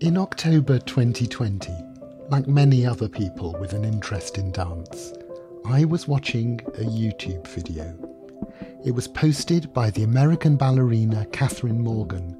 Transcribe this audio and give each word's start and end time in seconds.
In 0.00 0.16
October 0.16 0.78
2020, 0.78 1.70
like 2.30 2.48
many 2.48 2.86
other 2.86 3.06
people 3.06 3.54
with 3.60 3.74
an 3.74 3.84
interest 3.84 4.38
in 4.38 4.50
dance, 4.50 5.12
I 5.66 5.84
was 5.84 6.08
watching 6.08 6.58
a 6.68 6.84
YouTube 6.84 7.46
video. 7.46 7.94
It 8.82 8.92
was 8.92 9.06
posted 9.06 9.74
by 9.74 9.90
the 9.90 10.04
American 10.04 10.56
ballerina 10.56 11.26
Kathryn 11.32 11.76
Morgan, 11.76 12.34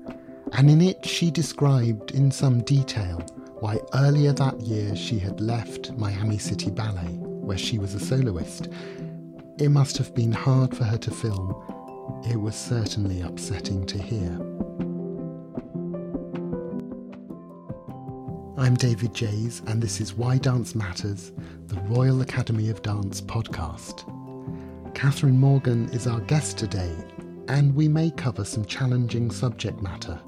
and 0.52 0.70
in 0.70 0.80
it 0.80 1.04
she 1.04 1.30
described 1.30 2.12
in 2.12 2.30
some 2.30 2.62
detail 2.62 3.18
why 3.58 3.78
earlier 3.92 4.32
that 4.32 4.58
year 4.62 4.96
she 4.96 5.18
had 5.18 5.42
left 5.42 5.92
Miami 5.98 6.38
City 6.38 6.70
Ballet, 6.70 7.18
where 7.18 7.58
she 7.58 7.78
was 7.78 7.94
a 7.94 8.00
soloist. 8.00 8.68
It 9.60 9.68
must 9.68 9.98
have 9.98 10.14
been 10.14 10.32
hard 10.32 10.74
for 10.74 10.84
her 10.84 10.96
to 10.96 11.10
film. 11.10 11.54
It 12.26 12.36
was 12.36 12.56
certainly 12.56 13.20
upsetting 13.20 13.84
to 13.88 14.02
hear. 14.02 14.30
I'm 18.56 18.74
David 18.74 19.12
Jays, 19.12 19.60
and 19.66 19.82
this 19.82 20.00
is 20.00 20.14
Why 20.14 20.38
Dance 20.38 20.74
Matters, 20.74 21.32
the 21.66 21.78
Royal 21.82 22.22
Academy 22.22 22.70
of 22.70 22.80
Dance 22.80 23.20
podcast. 23.20 24.06
Kathryn 24.94 25.36
Morgan 25.36 25.90
is 25.90 26.06
our 26.06 26.20
guest 26.20 26.56
today, 26.56 26.96
and 27.48 27.74
we 27.74 27.86
may 27.86 28.10
cover 28.12 28.46
some 28.46 28.64
challenging 28.64 29.30
subject 29.30 29.82
matter. 29.82 30.18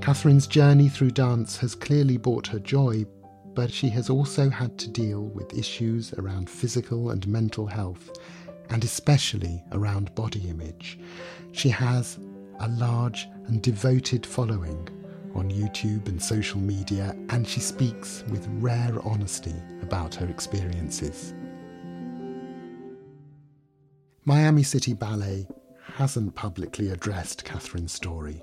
Kathryn's 0.00 0.46
journey 0.46 0.88
through 0.88 1.10
dance 1.10 1.58
has 1.58 1.74
clearly 1.74 2.16
brought 2.16 2.46
her 2.46 2.58
joy, 2.58 3.04
but 3.52 3.70
she 3.70 3.90
has 3.90 4.08
also 4.08 4.48
had 4.48 4.78
to 4.78 4.88
deal 4.88 5.24
with 5.24 5.58
issues 5.58 6.14
around 6.14 6.48
physical 6.48 7.10
and 7.10 7.28
mental 7.28 7.66
health, 7.66 8.10
and 8.70 8.84
especially 8.84 9.62
around 9.72 10.14
body 10.14 10.48
image. 10.48 10.98
She 11.52 11.68
has 11.68 12.18
a 12.60 12.68
large 12.68 13.28
and 13.46 13.60
devoted 13.62 14.24
following 14.24 14.88
on 15.34 15.50
YouTube 15.50 16.08
and 16.08 16.22
social 16.22 16.60
media, 16.60 17.16
and 17.30 17.46
she 17.46 17.60
speaks 17.60 18.24
with 18.28 18.46
rare 18.60 18.96
honesty 19.04 19.54
about 19.82 20.14
her 20.14 20.26
experiences. 20.26 21.34
Miami 24.24 24.62
City 24.62 24.92
Ballet 24.92 25.48
hasn't 25.94 26.34
publicly 26.34 26.90
addressed 26.90 27.44
Kathryn's 27.44 27.92
story, 27.92 28.42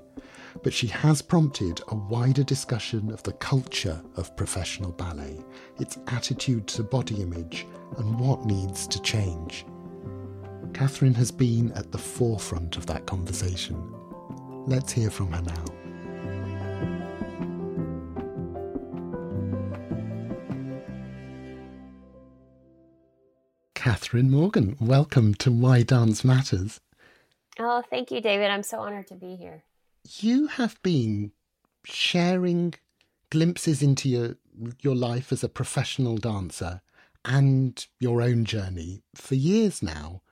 but 0.62 0.72
she 0.72 0.88
has 0.88 1.22
prompted 1.22 1.80
a 1.88 1.94
wider 1.94 2.42
discussion 2.42 3.10
of 3.10 3.22
the 3.22 3.32
culture 3.34 4.00
of 4.16 4.36
professional 4.36 4.92
ballet, 4.92 5.42
its 5.78 5.98
attitude 6.08 6.66
to 6.68 6.82
body 6.82 7.22
image, 7.22 7.66
and 7.98 8.20
what 8.20 8.44
needs 8.44 8.86
to 8.88 9.00
change. 9.00 9.64
Kathryn 10.72 11.14
has 11.16 11.30
been 11.30 11.72
at 11.72 11.92
the 11.92 11.98
forefront 11.98 12.76
of 12.76 12.86
that 12.86 13.06
conversation. 13.06 13.76
Let's 14.66 14.92
hear 14.92 15.10
from 15.10 15.32
her 15.32 15.42
now. 15.42 15.64
Kathryn 23.74 24.28
Morgan, 24.30 24.76
welcome 24.80 25.34
to 25.34 25.50
Why 25.50 25.82
Dance 25.82 26.24
Matters. 26.24 26.80
Oh, 27.58 27.82
thank 27.90 28.10
you, 28.10 28.20
David. 28.20 28.50
I'm 28.50 28.62
so 28.62 28.80
honored 28.80 29.06
to 29.08 29.14
be 29.14 29.36
here. 29.36 29.64
You 30.18 30.46
have 30.46 30.80
been 30.82 31.32
sharing 31.84 32.74
glimpses 33.30 33.82
into 33.82 34.08
your 34.08 34.36
your 34.80 34.94
life 34.94 35.32
as 35.32 35.42
a 35.42 35.48
professional 35.48 36.18
dancer 36.18 36.82
and 37.24 37.86
your 37.98 38.20
own 38.20 38.44
journey 38.44 39.02
for 39.14 39.34
years 39.34 39.82
now. 39.82 40.22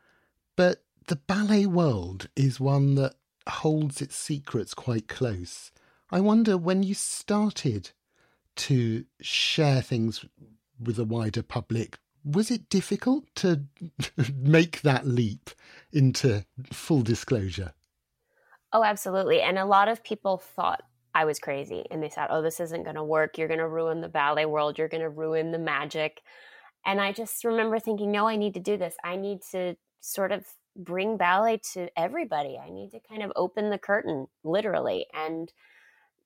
But 0.58 0.82
the 1.06 1.14
ballet 1.14 1.66
world 1.66 2.30
is 2.34 2.58
one 2.58 2.96
that 2.96 3.14
holds 3.48 4.02
its 4.02 4.16
secrets 4.16 4.74
quite 4.74 5.06
close. 5.06 5.70
I 6.10 6.18
wonder 6.18 6.58
when 6.58 6.82
you 6.82 6.94
started 6.94 7.92
to 8.56 9.04
share 9.20 9.82
things 9.82 10.24
with 10.80 10.98
a 10.98 11.04
wider 11.04 11.44
public, 11.44 12.00
was 12.24 12.50
it 12.50 12.68
difficult 12.70 13.26
to 13.36 13.66
make 14.36 14.80
that 14.80 15.06
leap 15.06 15.50
into 15.92 16.44
full 16.72 17.02
disclosure? 17.02 17.72
Oh, 18.72 18.82
absolutely. 18.82 19.40
And 19.40 19.58
a 19.58 19.64
lot 19.64 19.86
of 19.86 20.02
people 20.02 20.38
thought 20.38 20.82
I 21.14 21.24
was 21.24 21.38
crazy 21.38 21.84
and 21.88 22.02
they 22.02 22.08
thought, 22.08 22.30
oh, 22.32 22.42
this 22.42 22.58
isn't 22.58 22.82
going 22.82 22.96
to 22.96 23.04
work. 23.04 23.38
You're 23.38 23.46
going 23.46 23.58
to 23.60 23.68
ruin 23.68 24.00
the 24.00 24.08
ballet 24.08 24.44
world. 24.44 24.76
You're 24.76 24.88
going 24.88 25.04
to 25.04 25.08
ruin 25.08 25.52
the 25.52 25.58
magic. 25.60 26.20
And 26.84 27.00
I 27.00 27.12
just 27.12 27.44
remember 27.44 27.78
thinking, 27.78 28.10
no, 28.10 28.26
I 28.26 28.34
need 28.34 28.54
to 28.54 28.60
do 28.60 28.76
this. 28.76 28.96
I 29.04 29.14
need 29.14 29.42
to 29.52 29.76
sort 30.00 30.32
of 30.32 30.44
bring 30.76 31.16
ballet 31.16 31.60
to 31.72 31.88
everybody. 31.96 32.58
I 32.58 32.70
need 32.70 32.90
to 32.92 33.00
kind 33.00 33.22
of 33.22 33.32
open 33.36 33.70
the 33.70 33.78
curtain, 33.78 34.28
literally, 34.44 35.06
and 35.12 35.52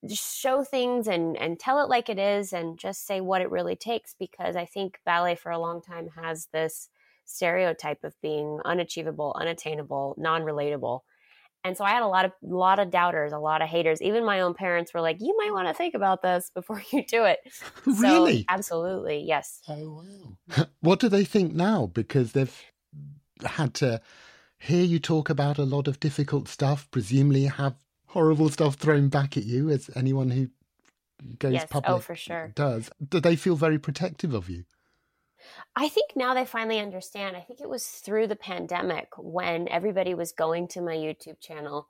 just 0.07 0.37
show 0.37 0.63
things 0.63 1.07
and 1.07 1.37
and 1.37 1.59
tell 1.59 1.81
it 1.81 1.89
like 1.89 2.09
it 2.09 2.19
is 2.19 2.53
and 2.53 2.77
just 2.77 3.05
say 3.05 3.21
what 3.21 3.41
it 3.41 3.49
really 3.49 3.75
takes 3.75 4.15
because 4.19 4.55
I 4.55 4.65
think 4.65 4.99
ballet 5.05 5.35
for 5.35 5.51
a 5.51 5.59
long 5.59 5.81
time 5.81 6.09
has 6.15 6.47
this 6.51 6.89
stereotype 7.25 8.03
of 8.03 8.13
being 8.21 8.59
unachievable, 8.65 9.35
unattainable, 9.39 10.15
non-relatable. 10.17 11.01
And 11.65 11.77
so 11.77 11.85
I 11.85 11.91
had 11.91 12.03
a 12.03 12.07
lot 12.07 12.25
of 12.25 12.33
lot 12.41 12.79
of 12.79 12.91
doubters, 12.91 13.31
a 13.31 13.39
lot 13.39 13.61
of 13.61 13.69
haters. 13.69 14.01
Even 14.01 14.25
my 14.25 14.41
own 14.41 14.53
parents 14.53 14.93
were 14.93 14.99
like, 14.99 15.17
"You 15.21 15.37
might 15.37 15.53
want 15.53 15.69
to 15.69 15.73
think 15.73 15.95
about 15.95 16.21
this 16.21 16.51
before 16.53 16.83
you 16.91 17.05
do 17.05 17.23
it." 17.23 17.39
really? 17.85 18.39
So, 18.39 18.45
absolutely, 18.49 19.23
yes. 19.25 19.61
Oh 19.69 20.03
wow! 20.49 20.65
what 20.81 20.99
do 20.99 21.07
they 21.07 21.23
think 21.23 21.53
now? 21.53 21.85
Because 21.85 22.33
they've 22.33 22.61
had 23.45 23.73
to 23.75 24.01
hear 24.57 24.83
you 24.83 24.99
talk 24.99 25.29
about 25.29 25.57
a 25.57 25.63
lot 25.63 25.87
of 25.87 25.99
difficult 25.99 26.47
stuff. 26.47 26.87
Presumably, 26.91 27.45
have 27.45 27.75
horrible 28.07 28.49
stuff 28.49 28.75
thrown 28.75 29.09
back 29.09 29.37
at 29.37 29.43
you, 29.43 29.69
as 29.69 29.89
anyone 29.95 30.29
who 30.29 30.49
goes 31.39 31.53
yes. 31.53 31.63
Oh, 31.65 31.81
public 31.81 31.91
oh, 31.91 31.99
for 31.99 32.15
sure. 32.15 32.51
does. 32.55 32.89
Do 33.07 33.19
they 33.19 33.35
feel 33.35 33.55
very 33.55 33.79
protective 33.79 34.33
of 34.33 34.49
you? 34.49 34.65
I 35.75 35.89
think 35.89 36.11
now 36.15 36.33
they 36.33 36.45
finally 36.45 36.79
understand. 36.79 37.35
I 37.35 37.41
think 37.41 37.59
it 37.59 37.69
was 37.69 37.85
through 37.85 38.27
the 38.27 38.35
pandemic 38.35 39.09
when 39.17 39.67
everybody 39.67 40.13
was 40.13 40.31
going 40.31 40.67
to 40.69 40.81
my 40.81 40.95
YouTube 40.95 41.39
channel 41.41 41.87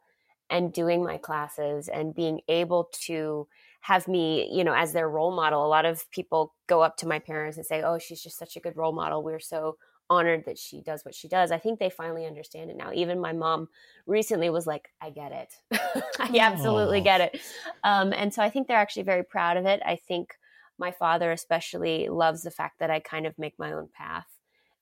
and 0.49 0.73
doing 0.73 1.03
my 1.03 1.17
classes 1.17 1.87
and 1.87 2.15
being 2.15 2.41
able 2.47 2.89
to 3.05 3.47
have 3.81 4.07
me, 4.07 4.49
you 4.51 4.63
know, 4.63 4.73
as 4.73 4.93
their 4.93 5.09
role 5.09 5.35
model. 5.35 5.65
A 5.65 5.67
lot 5.67 5.85
of 5.85 6.09
people 6.11 6.53
go 6.67 6.81
up 6.81 6.97
to 6.97 7.07
my 7.07 7.19
parents 7.19 7.57
and 7.57 7.65
say, 7.65 7.81
"Oh, 7.81 7.99
she's 7.99 8.23
just 8.23 8.37
such 8.37 8.55
a 8.55 8.59
good 8.59 8.77
role 8.77 8.93
model. 8.93 9.23
We're 9.23 9.39
so 9.39 9.77
honored 10.09 10.45
that 10.45 10.57
she 10.57 10.81
does 10.81 11.03
what 11.05 11.15
she 11.15 11.27
does." 11.27 11.51
I 11.51 11.57
think 11.57 11.79
they 11.79 11.89
finally 11.89 12.25
understand 12.25 12.69
it 12.69 12.77
now. 12.77 12.91
Even 12.93 13.19
my 13.19 13.33
mom 13.33 13.69
recently 14.05 14.49
was 14.49 14.67
like, 14.67 14.89
"I 15.01 15.09
get 15.09 15.31
it. 15.31 15.53
I 16.19 16.37
absolutely 16.39 17.01
get 17.01 17.21
it." 17.21 17.41
Um, 17.83 18.13
and 18.13 18.33
so 18.33 18.41
I 18.41 18.49
think 18.49 18.67
they're 18.67 18.77
actually 18.77 19.03
very 19.03 19.23
proud 19.23 19.57
of 19.57 19.65
it. 19.65 19.81
I 19.85 19.95
think 19.95 20.35
my 20.77 20.91
father 20.91 21.31
especially 21.31 22.09
loves 22.09 22.43
the 22.43 22.51
fact 22.51 22.79
that 22.79 22.89
I 22.89 22.99
kind 22.99 23.25
of 23.25 23.37
make 23.37 23.57
my 23.59 23.73
own 23.73 23.89
path 23.93 24.27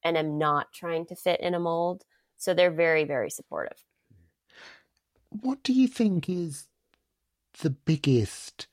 and 0.03 0.17
am 0.17 0.37
not 0.37 0.73
trying 0.73 1.05
to 1.07 1.15
fit 1.15 1.39
in 1.41 1.53
a 1.53 1.59
mold. 1.59 2.03
So 2.37 2.53
they're 2.53 2.71
very, 2.71 3.03
very 3.03 3.29
supportive. 3.29 3.83
What 5.29 5.63
do 5.63 5.73
you 5.73 5.87
think 5.87 6.27
is 6.27 6.67
the 7.59 7.69
biggest 7.69 8.67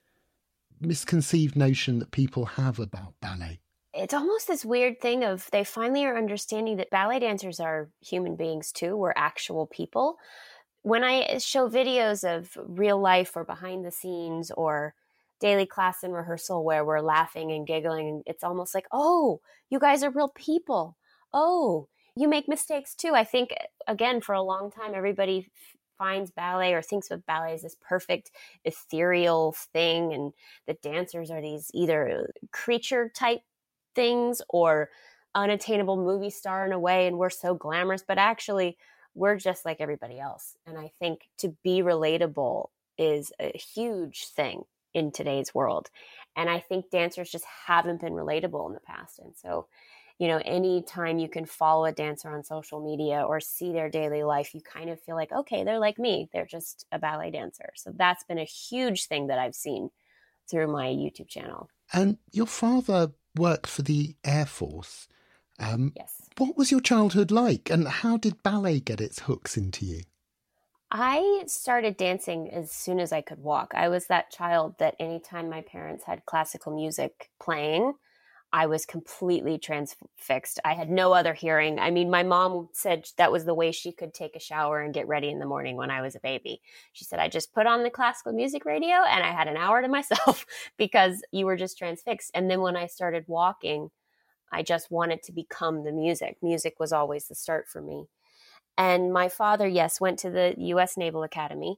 misconceived 0.80 1.56
notion 1.56 1.98
that 1.98 2.10
people 2.10 2.46
have 2.46 2.78
about 2.78 3.14
ballet? 3.20 3.60
It's 3.98 4.14
almost 4.14 4.46
this 4.46 4.64
weird 4.64 5.00
thing 5.00 5.24
of 5.24 5.50
they 5.50 5.64
finally 5.64 6.04
are 6.04 6.16
understanding 6.16 6.76
that 6.76 6.90
ballet 6.90 7.18
dancers 7.18 7.58
are 7.58 7.88
human 8.00 8.36
beings 8.36 8.70
too. 8.70 8.96
We're 8.96 9.12
actual 9.16 9.66
people. 9.66 10.18
When 10.82 11.02
I 11.02 11.22
eh, 11.22 11.38
show 11.40 11.68
videos 11.68 12.22
of 12.22 12.56
real 12.56 13.00
life 13.00 13.36
or 13.36 13.44
behind 13.44 13.84
the 13.84 13.90
scenes 13.90 14.52
or 14.52 14.94
daily 15.40 15.66
class 15.66 16.04
and 16.04 16.14
rehearsal 16.14 16.64
where 16.64 16.84
we're 16.84 17.00
laughing 17.00 17.52
and 17.52 17.66
giggling 17.66 18.22
it's 18.26 18.42
almost 18.42 18.74
like 18.74 18.86
oh 18.90 19.40
you 19.70 19.78
guys 19.78 20.02
are 20.02 20.10
real 20.10 20.32
people 20.34 20.96
oh 21.32 21.86
you 22.16 22.28
make 22.28 22.48
mistakes 22.48 22.92
too 22.92 23.12
i 23.14 23.22
think 23.22 23.52
eh, 23.52 23.66
again 23.86 24.20
for 24.20 24.34
a 24.34 24.42
long 24.42 24.68
time 24.68 24.94
everybody 24.96 25.48
finds 25.96 26.32
ballet 26.32 26.74
or 26.74 26.82
thinks 26.82 27.12
of 27.12 27.24
ballet 27.26 27.54
as 27.54 27.62
this 27.62 27.76
perfect 27.80 28.32
ethereal 28.64 29.54
thing 29.72 30.12
and 30.12 30.32
the 30.66 30.74
dancers 30.82 31.30
are 31.30 31.40
these 31.40 31.70
either 31.72 32.08
eh, 32.08 32.46
creature 32.50 33.08
type 33.14 33.42
things 33.94 34.42
or 34.48 34.90
unattainable 35.34 35.96
movie 35.96 36.30
star 36.30 36.64
in 36.66 36.72
a 36.72 36.78
way 36.78 37.06
and 37.06 37.18
we're 37.18 37.30
so 37.30 37.54
glamorous 37.54 38.02
but 38.06 38.18
actually 38.18 38.76
we're 39.14 39.36
just 39.36 39.64
like 39.64 39.76
everybody 39.80 40.18
else 40.18 40.56
and 40.66 40.78
i 40.78 40.90
think 40.98 41.28
to 41.36 41.54
be 41.62 41.80
relatable 41.82 42.68
is 42.98 43.32
a 43.40 43.56
huge 43.56 44.26
thing 44.26 44.64
in 44.94 45.12
today's 45.12 45.54
world. 45.54 45.88
And 46.36 46.50
I 46.50 46.60
think 46.60 46.90
dancers 46.90 47.30
just 47.30 47.44
haven't 47.66 48.00
been 48.00 48.12
relatable 48.12 48.66
in 48.68 48.74
the 48.74 48.80
past. 48.80 49.18
And 49.18 49.34
so, 49.36 49.66
you 50.18 50.28
know, 50.28 50.40
anytime 50.44 51.18
you 51.18 51.28
can 51.28 51.46
follow 51.46 51.84
a 51.84 51.92
dancer 51.92 52.28
on 52.28 52.42
social 52.42 52.84
media 52.84 53.22
or 53.22 53.40
see 53.40 53.72
their 53.72 53.88
daily 53.88 54.24
life, 54.24 54.54
you 54.54 54.60
kind 54.60 54.90
of 54.90 55.00
feel 55.00 55.14
like, 55.14 55.32
okay, 55.32 55.64
they're 55.64 55.78
like 55.78 55.98
me. 55.98 56.28
They're 56.32 56.46
just 56.46 56.86
a 56.90 56.98
ballet 56.98 57.30
dancer. 57.30 57.70
So 57.76 57.92
that's 57.94 58.24
been 58.24 58.38
a 58.38 58.44
huge 58.44 59.06
thing 59.06 59.28
that 59.28 59.38
I've 59.38 59.54
seen 59.54 59.90
through 60.50 60.68
my 60.68 60.86
YouTube 60.86 61.28
channel. 61.28 61.68
And 61.92 62.18
your 62.32 62.46
father 62.46 63.12
worked 63.38 63.66
for 63.66 63.82
the 63.82 64.16
Air 64.24 64.46
Force. 64.46 65.08
Um, 65.58 65.92
yes. 65.96 66.22
What 66.36 66.56
was 66.56 66.70
your 66.70 66.80
childhood 66.80 67.30
like, 67.30 67.70
and 67.70 67.88
how 67.88 68.16
did 68.16 68.42
ballet 68.42 68.80
get 68.80 69.00
its 69.00 69.20
hooks 69.20 69.56
into 69.56 69.84
you? 69.84 70.02
I 70.90 71.42
started 71.46 71.96
dancing 71.96 72.50
as 72.50 72.72
soon 72.72 72.98
as 72.98 73.12
I 73.12 73.20
could 73.20 73.40
walk. 73.42 73.72
I 73.74 73.88
was 73.88 74.06
that 74.06 74.30
child 74.30 74.76
that 74.78 74.96
anytime 74.98 75.50
my 75.50 75.60
parents 75.60 76.04
had 76.04 76.24
classical 76.24 76.74
music 76.74 77.30
playing, 77.40 77.94
I 78.52 78.66
was 78.66 78.86
completely 78.86 79.58
transfixed. 79.58 80.58
I 80.64 80.72
had 80.72 80.88
no 80.88 81.12
other 81.12 81.34
hearing. 81.34 81.78
I 81.78 81.90
mean, 81.90 82.10
my 82.10 82.22
mom 82.22 82.70
said 82.72 83.06
that 83.18 83.30
was 83.30 83.44
the 83.44 83.54
way 83.54 83.72
she 83.72 83.92
could 83.92 84.14
take 84.14 84.34
a 84.36 84.40
shower 84.40 84.80
and 84.80 84.94
get 84.94 85.06
ready 85.06 85.28
in 85.28 85.38
the 85.38 85.46
morning 85.46 85.76
when 85.76 85.90
I 85.90 86.00
was 86.00 86.14
a 86.14 86.20
baby. 86.20 86.62
She 86.92 87.04
said, 87.04 87.18
I 87.18 87.28
just 87.28 87.52
put 87.52 87.66
on 87.66 87.82
the 87.82 87.90
classical 87.90 88.32
music 88.32 88.64
radio 88.64 88.96
and 89.08 89.22
I 89.22 89.32
had 89.32 89.48
an 89.48 89.58
hour 89.58 89.82
to 89.82 89.88
myself 89.98 90.46
because 90.78 91.22
you 91.30 91.44
were 91.44 91.56
just 91.56 91.76
transfixed. 91.76 92.30
And 92.32 92.50
then 92.50 92.62
when 92.62 92.76
I 92.76 92.86
started 92.86 93.24
walking, 93.26 93.90
I 94.50 94.62
just 94.62 94.90
wanted 94.90 95.22
to 95.24 95.32
become 95.32 95.84
the 95.84 95.92
music. 95.92 96.38
Music 96.40 96.80
was 96.80 96.92
always 96.92 97.28
the 97.28 97.34
start 97.34 97.68
for 97.68 97.82
me. 97.82 98.06
And 98.78 99.12
my 99.12 99.28
father, 99.28 99.68
yes, 99.68 100.00
went 100.00 100.18
to 100.20 100.30
the 100.30 100.54
US 100.56 100.96
Naval 100.96 101.22
Academy 101.22 101.76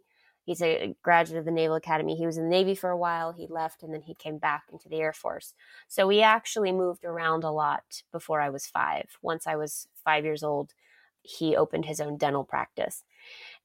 he's 0.51 0.63
a 0.63 0.97
graduate 1.05 1.39
of 1.39 1.45
the 1.45 1.53
Naval 1.53 1.77
Academy. 1.77 2.17
He 2.17 2.27
was 2.27 2.37
in 2.37 2.43
the 2.43 2.51
Navy 2.51 2.75
for 2.75 2.91
a 2.91 2.97
while, 2.97 3.31
he 3.31 3.47
left, 3.47 3.85
and 3.85 3.95
then 3.95 4.03
he 4.03 4.15
came 4.15 4.39
back 4.39 4.65
into 4.73 4.89
the 4.89 4.97
Air 4.97 5.13
Force. 5.13 5.55
So 5.87 6.09
we 6.09 6.23
actually 6.23 6.73
moved 6.73 7.05
around 7.05 7.45
a 7.45 7.53
lot 7.53 8.03
before 8.11 8.41
I 8.41 8.51
was 8.51 8.67
five. 8.67 9.17
Once 9.23 9.47
I 9.47 9.55
was 9.55 9.87
five 10.05 10.25
years 10.25 10.43
old, 10.43 10.75
he 11.23 11.55
opened 11.55 11.85
his 11.85 12.01
own 12.01 12.17
dental 12.17 12.43
practice. 12.43 13.05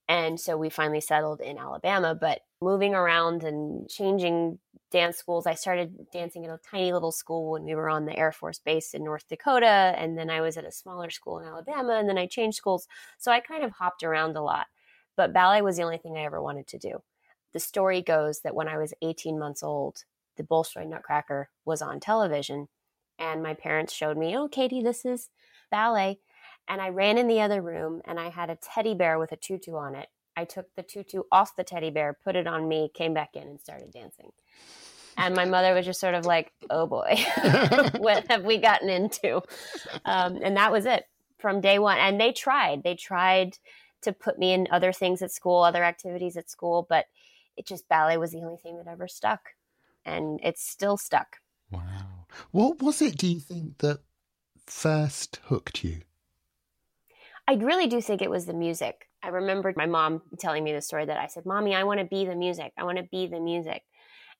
And 0.07 0.39
so 0.39 0.57
we 0.57 0.69
finally 0.69 1.01
settled 1.01 1.41
in 1.41 1.57
Alabama. 1.57 2.13
But 2.13 2.41
moving 2.61 2.93
around 2.93 3.43
and 3.43 3.89
changing 3.89 4.59
dance 4.91 5.17
schools, 5.17 5.47
I 5.47 5.55
started 5.55 6.11
dancing 6.13 6.45
at 6.45 6.51
a 6.51 6.59
tiny 6.69 6.93
little 6.93 7.11
school 7.11 7.53
when 7.53 7.63
we 7.63 7.73
were 7.73 7.89
on 7.89 8.05
the 8.05 8.15
Air 8.15 8.31
Force 8.31 8.59
Base 8.59 8.93
in 8.93 9.03
North 9.03 9.27
Dakota. 9.27 9.95
And 9.97 10.15
then 10.15 10.29
I 10.29 10.41
was 10.41 10.55
at 10.55 10.65
a 10.65 10.71
smaller 10.71 11.09
school 11.09 11.39
in 11.39 11.47
Alabama. 11.47 11.93
And 11.93 12.07
then 12.07 12.19
I 12.19 12.27
changed 12.27 12.57
schools. 12.57 12.87
So 13.17 13.31
I 13.31 13.39
kind 13.39 13.63
of 13.63 13.71
hopped 13.71 14.03
around 14.03 14.37
a 14.37 14.43
lot. 14.43 14.67
But 15.15 15.33
ballet 15.33 15.61
was 15.61 15.77
the 15.77 15.83
only 15.83 15.97
thing 15.97 16.17
I 16.17 16.25
ever 16.25 16.41
wanted 16.41 16.67
to 16.67 16.77
do. 16.77 17.03
The 17.53 17.59
story 17.59 18.01
goes 18.01 18.41
that 18.41 18.55
when 18.55 18.67
I 18.67 18.77
was 18.77 18.93
18 19.01 19.39
months 19.39 19.63
old, 19.63 20.03
the 20.35 20.43
Bolshoi 20.43 20.87
Nutcracker 20.87 21.49
was 21.63 21.81
on 21.81 21.99
television, 21.99 22.67
and 23.17 23.41
my 23.41 23.53
parents 23.53 23.93
showed 23.93 24.17
me, 24.17 24.35
oh, 24.35 24.47
Katie, 24.47 24.83
this 24.83 25.05
is 25.05 25.29
ballet. 25.71 26.19
And 26.67 26.81
I 26.81 26.89
ran 26.89 27.17
in 27.17 27.27
the 27.27 27.41
other 27.41 27.61
room 27.61 28.01
and 28.05 28.19
I 28.19 28.29
had 28.29 28.49
a 28.49 28.57
teddy 28.57 28.93
bear 28.93 29.19
with 29.19 29.31
a 29.31 29.37
tutu 29.37 29.75
on 29.75 29.95
it. 29.95 30.07
I 30.35 30.45
took 30.45 30.67
the 30.75 30.83
tutu 30.83 31.21
off 31.31 31.55
the 31.55 31.63
teddy 31.63 31.91
bear, 31.91 32.17
put 32.23 32.35
it 32.35 32.47
on 32.47 32.67
me, 32.67 32.89
came 32.93 33.13
back 33.13 33.35
in, 33.35 33.43
and 33.43 33.61
started 33.61 33.91
dancing. 33.91 34.31
And 35.17 35.35
my 35.35 35.45
mother 35.45 35.73
was 35.73 35.85
just 35.85 36.01
sort 36.01 36.13
of 36.13 36.25
like, 36.25 36.51
oh 36.69 36.87
boy, 36.87 37.15
what 37.97 38.25
have 38.29 38.43
we 38.43 38.57
gotten 38.57 38.89
into? 38.89 39.41
Um, 40.03 40.39
and 40.43 40.57
that 40.57 40.73
was 40.73 40.85
it 40.85 41.05
from 41.39 41.61
day 41.61 41.79
one. 41.79 41.97
And 41.97 42.19
they 42.19 42.33
tried. 42.33 42.83
They 42.83 42.95
tried 42.95 43.57
to 44.01 44.13
put 44.13 44.37
me 44.37 44.53
in 44.53 44.67
other 44.71 44.91
things 44.91 45.21
at 45.21 45.31
school, 45.31 45.63
other 45.63 45.83
activities 45.83 46.37
at 46.37 46.49
school, 46.49 46.85
but 46.89 47.05
it 47.57 47.65
just 47.65 47.87
ballet 47.87 48.17
was 48.17 48.31
the 48.31 48.43
only 48.43 48.57
thing 48.57 48.77
that 48.77 48.87
ever 48.87 49.07
stuck. 49.07 49.51
And 50.05 50.39
it's 50.43 50.67
still 50.67 50.97
stuck. 50.97 51.37
Wow. 51.71 52.27
What 52.51 52.81
was 52.81 53.01
it, 53.01 53.17
do 53.17 53.27
you 53.27 53.39
think, 53.39 53.79
that 53.79 54.01
first 54.65 55.39
hooked 55.45 55.83
you? 55.83 56.01
I 57.47 57.53
really 57.55 57.87
do 57.87 58.01
think 58.01 58.21
it 58.21 58.29
was 58.29 58.45
the 58.45 58.53
music. 58.53 59.07
I 59.21 59.29
remember 59.29 59.73
my 59.75 59.85
mom 59.85 60.21
telling 60.39 60.63
me 60.63 60.73
the 60.73 60.81
story 60.81 61.05
that 61.05 61.17
I 61.17 61.27
said, 61.27 61.45
"Mommy, 61.45 61.75
I 61.75 61.83
want 61.83 61.99
to 61.99 62.05
be 62.05 62.25
the 62.25 62.35
music. 62.35 62.73
I 62.77 62.83
want 62.83 62.97
to 62.97 63.03
be 63.03 63.27
the 63.27 63.39
music." 63.39 63.83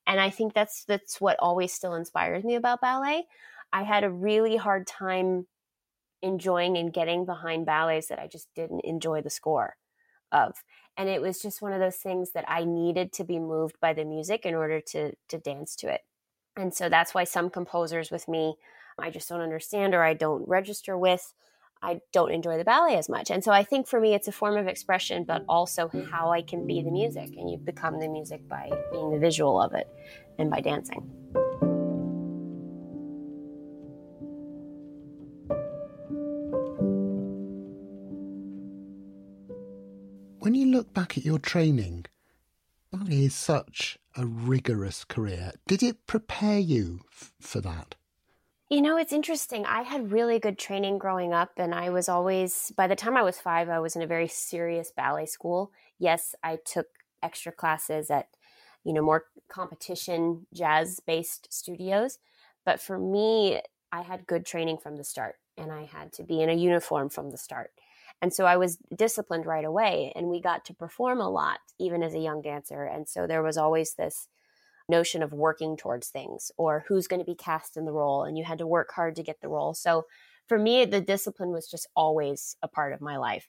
And 0.08 0.20
I 0.20 0.30
think 0.30 0.54
that's 0.54 0.86
that's 0.86 1.20
what 1.22 1.40
always 1.40 1.74
still 1.74 1.96
inspires 1.96 2.44
me 2.44 2.56
about 2.56 2.82
ballet. 2.82 3.26
I 3.74 3.84
had 3.84 4.04
a 4.04 4.10
really 4.10 4.56
hard 4.56 4.88
time 4.88 5.48
enjoying 6.26 6.76
and 6.78 6.92
getting 6.92 7.26
behind 7.26 7.66
ballets 7.66 8.08
that 8.08 8.20
I 8.20 8.28
just 8.28 8.48
didn't 8.56 8.82
enjoy 8.82 9.22
the 9.22 9.30
score 9.30 9.78
of. 10.32 10.64
And 10.98 11.08
it 11.08 11.22
was 11.22 11.42
just 11.42 11.62
one 11.62 11.74
of 11.74 11.80
those 11.80 11.98
things 11.98 12.32
that 12.32 12.46
I 12.48 12.66
needed 12.66 13.14
to 13.14 13.24
be 13.24 13.40
moved 13.40 13.80
by 13.80 13.94
the 13.94 14.06
music 14.06 14.46
in 14.46 14.56
order 14.56 14.82
to 14.82 15.14
to 15.30 15.38
dance 15.38 15.76
to 15.78 15.94
it. 15.94 16.02
And 16.58 16.74
so 16.74 16.90
that's 16.90 17.14
why 17.14 17.26
some 17.26 17.50
composers 17.50 18.12
with 18.12 18.28
me 18.28 18.56
I 18.98 19.10
just 19.10 19.28
don't 19.30 19.42
understand 19.42 19.94
or 19.94 20.04
I 20.04 20.14
don't 20.14 20.48
register 20.48 20.98
with. 20.98 21.34
I 21.82 22.00
don't 22.14 22.32
enjoy 22.32 22.58
the 22.58 22.64
ballet 22.64 22.98
as 22.98 23.10
much. 23.10 23.30
And 23.30 23.44
so 23.44 23.52
I 23.52 23.64
think 23.64 23.88
for 23.88 24.00
me 24.00 24.16
it's 24.16 24.28
a 24.28 24.32
form 24.32 24.58
of 24.58 24.68
expression, 24.68 25.26
but 25.26 25.44
also 25.48 25.92
how 26.10 26.32
I 26.32 26.42
can 26.42 26.66
be 26.66 26.82
the 26.82 26.92
music. 26.92 27.30
And 27.38 27.52
you 27.52 27.58
become 27.58 28.00
the 28.00 28.08
music 28.08 28.48
by 28.48 28.72
being 28.92 29.12
the 29.12 29.20
visual 29.20 29.62
of 29.62 29.74
it 29.74 29.88
and 30.40 30.50
by 30.50 30.62
dancing. 30.62 31.45
When 40.56 40.70
you 40.70 40.74
look 40.74 40.94
back 40.94 41.18
at 41.18 41.26
your 41.26 41.38
training, 41.38 42.06
ballet 42.90 43.26
is 43.26 43.36
such 43.36 44.00
a 44.16 44.26
rigorous 44.26 45.04
career. 45.04 45.52
Did 45.68 45.84
it 45.84 46.08
prepare 46.08 46.60
you 46.60 47.02
f- 47.12 47.34
for 47.42 47.60
that? 47.60 47.96
You 48.70 48.82
know, 48.82 48.96
it's 48.96 49.12
interesting. 49.12 49.66
I 49.66 49.82
had 49.82 50.14
really 50.14 50.40
good 50.40 50.58
training 50.58 50.98
growing 50.98 51.34
up, 51.34 51.52
and 51.58 51.76
I 51.76 51.90
was 51.90 52.08
always, 52.08 52.72
by 52.78 52.88
the 52.88 52.96
time 52.96 53.18
I 53.18 53.22
was 53.22 53.38
five, 53.38 53.68
I 53.68 53.80
was 53.80 53.98
in 53.98 54.02
a 54.02 54.08
very 54.08 54.30
serious 54.30 54.94
ballet 54.96 55.26
school. 55.26 55.74
Yes, 56.00 56.36
I 56.42 56.58
took 56.64 56.88
extra 57.22 57.52
classes 57.52 58.10
at, 58.10 58.30
you 58.86 58.94
know, 58.94 59.02
more 59.02 59.26
competition 59.50 60.48
jazz 60.54 61.02
based 61.02 61.52
studios. 61.52 62.18
But 62.64 62.80
for 62.80 62.98
me, 62.98 63.60
I 63.92 64.04
had 64.04 64.26
good 64.26 64.46
training 64.46 64.78
from 64.78 64.96
the 64.96 65.04
start, 65.04 65.36
and 65.58 65.70
I 65.70 65.84
had 65.84 66.14
to 66.14 66.24
be 66.24 66.42
in 66.42 66.50
a 66.50 66.54
uniform 66.54 67.10
from 67.10 67.32
the 67.32 67.38
start. 67.38 67.72
And 68.26 68.34
so 68.34 68.46
I 68.46 68.58
was 68.58 68.80
disciplined 68.96 69.46
right 69.46 69.64
away 69.64 70.12
and 70.16 70.30
we 70.30 70.42
got 70.42 70.66
to 70.66 70.74
perform 70.74 71.22
a 71.22 71.30
lot, 71.30 71.60
even 71.78 72.02
as 72.02 72.16
a 72.16 72.20
young 72.20 72.42
dancer. 72.42 72.84
And 72.84 73.08
so 73.08 73.28
there 73.28 73.44
was 73.44 73.56
always 73.56 73.94
this 73.94 74.30
notion 74.90 75.22
of 75.22 75.32
working 75.32 75.78
towards 75.78 76.08
things 76.08 76.52
or 76.58 76.86
who's 76.88 77.06
going 77.06 77.20
to 77.20 77.24
be 77.24 77.36
cast 77.36 77.78
in 77.78 77.86
the 77.86 77.92
role. 77.92 78.24
And 78.24 78.36
you 78.36 78.44
had 78.44 78.58
to 78.58 78.66
work 78.66 78.92
hard 78.96 79.16
to 79.18 79.22
get 79.22 79.42
the 79.42 79.48
role. 79.48 79.76
So 79.76 80.08
for 80.48 80.58
me, 80.58 80.86
the 80.86 81.02
discipline 81.02 81.52
was 81.52 81.68
just 81.68 81.88
always 81.96 82.58
a 82.64 82.68
part 82.68 82.94
of 82.94 83.00
my 83.00 83.16
life. 83.16 83.48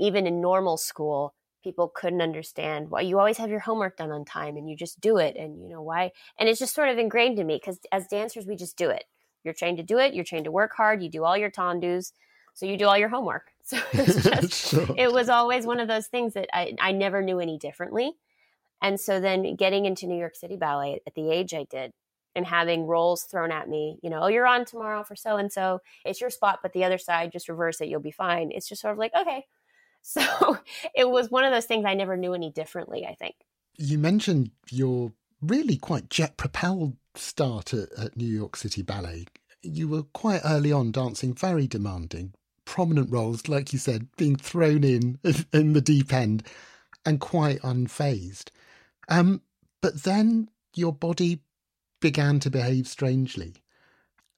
Even 0.00 0.26
in 0.26 0.40
normal 0.40 0.76
school, 0.76 1.32
people 1.62 1.86
couldn't 1.94 2.20
understand 2.20 2.90
why 2.90 3.02
you 3.02 3.20
always 3.20 3.38
have 3.38 3.50
your 3.50 3.60
homework 3.60 3.96
done 3.96 4.10
on 4.10 4.24
time 4.24 4.56
and 4.56 4.68
you 4.68 4.74
just 4.74 5.00
do 5.00 5.18
it. 5.18 5.36
And 5.36 5.62
you 5.62 5.68
know 5.68 5.82
why? 5.82 6.10
And 6.36 6.48
it's 6.48 6.58
just 6.58 6.74
sort 6.74 6.88
of 6.88 6.98
ingrained 6.98 7.38
in 7.38 7.46
me 7.46 7.60
because 7.62 7.78
as 7.92 8.08
dancers, 8.08 8.44
we 8.44 8.56
just 8.56 8.76
do 8.76 8.90
it. 8.90 9.04
You're 9.44 9.54
trained 9.54 9.76
to 9.76 9.84
do 9.84 9.98
it. 9.98 10.14
You're 10.14 10.24
trained 10.24 10.46
to 10.46 10.50
work 10.50 10.72
hard. 10.76 11.00
You 11.00 11.10
do 11.10 11.22
all 11.22 11.36
your 11.36 11.52
tendus. 11.52 12.10
So 12.54 12.66
you 12.66 12.76
do 12.76 12.88
all 12.88 12.98
your 12.98 13.10
homework. 13.10 13.52
So 13.68 13.78
it's 13.92 14.22
just, 14.22 14.68
sure. 14.70 14.94
it 14.96 15.12
was 15.12 15.28
always 15.28 15.66
one 15.66 15.80
of 15.80 15.88
those 15.88 16.06
things 16.06 16.34
that 16.34 16.48
I, 16.56 16.74
I 16.80 16.92
never 16.92 17.20
knew 17.20 17.40
any 17.40 17.58
differently. 17.58 18.12
And 18.80 19.00
so 19.00 19.18
then 19.18 19.56
getting 19.56 19.86
into 19.86 20.06
New 20.06 20.18
York 20.18 20.36
City 20.36 20.56
Ballet 20.56 21.00
at 21.04 21.14
the 21.16 21.30
age 21.32 21.52
I 21.52 21.66
did 21.68 21.90
and 22.36 22.46
having 22.46 22.86
roles 22.86 23.24
thrown 23.24 23.50
at 23.50 23.68
me, 23.68 23.98
you 24.02 24.10
know, 24.10 24.20
oh, 24.22 24.26
you're 24.28 24.46
on 24.46 24.66
tomorrow 24.66 25.02
for 25.02 25.16
so 25.16 25.36
and 25.36 25.50
so. 25.50 25.80
It's 26.04 26.20
your 26.20 26.30
spot, 26.30 26.60
but 26.62 26.74
the 26.74 26.84
other 26.84 26.98
side, 26.98 27.32
just 27.32 27.48
reverse 27.48 27.80
it, 27.80 27.88
you'll 27.88 28.00
be 28.00 28.12
fine. 28.12 28.52
It's 28.52 28.68
just 28.68 28.82
sort 28.82 28.92
of 28.92 28.98
like, 28.98 29.12
okay. 29.18 29.44
So 30.08 30.56
it 30.94 31.10
was 31.10 31.32
one 31.32 31.42
of 31.42 31.52
those 31.52 31.64
things 31.64 31.84
I 31.84 31.94
never 31.94 32.16
knew 32.16 32.32
any 32.32 32.52
differently, 32.52 33.04
I 33.04 33.16
think. 33.16 33.34
You 33.76 33.98
mentioned 33.98 34.52
your 34.70 35.10
really 35.42 35.76
quite 35.76 36.10
jet 36.10 36.36
propelled 36.36 36.96
start 37.16 37.74
at, 37.74 37.90
at 37.98 38.16
New 38.16 38.28
York 38.28 38.54
City 38.54 38.82
Ballet. 38.82 39.26
You 39.62 39.88
were 39.88 40.04
quite 40.04 40.42
early 40.44 40.70
on 40.70 40.92
dancing 40.92 41.34
very 41.34 41.66
demanding, 41.66 42.34
prominent 42.66 43.10
roles, 43.10 43.48
like 43.48 43.72
you 43.72 43.78
said, 43.78 44.08
being 44.18 44.36
thrown 44.36 44.84
in 44.84 45.18
in 45.52 45.72
the 45.72 45.80
deep 45.80 46.12
end 46.12 46.42
and 47.06 47.20
quite 47.20 47.60
unfazed. 47.62 48.50
Um, 49.08 49.40
but 49.80 50.02
then 50.02 50.50
your 50.74 50.92
body 50.92 51.40
began 52.00 52.40
to 52.40 52.50
behave 52.50 52.86
strangely, 52.86 53.54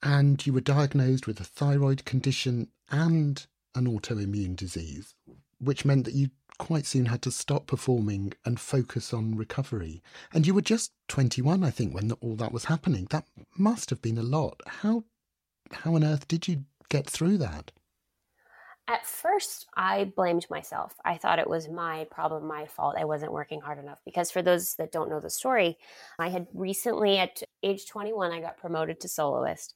and 0.03 0.47
you 0.47 0.53
were 0.53 0.61
diagnosed 0.61 1.27
with 1.27 1.41
a 1.41 1.45
thyroid 1.45 2.05
condition 2.05 2.69
and 2.91 3.45
an 3.75 3.87
autoimmune 3.87 4.55
disease, 4.55 5.15
which 5.59 5.85
meant 5.85 6.05
that 6.05 6.15
you 6.15 6.31
quite 6.59 6.87
soon 6.87 7.07
had 7.07 7.23
to 7.23 7.31
stop 7.31 7.67
performing 7.67 8.33
and 8.45 8.61
focus 8.61 9.13
on 9.15 9.37
recovery. 9.37 10.03
And 10.33 10.47
you 10.47 10.55
were 10.55 10.61
just 10.61 10.93
21, 11.09 11.65
I 11.65 11.71
think, 11.71 11.95
when 11.95 12.11
all 12.13 12.35
that 12.37 12.53
was 12.53 12.65
happening. 12.67 13.07
That 13.11 13.27
must 13.57 13.91
have 13.91 14.03
been 14.03 14.19
a 14.19 14.23
lot. 14.23 14.61
How 14.67 15.05
how 15.71 15.95
on 15.95 16.05
earth 16.05 16.27
did 16.29 16.49
you 16.49 16.65
get 16.89 17.09
through 17.09 17.39
that? 17.39 17.73
At 18.89 19.05
first, 19.05 19.67
I 19.77 20.05
blamed 20.17 20.47
myself. 20.49 20.95
I 21.05 21.19
thought 21.19 21.39
it 21.39 21.49
was 21.49 21.69
my 21.69 22.07
problem, 22.11 22.47
my 22.47 22.65
fault. 22.65 22.97
I 22.99 23.05
wasn't 23.05 23.33
working 23.33 23.61
hard 23.61 23.79
enough. 23.79 23.99
Because 24.07 24.31
for 24.31 24.41
those 24.41 24.77
that 24.77 24.93
don't 24.93 25.11
know 25.11 25.21
the 25.21 25.29
story, 25.29 25.77
I 26.19 26.31
had 26.31 26.47
recently, 26.55 27.19
at 27.19 27.43
age 27.63 27.87
21, 27.87 28.33
I 28.33 28.41
got 28.41 28.57
promoted 28.57 28.99
to 29.01 29.09
soloist. 29.09 29.75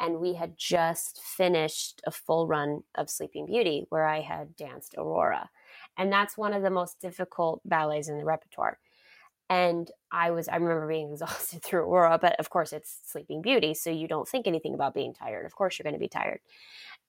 And 0.00 0.18
we 0.18 0.32
had 0.32 0.56
just 0.56 1.20
finished 1.22 2.00
a 2.06 2.10
full 2.10 2.46
run 2.46 2.82
of 2.94 3.10
Sleeping 3.10 3.44
Beauty 3.44 3.84
where 3.90 4.06
I 4.06 4.22
had 4.22 4.56
danced 4.56 4.94
Aurora. 4.96 5.50
And 5.98 6.10
that's 6.10 6.38
one 6.38 6.54
of 6.54 6.62
the 6.62 6.70
most 6.70 7.00
difficult 7.00 7.60
ballets 7.66 8.08
in 8.08 8.16
the 8.16 8.24
repertoire. 8.24 8.78
And 9.50 9.90
I 10.10 10.30
was, 10.30 10.48
I 10.48 10.56
remember 10.56 10.88
being 10.88 11.10
exhausted 11.12 11.62
through 11.62 11.80
Aurora, 11.80 12.18
but 12.18 12.38
of 12.40 12.48
course 12.48 12.72
it's 12.72 12.98
Sleeping 13.04 13.42
Beauty. 13.42 13.74
So 13.74 13.90
you 13.90 14.08
don't 14.08 14.26
think 14.26 14.46
anything 14.46 14.74
about 14.74 14.94
being 14.94 15.12
tired. 15.12 15.44
Of 15.44 15.54
course 15.54 15.78
you're 15.78 15.84
going 15.84 15.94
to 15.94 16.00
be 16.00 16.08
tired. 16.08 16.40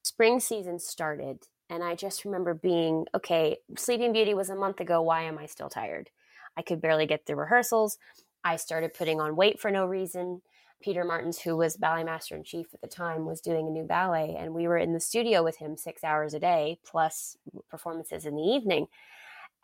Spring 0.06 0.38
season 0.38 0.78
started 0.78 1.40
and 1.68 1.82
I 1.82 1.96
just 1.96 2.24
remember 2.24 2.54
being, 2.54 3.06
okay, 3.14 3.58
Sleeping 3.76 4.12
Beauty 4.12 4.34
was 4.34 4.50
a 4.50 4.54
month 4.54 4.80
ago. 4.80 5.02
Why 5.02 5.22
am 5.22 5.36
I 5.36 5.46
still 5.46 5.68
tired? 5.68 6.10
I 6.56 6.62
could 6.62 6.80
barely 6.80 7.06
get 7.06 7.26
through 7.26 7.36
rehearsals. 7.36 7.98
I 8.44 8.54
started 8.56 8.94
putting 8.94 9.20
on 9.20 9.34
weight 9.34 9.58
for 9.58 9.70
no 9.70 9.84
reason. 9.84 10.42
Peter 10.80 11.04
Martins, 11.04 11.40
who 11.40 11.56
was 11.56 11.76
ballet 11.76 12.04
master 12.04 12.36
in 12.36 12.44
chief 12.44 12.66
at 12.72 12.80
the 12.80 12.86
time, 12.86 13.24
was 13.24 13.40
doing 13.40 13.66
a 13.66 13.70
new 13.70 13.82
ballet, 13.82 14.36
and 14.38 14.54
we 14.54 14.68
were 14.68 14.76
in 14.76 14.92
the 14.92 15.00
studio 15.00 15.42
with 15.42 15.56
him 15.56 15.76
six 15.76 16.04
hours 16.04 16.34
a 16.34 16.38
day, 16.38 16.78
plus 16.84 17.36
performances 17.68 18.26
in 18.26 18.36
the 18.36 18.42
evening. 18.42 18.86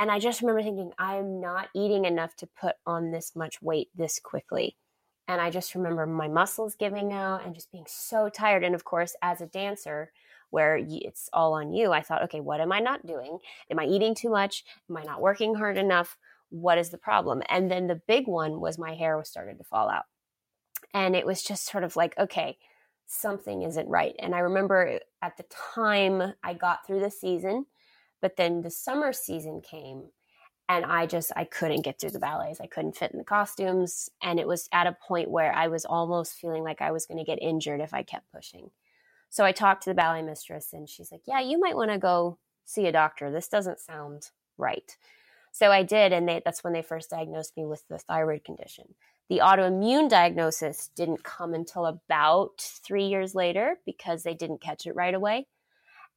And 0.01 0.11
I 0.11 0.19
just 0.19 0.41
remember 0.41 0.63
thinking, 0.63 0.91
I'm 0.99 1.41
not 1.41 1.69
eating 1.75 2.07
enough 2.07 2.35
to 2.37 2.49
put 2.61 2.75
on 2.87 3.13
this 3.13 3.37
much 3.37 3.63
weight 3.63 3.91
this 3.95 4.19
quickly. 4.19 4.77
And 5.29 5.41
I 5.41 5.51
just 5.51 5.77
remember 5.77 6.05
my 6.07 6.29
muscles 6.29 6.75
giving 6.75 7.13
out 7.13 7.45
and 7.45 7.55
just 7.55 7.71
being 7.71 7.87
so 7.87 8.29
tired. 8.29 8.65
And 8.65 8.75
of 8.75 8.85
course, 8.85 9.15
as 9.23 9.41
a 9.41 9.47
dancer, 9.47 10.11
where 10.53 10.79
it's 10.79 11.31
all 11.33 11.55
on 11.55 11.73
you, 11.73 11.93
I 11.93 12.03
thought, 12.03 12.23
okay, 12.25 12.41
what 12.41 12.61
am 12.61 12.73
I 12.73 12.79
not 12.79 13.07
doing? 13.07 13.39
Am 13.71 13.79
I 13.79 13.87
eating 13.87 14.15
too 14.15 14.29
much? 14.29 14.65
Am 14.89 14.97
I 14.99 15.03
not 15.03 15.23
working 15.23 15.55
hard 15.55 15.79
enough? 15.79 16.19
What 16.51 16.77
is 16.77 16.91
the 16.91 16.99
problem? 16.99 17.43
And 17.49 17.71
then 17.71 17.87
the 17.87 18.03
big 18.07 18.29
one 18.29 18.61
was 18.61 18.79
my 18.79 18.95
hair 18.95 19.17
was 19.17 19.31
starting 19.31 19.57
to 19.57 19.65
fall 19.65 19.89
out. 19.89 20.05
And 20.93 21.17
it 21.17 21.25
was 21.25 21.43
just 21.43 21.71
sort 21.71 21.85
of 21.85 21.97
like, 21.97 22.17
okay, 22.19 22.59
something 23.07 23.63
isn't 23.63 23.89
right. 23.89 24.15
And 24.19 24.35
I 24.35 24.41
remember 24.41 24.87
eh, 24.87 24.99
at 25.23 25.39
the 25.39 25.47
time 25.75 26.35
I 26.45 26.53
got 26.53 26.87
through 26.87 27.01
the 27.01 27.11
season, 27.11 27.65
but 28.21 28.37
then 28.37 28.61
the 28.61 28.71
summer 28.71 29.15
season 29.15 29.63
came 29.63 30.11
and 30.69 30.85
I 30.85 31.07
just 31.07 31.33
I 31.35 31.45
couldn't 31.45 31.83
get 31.83 31.99
through 31.99 32.11
the 32.11 32.19
ballets. 32.19 32.61
I 32.61 32.67
couldn't 32.67 32.97
fit 32.97 33.13
in 33.13 33.19
the 33.19 33.25
costumes 33.25 34.11
and 34.23 34.39
it 34.39 34.47
was 34.47 34.69
at 34.71 34.87
a 34.87 34.97
point 35.09 35.31
where 35.31 35.53
I 35.55 35.69
was 35.69 35.87
almost 35.87 36.35
feeling 36.35 36.63
like 36.63 36.83
I 36.83 36.93
was 36.93 37.07
going 37.07 37.19
to 37.19 37.25
get 37.25 37.43
injured 37.43 37.81
if 37.81 37.95
I 37.95 38.03
kept 38.03 38.31
pushing. 38.31 38.71
So 39.33 39.47
I 39.47 39.53
talked 39.53 39.85
to 39.85 39.91
the 39.91 39.95
ballet 39.95 40.21
mistress 40.21 40.75
and 40.75 40.87
she's 40.87 41.11
like, 41.11 41.23
"Yeah, 41.27 41.41
you 41.41 41.59
might 41.59 41.75
want 41.75 41.91
to 41.91 41.97
go 41.97 42.37
see 42.67 42.87
a 42.87 42.93
doctor. 42.93 43.31
This 43.31 43.49
doesn't 43.49 43.81
sound 43.81 44.29
right." 44.59 44.95
So 45.53 45.73
I 45.73 45.85
did 45.85 46.13
and 46.13 46.29
they, 46.29 46.43
that's 46.45 46.63
when 46.63 46.75
they 46.75 46.83
first 46.83 47.09
diagnosed 47.09 47.57
me 47.57 47.65
with 47.65 47.89
the 47.89 47.97
thyroid 47.97 48.45
condition. 48.45 48.95
The 49.31 49.39
autoimmune 49.39 50.11
diagnosis 50.11 50.91
didn't 50.95 51.25
come 51.25 51.55
until 51.55 51.87
about 51.87 52.61
3 52.61 53.07
years 53.07 53.35
later 53.35 53.79
because 53.87 54.23
they 54.23 54.35
didn't 54.35 54.61
catch 54.61 54.87
it 54.87 54.95
right 54.95 55.15
away. 55.15 55.47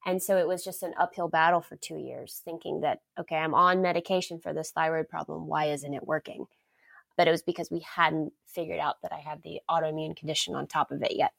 And 0.06 0.22
so 0.22 0.38
it 0.38 0.48
was 0.48 0.66
just 0.66 0.84
an 0.84 0.94
uphill 1.00 1.30
battle 1.30 1.62
for 1.62 1.78
two 1.78 1.98
years, 1.98 2.42
thinking 2.44 2.82
that, 2.82 3.00
okay, 3.18 3.38
I'm 3.38 3.54
on 3.56 3.82
medication 3.82 4.40
for 4.40 4.54
this 4.54 4.72
thyroid 4.72 5.08
problem. 5.08 5.48
Why 5.48 5.68
isn't 5.68 5.94
it 5.94 6.06
working? 6.06 6.48
But 7.16 7.30
it 7.30 7.32
was 7.32 7.44
because 7.44 7.72
we 7.72 7.80
hadn't 7.80 8.34
figured 8.46 8.80
out 8.80 9.02
that 9.04 9.14
I 9.14 9.20
had 9.20 9.42
the 9.42 9.62
autoimmune 9.70 10.18
condition 10.18 10.54
on 10.54 10.68
top 10.68 10.92
of 10.92 11.02
it 11.02 11.16
yet. 11.16 11.32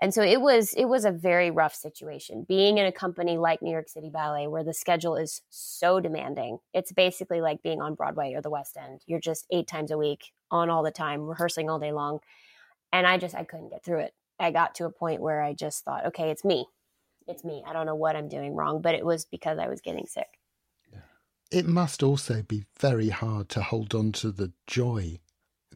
And 0.00 0.12
so 0.12 0.22
it 0.22 0.40
was 0.40 0.74
it 0.74 0.86
was 0.86 1.04
a 1.04 1.10
very 1.10 1.50
rough 1.50 1.74
situation 1.74 2.44
being 2.46 2.78
in 2.78 2.86
a 2.86 2.92
company 2.92 3.38
like 3.38 3.62
New 3.62 3.70
York 3.70 3.88
City 3.88 4.10
Ballet 4.10 4.46
where 4.46 4.64
the 4.64 4.74
schedule 4.74 5.16
is 5.16 5.42
so 5.48 6.00
demanding. 6.00 6.58
It's 6.74 6.92
basically 6.92 7.40
like 7.40 7.62
being 7.62 7.80
on 7.80 7.94
Broadway 7.94 8.34
or 8.34 8.42
the 8.42 8.50
West 8.50 8.76
End. 8.76 9.00
You're 9.06 9.20
just 9.20 9.46
8 9.50 9.66
times 9.66 9.90
a 9.90 9.98
week 9.98 10.32
on 10.50 10.68
all 10.68 10.82
the 10.82 10.90
time, 10.90 11.22
rehearsing 11.22 11.70
all 11.70 11.78
day 11.78 11.92
long. 11.92 12.20
And 12.92 13.06
I 13.06 13.16
just 13.16 13.34
I 13.34 13.44
couldn't 13.44 13.70
get 13.70 13.84
through 13.84 14.00
it. 14.00 14.14
I 14.38 14.50
got 14.50 14.74
to 14.76 14.84
a 14.84 14.90
point 14.90 15.22
where 15.22 15.42
I 15.42 15.54
just 15.54 15.84
thought, 15.84 16.06
okay, 16.06 16.30
it's 16.30 16.44
me 16.44 16.66
it's 17.26 17.44
me. 17.44 17.62
I 17.66 17.72
don't 17.72 17.86
know 17.86 17.94
what 17.94 18.16
I'm 18.16 18.28
doing 18.28 18.54
wrong, 18.54 18.80
but 18.80 18.94
it 18.94 19.04
was 19.04 19.24
because 19.24 19.58
I 19.58 19.68
was 19.68 19.80
getting 19.80 20.06
sick. 20.06 20.38
It 21.50 21.66
must 21.66 22.02
also 22.02 22.42
be 22.42 22.64
very 22.78 23.10
hard 23.10 23.48
to 23.50 23.62
hold 23.62 23.94
on 23.94 24.12
to 24.12 24.32
the 24.32 24.52
joy 24.66 25.20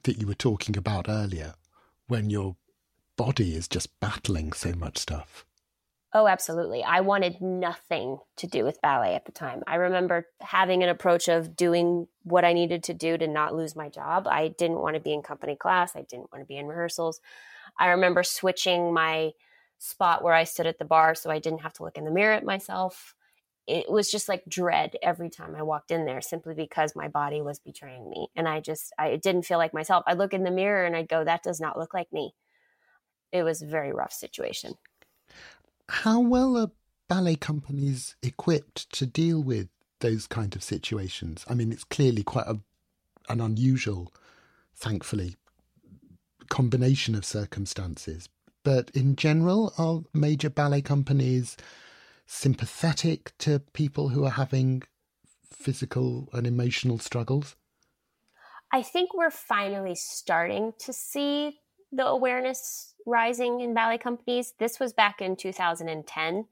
that 0.03 0.19
you 0.19 0.27
were 0.27 0.35
talking 0.35 0.77
about 0.77 1.09
earlier 1.09 1.55
when 2.09 2.29
your 2.29 2.57
body 3.21 3.55
is 3.55 3.69
just 3.69 4.01
battling 4.01 4.51
so 4.53 4.73
much 4.73 4.97
stuff. 4.97 5.45
Oh, 6.15 6.27
absolutely. 6.27 6.83
I 6.83 7.01
wanted 7.03 7.41
nothing 7.43 8.19
to 8.39 8.47
do 8.47 8.65
with 8.65 8.81
ballet 8.81 9.15
at 9.15 9.27
the 9.27 9.33
time. 9.33 9.63
I 9.67 9.75
remember 9.77 10.27
having 10.41 10.83
an 10.83 10.89
approach 10.89 11.29
of 11.29 11.55
doing 11.55 12.09
what 12.23 12.47
I 12.47 12.55
needed 12.55 12.83
to 12.85 12.95
do 12.95 13.19
to 13.19 13.29
not 13.29 13.55
lose 13.55 13.77
my 13.77 13.91
job. 13.91 14.27
I 14.27 14.49
didn't 14.49 14.81
want 14.81 14.95
to 14.95 15.01
be 15.01 15.13
in 15.13 15.23
company 15.23 15.55
class, 15.55 15.95
I 15.95 16.01
didn't 16.03 16.33
want 16.33 16.43
to 16.43 16.47
be 16.47 16.57
in 16.57 16.67
rehearsals. 16.67 17.21
I 17.79 17.89
remember 17.89 18.23
switching 18.23 18.93
my 18.95 19.33
spot 19.79 20.25
where 20.25 20.35
I 20.35 20.45
stood 20.45 20.67
at 20.67 20.79
the 20.79 20.85
barre 20.87 21.15
so 21.15 21.31
I 21.31 21.39
didn't 21.39 21.61
have 21.61 21.75
to 21.75 21.83
look 21.83 21.99
in 21.99 22.07
the 22.07 22.11
mirror 22.11 22.35
at 22.35 22.45
myself. 22.45 23.15
It 23.67 23.91
was 23.91 24.11
just 24.11 24.31
like 24.31 24.43
dread 24.49 24.97
every 25.03 25.29
time 25.29 25.55
I 25.55 25.63
walked 25.63 25.91
in 25.91 26.07
there 26.07 26.23
simply 26.23 26.55
because 26.55 26.97
my 26.97 27.09
body 27.09 27.43
was 27.43 27.61
betraying 27.61 28.09
me. 28.09 28.29
And 28.35 28.49
I 28.49 28.61
just, 28.61 28.95
I 28.99 29.15
didn't 29.17 29.45
feel 29.45 29.59
like 29.59 29.75
myself. 29.75 30.05
I'd 30.07 30.19
look 30.19 30.33
in 30.33 30.43
the 30.43 30.51
mirror 30.51 30.87
and 30.87 30.97
I'd 30.97 31.09
go, 31.09 31.23
that 31.23 31.43
does 31.43 31.61
not 31.61 31.79
look 31.79 31.93
like 31.93 32.11
me. 32.13 32.33
It 33.33 33.43
was 33.43 33.63
a 33.63 33.67
very 33.67 33.93
rough 33.93 34.13
situation. 34.13 34.75
How 35.89 36.21
well 36.21 36.57
are 36.57 36.71
ballet 37.09 37.37
companies 37.37 38.17
equipped 38.23 38.93
to 38.93 39.07
deal 39.07 39.43
with 39.43 39.69
those 40.01 40.27
kind 40.27 40.55
of 40.57 40.63
situations? 40.63 41.45
I 41.49 41.55
mean, 41.55 41.73
it's 41.73 41.85
clearly 41.85 42.23
quite 42.23 42.47
a, 42.47 42.61
an 43.29 43.41
unusual, 43.41 44.13
thankfully, 44.75 45.37
combination 46.49 47.15
of 47.15 47.25
circumstances. 47.25 48.29
But 48.63 48.91
in 48.91 49.17
general, 49.17 49.73
are 49.79 50.03
major 50.13 50.51
ballet 50.51 50.83
companies 50.83 51.57
sympathetic 52.27 53.33
to 53.39 53.61
people 53.73 54.11
who 54.11 54.25
are 54.25 54.31
having 54.31 54.83
physical 55.51 56.29
and 56.33 56.47
emotional 56.47 56.99
struggles? 56.99 57.57
I 58.73 58.83
think 58.83 59.15
we're 59.15 59.31
finally 59.31 59.95
starting 59.97 60.73
to 60.81 60.93
see 60.93 61.60
the 61.93 62.07
awareness 62.07 62.95
rising 63.07 63.61
in 63.61 63.75
ballet 63.75 63.99
companies. 63.99 64.55
This 64.59 64.79
was 64.79 64.93
back 64.93 65.21
in 65.21 65.37
2010. 65.37 66.47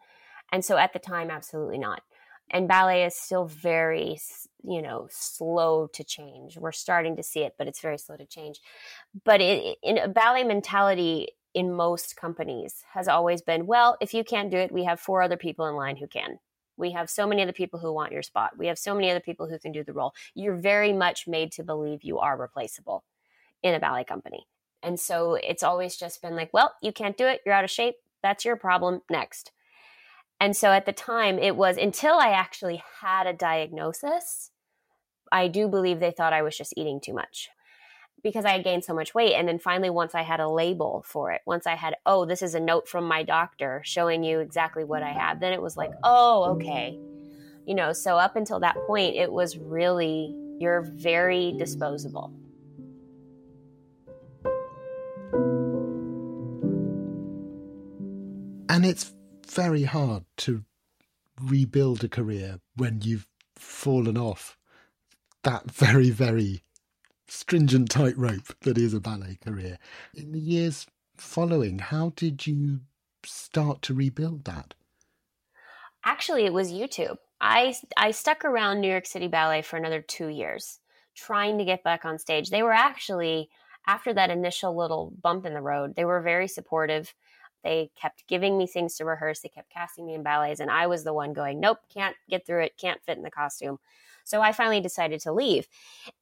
And 0.50 0.64
so 0.64 0.76
at 0.76 0.92
the 0.92 0.98
time, 0.98 1.30
absolutely 1.30 1.78
not. 1.78 2.02
And 2.50 2.66
ballet 2.66 3.04
is 3.04 3.14
still 3.14 3.44
very, 3.44 4.18
you 4.64 4.80
know, 4.80 5.06
slow 5.10 5.88
to 5.92 6.02
change. 6.02 6.56
We're 6.56 6.72
starting 6.72 7.16
to 7.16 7.22
see 7.22 7.40
it, 7.40 7.54
but 7.58 7.68
it's 7.68 7.80
very 7.80 7.98
slow 7.98 8.16
to 8.16 8.24
change. 8.24 8.60
But 9.24 9.40
it, 9.40 9.78
in 9.82 9.98
a 9.98 10.08
ballet 10.08 10.44
mentality, 10.44 11.28
in 11.54 11.72
most 11.72 12.16
companies 12.16 12.84
has 12.92 13.08
always 13.08 13.42
been 13.42 13.66
well, 13.66 13.96
if 14.00 14.14
you 14.14 14.24
can't 14.24 14.50
do 14.50 14.56
it, 14.56 14.72
we 14.72 14.84
have 14.84 15.00
four 15.00 15.22
other 15.22 15.36
people 15.36 15.66
in 15.66 15.74
line 15.74 15.96
who 15.96 16.06
can. 16.06 16.38
We 16.76 16.92
have 16.92 17.10
so 17.10 17.26
many 17.26 17.42
other 17.42 17.52
people 17.52 17.80
who 17.80 17.92
want 17.92 18.12
your 18.12 18.22
spot. 18.22 18.56
We 18.56 18.68
have 18.68 18.78
so 18.78 18.94
many 18.94 19.10
other 19.10 19.20
people 19.20 19.48
who 19.48 19.58
can 19.58 19.72
do 19.72 19.82
the 19.82 19.92
role. 19.92 20.14
You're 20.34 20.56
very 20.56 20.92
much 20.92 21.26
made 21.26 21.52
to 21.52 21.64
believe 21.64 22.04
you 22.04 22.18
are 22.18 22.36
replaceable 22.36 23.04
in 23.62 23.74
a 23.74 23.80
ballet 23.80 24.04
company. 24.04 24.46
And 24.82 24.98
so 24.98 25.34
it's 25.34 25.62
always 25.62 25.96
just 25.96 26.22
been 26.22 26.36
like, 26.36 26.50
well, 26.52 26.74
you 26.82 26.92
can't 26.92 27.16
do 27.16 27.26
it. 27.26 27.40
You're 27.44 27.54
out 27.54 27.64
of 27.64 27.70
shape. 27.70 27.96
That's 28.22 28.44
your 28.44 28.56
problem. 28.56 29.02
Next. 29.10 29.52
And 30.40 30.56
so 30.56 30.70
at 30.72 30.86
the 30.86 30.92
time, 30.92 31.38
it 31.38 31.56
was 31.56 31.76
until 31.76 32.14
I 32.14 32.30
actually 32.30 32.82
had 33.00 33.26
a 33.26 33.32
diagnosis, 33.32 34.50
I 35.32 35.48
do 35.48 35.68
believe 35.68 36.00
they 36.00 36.12
thought 36.12 36.32
I 36.32 36.42
was 36.42 36.56
just 36.56 36.74
eating 36.76 37.00
too 37.00 37.12
much 37.12 37.48
because 38.22 38.44
I 38.44 38.50
had 38.50 38.64
gained 38.64 38.84
so 38.84 38.94
much 38.94 39.14
weight. 39.14 39.34
And 39.34 39.48
then 39.48 39.58
finally, 39.58 39.90
once 39.90 40.14
I 40.14 40.22
had 40.22 40.40
a 40.40 40.48
label 40.48 41.04
for 41.06 41.32
it, 41.32 41.42
once 41.46 41.66
I 41.66 41.74
had, 41.74 41.96
oh, 42.06 42.24
this 42.24 42.42
is 42.42 42.54
a 42.54 42.60
note 42.60 42.88
from 42.88 43.04
my 43.04 43.22
doctor 43.22 43.82
showing 43.84 44.22
you 44.22 44.40
exactly 44.40 44.84
what 44.84 45.02
I 45.02 45.12
have, 45.12 45.40
then 45.40 45.52
it 45.52 45.62
was 45.62 45.76
like, 45.76 45.90
oh, 46.04 46.56
okay. 46.56 46.98
You 47.66 47.74
know, 47.74 47.92
so 47.92 48.16
up 48.16 48.36
until 48.36 48.60
that 48.60 48.76
point, 48.86 49.16
it 49.16 49.30
was 49.30 49.58
really, 49.58 50.34
you're 50.58 50.82
very 50.82 51.54
disposable. 51.58 52.32
And 58.78 58.86
it's 58.86 59.12
very 59.44 59.82
hard 59.82 60.22
to 60.36 60.62
rebuild 61.42 62.04
a 62.04 62.08
career 62.08 62.60
when 62.76 63.00
you've 63.02 63.26
fallen 63.56 64.16
off 64.16 64.56
that 65.42 65.68
very, 65.68 66.10
very 66.10 66.62
stringent 67.26 67.90
tightrope 67.90 68.54
that 68.60 68.78
is 68.78 68.94
a 68.94 69.00
ballet 69.00 69.36
career. 69.44 69.80
In 70.14 70.30
the 70.30 70.38
years 70.38 70.86
following, 71.16 71.80
how 71.80 72.12
did 72.14 72.46
you 72.46 72.82
start 73.24 73.82
to 73.82 73.94
rebuild 73.94 74.44
that? 74.44 74.74
Actually, 76.04 76.44
it 76.44 76.52
was 76.52 76.70
YouTube. 76.70 77.16
I 77.40 77.74
I 77.96 78.12
stuck 78.12 78.44
around 78.44 78.80
New 78.80 78.92
York 78.92 79.06
City 79.06 79.26
Ballet 79.26 79.62
for 79.62 79.76
another 79.76 80.02
2 80.02 80.28
years 80.28 80.78
trying 81.16 81.58
to 81.58 81.64
get 81.64 81.82
back 81.82 82.04
on 82.04 82.16
stage. 82.16 82.50
They 82.50 82.62
were 82.62 82.70
actually 82.70 83.50
after 83.88 84.12
that 84.12 84.30
initial 84.30 84.76
little 84.76 85.14
bump 85.20 85.46
in 85.46 85.54
the 85.54 85.62
road, 85.62 85.96
they 85.96 86.04
were 86.04 86.20
very 86.20 86.46
supportive. 86.46 87.12
They 87.64 87.90
kept 88.00 88.26
giving 88.28 88.56
me 88.56 88.66
things 88.66 88.96
to 88.96 89.04
rehearse. 89.04 89.40
They 89.40 89.48
kept 89.48 89.70
casting 89.70 90.06
me 90.06 90.14
in 90.14 90.22
ballets, 90.22 90.60
and 90.60 90.70
I 90.70 90.86
was 90.86 91.04
the 91.04 91.14
one 91.14 91.32
going, 91.32 91.60
"Nope, 91.60 91.78
can't 91.92 92.16
get 92.28 92.46
through 92.46 92.62
it. 92.62 92.78
Can't 92.78 93.02
fit 93.04 93.16
in 93.16 93.22
the 93.22 93.30
costume." 93.30 93.78
So 94.24 94.42
I 94.42 94.52
finally 94.52 94.80
decided 94.80 95.20
to 95.22 95.32
leave. 95.32 95.68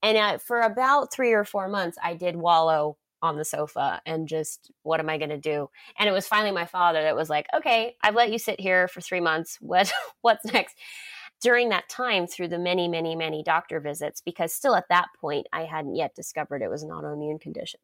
And 0.00 0.16
uh, 0.16 0.38
for 0.38 0.60
about 0.60 1.12
three 1.12 1.32
or 1.32 1.44
four 1.44 1.66
months, 1.68 1.98
I 2.02 2.14
did 2.14 2.36
wallow 2.36 2.96
on 3.20 3.36
the 3.36 3.44
sofa 3.44 4.00
and 4.06 4.28
just, 4.28 4.70
what 4.82 5.00
am 5.00 5.08
I 5.08 5.18
going 5.18 5.30
to 5.30 5.38
do? 5.38 5.68
And 5.98 6.08
it 6.08 6.12
was 6.12 6.26
finally 6.26 6.52
my 6.52 6.66
father 6.66 7.02
that 7.02 7.16
was 7.16 7.28
like, 7.28 7.46
okay, 7.54 7.96
I've 8.02 8.14
let 8.14 8.30
you 8.30 8.38
sit 8.38 8.60
here 8.60 8.86
for 8.86 9.00
three 9.00 9.20
months. 9.20 9.58
What, 9.60 9.92
what's 10.20 10.44
next? 10.44 10.76
During 11.42 11.68
that 11.70 11.88
time, 11.88 12.26
through 12.26 12.48
the 12.48 12.58
many, 12.58 12.86
many, 12.86 13.16
many 13.16 13.42
doctor 13.42 13.80
visits, 13.80 14.20
because 14.20 14.52
still 14.52 14.76
at 14.76 14.88
that 14.88 15.08
point, 15.20 15.48
I 15.52 15.64
hadn't 15.64 15.96
yet 15.96 16.14
discovered 16.14 16.62
it 16.62 16.70
was 16.70 16.82
an 16.82 16.90
autoimmune 16.90 17.40
condition. 17.40 17.80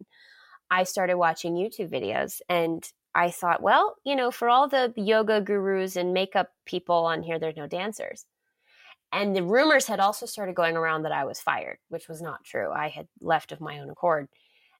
I 0.72 0.84
started 0.84 1.16
watching 1.16 1.52
YouTube 1.54 1.90
videos 1.90 2.40
and 2.48 2.82
I 3.14 3.30
thought, 3.30 3.62
well, 3.62 3.96
you 4.04 4.16
know, 4.16 4.30
for 4.30 4.48
all 4.48 4.68
the 4.68 4.94
yoga 4.96 5.42
gurus 5.42 5.96
and 5.96 6.14
makeup 6.14 6.48
people 6.64 7.04
on 7.04 7.22
here, 7.22 7.38
there's 7.38 7.58
no 7.58 7.66
dancers. 7.66 8.24
And 9.12 9.36
the 9.36 9.42
rumors 9.42 9.86
had 9.86 10.00
also 10.00 10.24
started 10.24 10.54
going 10.54 10.74
around 10.74 11.02
that 11.02 11.12
I 11.12 11.26
was 11.26 11.38
fired, 11.38 11.76
which 11.90 12.08
was 12.08 12.22
not 12.22 12.42
true. 12.42 12.72
I 12.72 12.88
had 12.88 13.06
left 13.20 13.52
of 13.52 13.60
my 13.60 13.80
own 13.80 13.90
accord. 13.90 14.28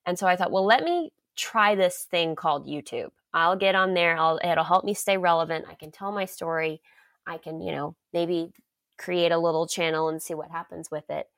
And 0.07 0.19
so 0.19 0.27
I 0.27 0.35
thought, 0.35 0.51
well, 0.51 0.65
let 0.65 0.83
me 0.83 1.13
try 1.37 1.75
this 1.75 2.07
thing 2.11 2.37
called 2.37 2.67
YouTube. 2.67 3.11
I'll 3.35 3.57
get 3.57 3.75
on 3.75 3.93
there. 3.93 4.17
I'll, 4.17 4.41
it'll 4.43 4.65
help 4.65 4.87
me 4.87 4.95
stay 4.95 5.19
relevant. 5.19 5.67
I 5.69 5.75
can 5.75 5.91
tell 5.91 6.11
my 6.11 6.25
story. 6.25 6.81
I 7.27 7.37
can, 7.37 7.61
you 7.61 7.71
know, 7.71 7.97
maybe 8.15 8.55
create 8.97 9.31
a 9.31 9.39
little 9.39 9.67
channel 9.67 10.09
and 10.09 10.23
see 10.23 10.33
what 10.33 10.51
happens 10.51 10.91
with 10.91 11.11
it. 11.11 11.29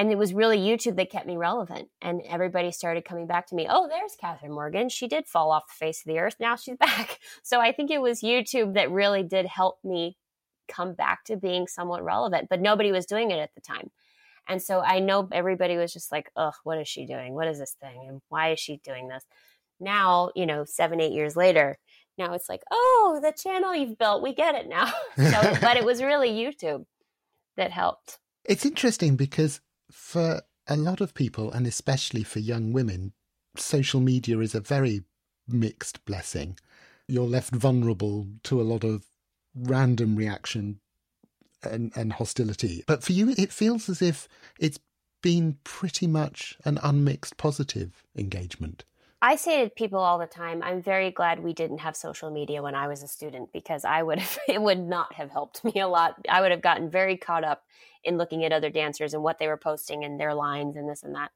And 0.00 0.10
it 0.10 0.16
was 0.16 0.32
really 0.32 0.56
YouTube 0.56 0.96
that 0.96 1.10
kept 1.10 1.26
me 1.26 1.36
relevant. 1.36 1.90
And 2.00 2.22
everybody 2.26 2.72
started 2.72 3.04
coming 3.04 3.26
back 3.26 3.46
to 3.48 3.54
me. 3.54 3.66
Oh, 3.68 3.86
there's 3.86 4.16
Kathryn 4.16 4.54
Morgan. 4.54 4.88
She 4.88 5.06
did 5.06 5.26
fall 5.26 5.50
off 5.50 5.68
the 5.68 5.84
face 5.84 6.00
of 6.00 6.06
the 6.06 6.18
earth. 6.18 6.36
Now 6.40 6.56
she's 6.56 6.76
back. 6.80 7.18
So 7.42 7.60
I 7.60 7.70
think 7.70 7.90
it 7.90 8.00
was 8.00 8.22
YouTube 8.22 8.72
that 8.76 8.90
really 8.90 9.22
did 9.22 9.44
help 9.44 9.76
me 9.84 10.16
come 10.70 10.94
back 10.94 11.24
to 11.24 11.36
being 11.36 11.66
somewhat 11.66 12.02
relevant, 12.02 12.48
but 12.48 12.62
nobody 12.62 12.92
was 12.92 13.04
doing 13.04 13.30
it 13.30 13.40
at 13.40 13.54
the 13.54 13.60
time. 13.60 13.90
And 14.48 14.62
so 14.62 14.80
I 14.80 15.00
know 15.00 15.28
everybody 15.32 15.76
was 15.76 15.92
just 15.92 16.10
like, 16.10 16.30
ugh, 16.34 16.54
what 16.64 16.78
is 16.78 16.88
she 16.88 17.04
doing? 17.04 17.34
What 17.34 17.48
is 17.48 17.58
this 17.58 17.76
thing? 17.78 18.06
And 18.08 18.22
why 18.30 18.52
is 18.52 18.58
she 18.58 18.80
doing 18.82 19.08
this? 19.08 19.26
Now, 19.80 20.30
you 20.34 20.46
know, 20.46 20.64
seven, 20.64 21.02
eight 21.02 21.12
years 21.12 21.36
later, 21.36 21.76
now 22.16 22.32
it's 22.32 22.48
like, 22.48 22.62
oh, 22.70 23.20
the 23.22 23.32
channel 23.32 23.74
you've 23.74 23.98
built, 23.98 24.22
we 24.22 24.34
get 24.34 24.54
it 24.54 24.66
now. 24.66 24.86
so, 25.18 25.58
but 25.60 25.76
it 25.76 25.84
was 25.84 26.02
really 26.02 26.30
YouTube 26.62 26.86
that 27.58 27.70
helped. 27.70 28.18
It's 28.46 28.64
interesting 28.64 29.16
because 29.16 29.60
for 29.90 30.42
a 30.66 30.76
lot 30.76 31.00
of 31.00 31.14
people, 31.14 31.50
and 31.50 31.66
especially 31.66 32.22
for 32.22 32.38
young 32.38 32.72
women, 32.72 33.12
social 33.56 34.00
media 34.00 34.38
is 34.38 34.54
a 34.54 34.60
very 34.60 35.02
mixed 35.48 36.04
blessing. 36.04 36.58
You're 37.08 37.26
left 37.26 37.54
vulnerable 37.54 38.28
to 38.44 38.60
a 38.60 38.62
lot 38.62 38.84
of 38.84 39.06
random 39.54 40.16
reaction 40.16 40.80
and, 41.62 41.92
and 41.96 42.12
hostility. 42.12 42.84
But 42.86 43.02
for 43.02 43.12
you, 43.12 43.34
it 43.36 43.52
feels 43.52 43.88
as 43.88 44.00
if 44.00 44.28
it's 44.58 44.78
been 45.22 45.58
pretty 45.64 46.06
much 46.06 46.56
an 46.64 46.78
unmixed 46.82 47.36
positive 47.36 48.04
engagement. 48.16 48.84
I 49.22 49.36
say 49.36 49.64
to 49.64 49.70
people 49.70 49.98
all 49.98 50.18
the 50.18 50.26
time, 50.26 50.62
I'm 50.62 50.80
very 50.80 51.10
glad 51.10 51.42
we 51.42 51.52
didn't 51.52 51.78
have 51.78 51.94
social 51.94 52.30
media 52.30 52.62
when 52.62 52.74
I 52.74 52.88
was 52.88 53.02
a 53.02 53.08
student 53.08 53.52
because 53.52 53.84
I 53.84 54.02
would 54.02 54.18
have, 54.18 54.38
it 54.48 54.60
would 54.60 54.78
not 54.78 55.12
have 55.14 55.30
helped 55.30 55.62
me 55.64 55.80
a 55.80 55.88
lot. 55.88 56.14
I 56.28 56.40
would 56.40 56.50
have 56.50 56.62
gotten 56.62 56.90
very 56.90 57.16
caught 57.16 57.44
up 57.44 57.64
in 58.02 58.16
looking 58.16 58.44
at 58.44 58.52
other 58.52 58.70
dancers 58.70 59.12
and 59.12 59.22
what 59.22 59.38
they 59.38 59.46
were 59.46 59.58
posting 59.58 60.04
and 60.04 60.18
their 60.18 60.34
lines 60.34 60.76
and 60.76 60.88
this 60.88 61.02
and 61.02 61.14
that. 61.14 61.32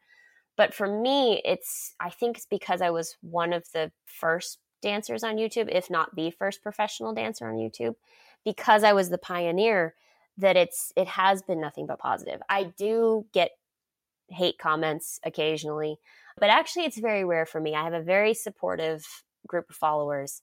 But 0.57 0.73
for 0.73 0.87
me, 0.87 1.43
it's 1.45 1.95
I 2.01 2.11
think 2.11 2.37
it's 2.37 2.47
because 2.47 2.81
I 2.81 2.91
was 2.91 3.17
one 3.21 3.53
of 3.53 3.71
the 3.73 3.91
first 4.07 4.59
dancers 4.81 5.25
on 5.25 5.37
YouTube, 5.37 5.69
if 5.71 5.91
not 5.91 6.15
the 6.15 6.31
first 6.31 6.63
professional 6.63 7.13
dancer 7.13 7.49
on 7.49 7.57
YouTube, 7.57 7.97
because 8.45 8.85
I 8.85 8.93
was 8.93 9.11
the 9.11 9.19
pioneer 9.19 9.95
that 10.39 10.57
it's 10.57 10.93
it 10.97 11.09
has 11.09 11.43
been 11.43 11.61
nothing 11.61 11.87
but 11.87 11.99
positive. 11.99 12.41
I 12.49 12.65
do 12.65 13.27
get 13.33 13.51
hate 14.29 14.59
comments 14.59 15.21
occasionally 15.25 15.99
but 16.39 16.51
actually, 16.51 16.85
it's 16.85 16.99
very 16.99 17.25
rare 17.25 17.47
for 17.47 17.61
me. 17.61 17.75
I 17.75 17.85
have 17.85 17.93
a 17.93 18.03
very 18.03 18.35
supportive 18.35 19.07
group 19.47 19.71
of 19.71 19.77
followers, 19.77 20.43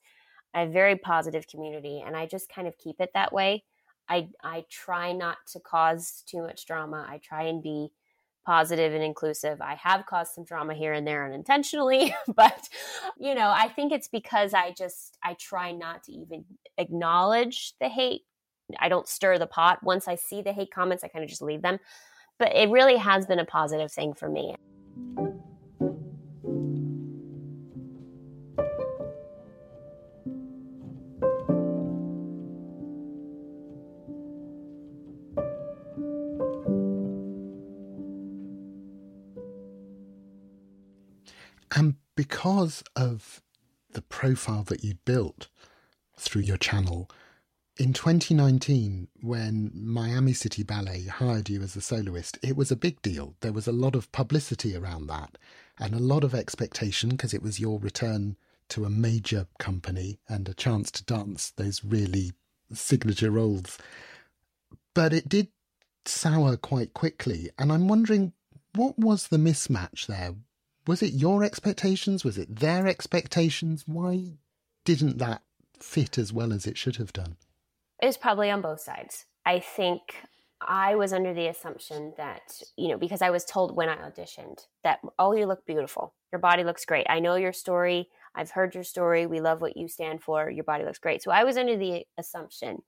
a 0.55 0.67
very 0.67 0.95
positive 0.95 1.47
community, 1.47 2.03
and 2.05 2.15
I 2.15 2.25
just 2.25 2.49
kind 2.49 2.67
of 2.67 2.77
keep 2.77 2.97
it 2.99 3.11
that 3.13 3.33
way. 3.33 3.63
I, 4.09 4.29
I 4.43 4.65
try 4.69 5.13
not 5.13 5.37
to 5.53 5.59
cause 5.59 6.23
too 6.25 6.41
much 6.41 6.65
drama. 6.65 7.05
I 7.07 7.19
try 7.19 7.43
and 7.43 7.63
be 7.63 7.91
positive 8.45 8.93
and 8.93 9.03
inclusive. 9.03 9.61
I 9.61 9.75
have 9.75 10.05
caused 10.05 10.33
some 10.33 10.43
drama 10.43 10.73
here 10.73 10.93
and 10.93 11.05
there 11.05 11.25
unintentionally, 11.25 12.13
but 12.35 12.67
you 13.19 13.35
know, 13.35 13.49
I 13.49 13.67
think 13.69 13.91
it's 13.91 14.07
because 14.07 14.53
I 14.53 14.73
just 14.77 15.17
I 15.23 15.35
try 15.35 15.71
not 15.71 16.03
to 16.03 16.11
even 16.11 16.45
acknowledge 16.77 17.73
the 17.79 17.89
hate. 17.89 18.21
I 18.79 18.89
don't 18.89 19.07
stir 19.07 19.37
the 19.37 19.47
pot. 19.47 19.83
Once 19.83 20.07
I 20.07 20.15
see 20.15 20.41
the 20.41 20.53
hate 20.53 20.71
comments, 20.73 21.03
I 21.03 21.09
kind 21.09 21.23
of 21.23 21.29
just 21.29 21.41
leave 21.41 21.61
them. 21.61 21.77
But 22.39 22.55
it 22.55 22.69
really 22.69 22.97
has 22.97 23.25
been 23.25 23.39
a 23.39 23.45
positive 23.45 23.91
thing 23.91 24.13
for 24.13 24.29
me. 24.29 24.55
Because 42.15 42.83
of 42.95 43.41
the 43.91 44.01
profile 44.01 44.63
that 44.63 44.83
you 44.83 44.95
built 45.05 45.47
through 46.17 46.43
your 46.43 46.57
channel, 46.57 47.09
in 47.77 47.93
2019, 47.93 49.07
when 49.21 49.71
Miami 49.73 50.33
City 50.33 50.61
Ballet 50.61 51.05
hired 51.05 51.49
you 51.49 51.61
as 51.61 51.75
a 51.75 51.81
soloist, 51.81 52.37
it 52.43 52.55
was 52.55 52.69
a 52.69 52.75
big 52.75 53.01
deal. 53.01 53.35
There 53.41 53.53
was 53.53 53.67
a 53.67 53.71
lot 53.71 53.95
of 53.95 54.11
publicity 54.11 54.75
around 54.75 55.07
that 55.07 55.37
and 55.79 55.93
a 55.93 55.99
lot 55.99 56.23
of 56.23 56.35
expectation 56.35 57.09
because 57.09 57.33
it 57.33 57.41
was 57.41 57.59
your 57.59 57.79
return 57.79 58.35
to 58.69 58.85
a 58.85 58.89
major 58.89 59.47
company 59.57 60.19
and 60.29 60.47
a 60.47 60.53
chance 60.53 60.91
to 60.91 61.03
dance 61.03 61.51
those 61.51 61.83
really 61.83 62.33
signature 62.71 63.31
roles. 63.31 63.77
But 64.93 65.13
it 65.13 65.27
did 65.27 65.47
sour 66.05 66.57
quite 66.57 66.93
quickly. 66.93 67.49
And 67.57 67.71
I'm 67.71 67.87
wondering 67.87 68.33
what 68.75 68.97
was 68.97 69.27
the 69.27 69.37
mismatch 69.37 70.07
there? 70.07 70.35
Was 70.87 71.03
it 71.03 71.13
your 71.13 71.43
expectations? 71.43 72.23
Was 72.23 72.37
it 72.37 72.59
their 72.59 72.87
expectations? 72.87 73.83
Why 73.87 74.33
didn't 74.83 75.19
that 75.19 75.43
fit 75.79 76.17
as 76.17 76.33
well 76.33 76.51
as 76.53 76.65
it 76.65 76.77
should 76.77 76.95
have 76.97 77.13
done? 77.13 77.37
It 78.01 78.07
was 78.07 78.17
probably 78.17 78.49
on 78.49 78.61
both 78.61 78.81
sides. 78.81 79.25
I 79.45 79.59
think 79.59 80.01
I 80.59 80.95
was 80.95 81.13
under 81.13 81.33
the 81.33 81.47
assumption 81.47 82.13
that, 82.17 82.61
you 82.77 82.87
know, 82.89 82.97
because 82.97 83.21
I 83.21 83.29
was 83.29 83.45
told 83.45 83.75
when 83.75 83.89
I 83.89 83.97
auditioned 83.97 84.65
that, 84.83 84.99
oh, 85.19 85.33
you 85.33 85.45
look 85.45 85.65
beautiful. 85.65 86.13
Your 86.31 86.39
body 86.39 86.63
looks 86.63 86.85
great. 86.85 87.05
I 87.09 87.19
know 87.19 87.35
your 87.35 87.53
story. 87.53 88.09
I've 88.33 88.51
heard 88.51 88.73
your 88.73 88.83
story. 88.83 89.25
We 89.25 89.41
love 89.41 89.61
what 89.61 89.77
you 89.77 89.87
stand 89.87 90.23
for. 90.23 90.49
Your 90.49 90.63
body 90.63 90.83
looks 90.83 90.99
great. 90.99 91.21
So 91.21 91.31
I 91.31 91.43
was 91.43 91.57
under 91.57 91.77
the 91.77 92.05
assumption 92.17 92.83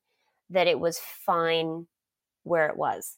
that 0.50 0.68
it 0.68 0.80
was 0.80 1.00
fine 1.00 1.88
where 2.44 2.68
it 2.68 2.78
was 2.78 3.18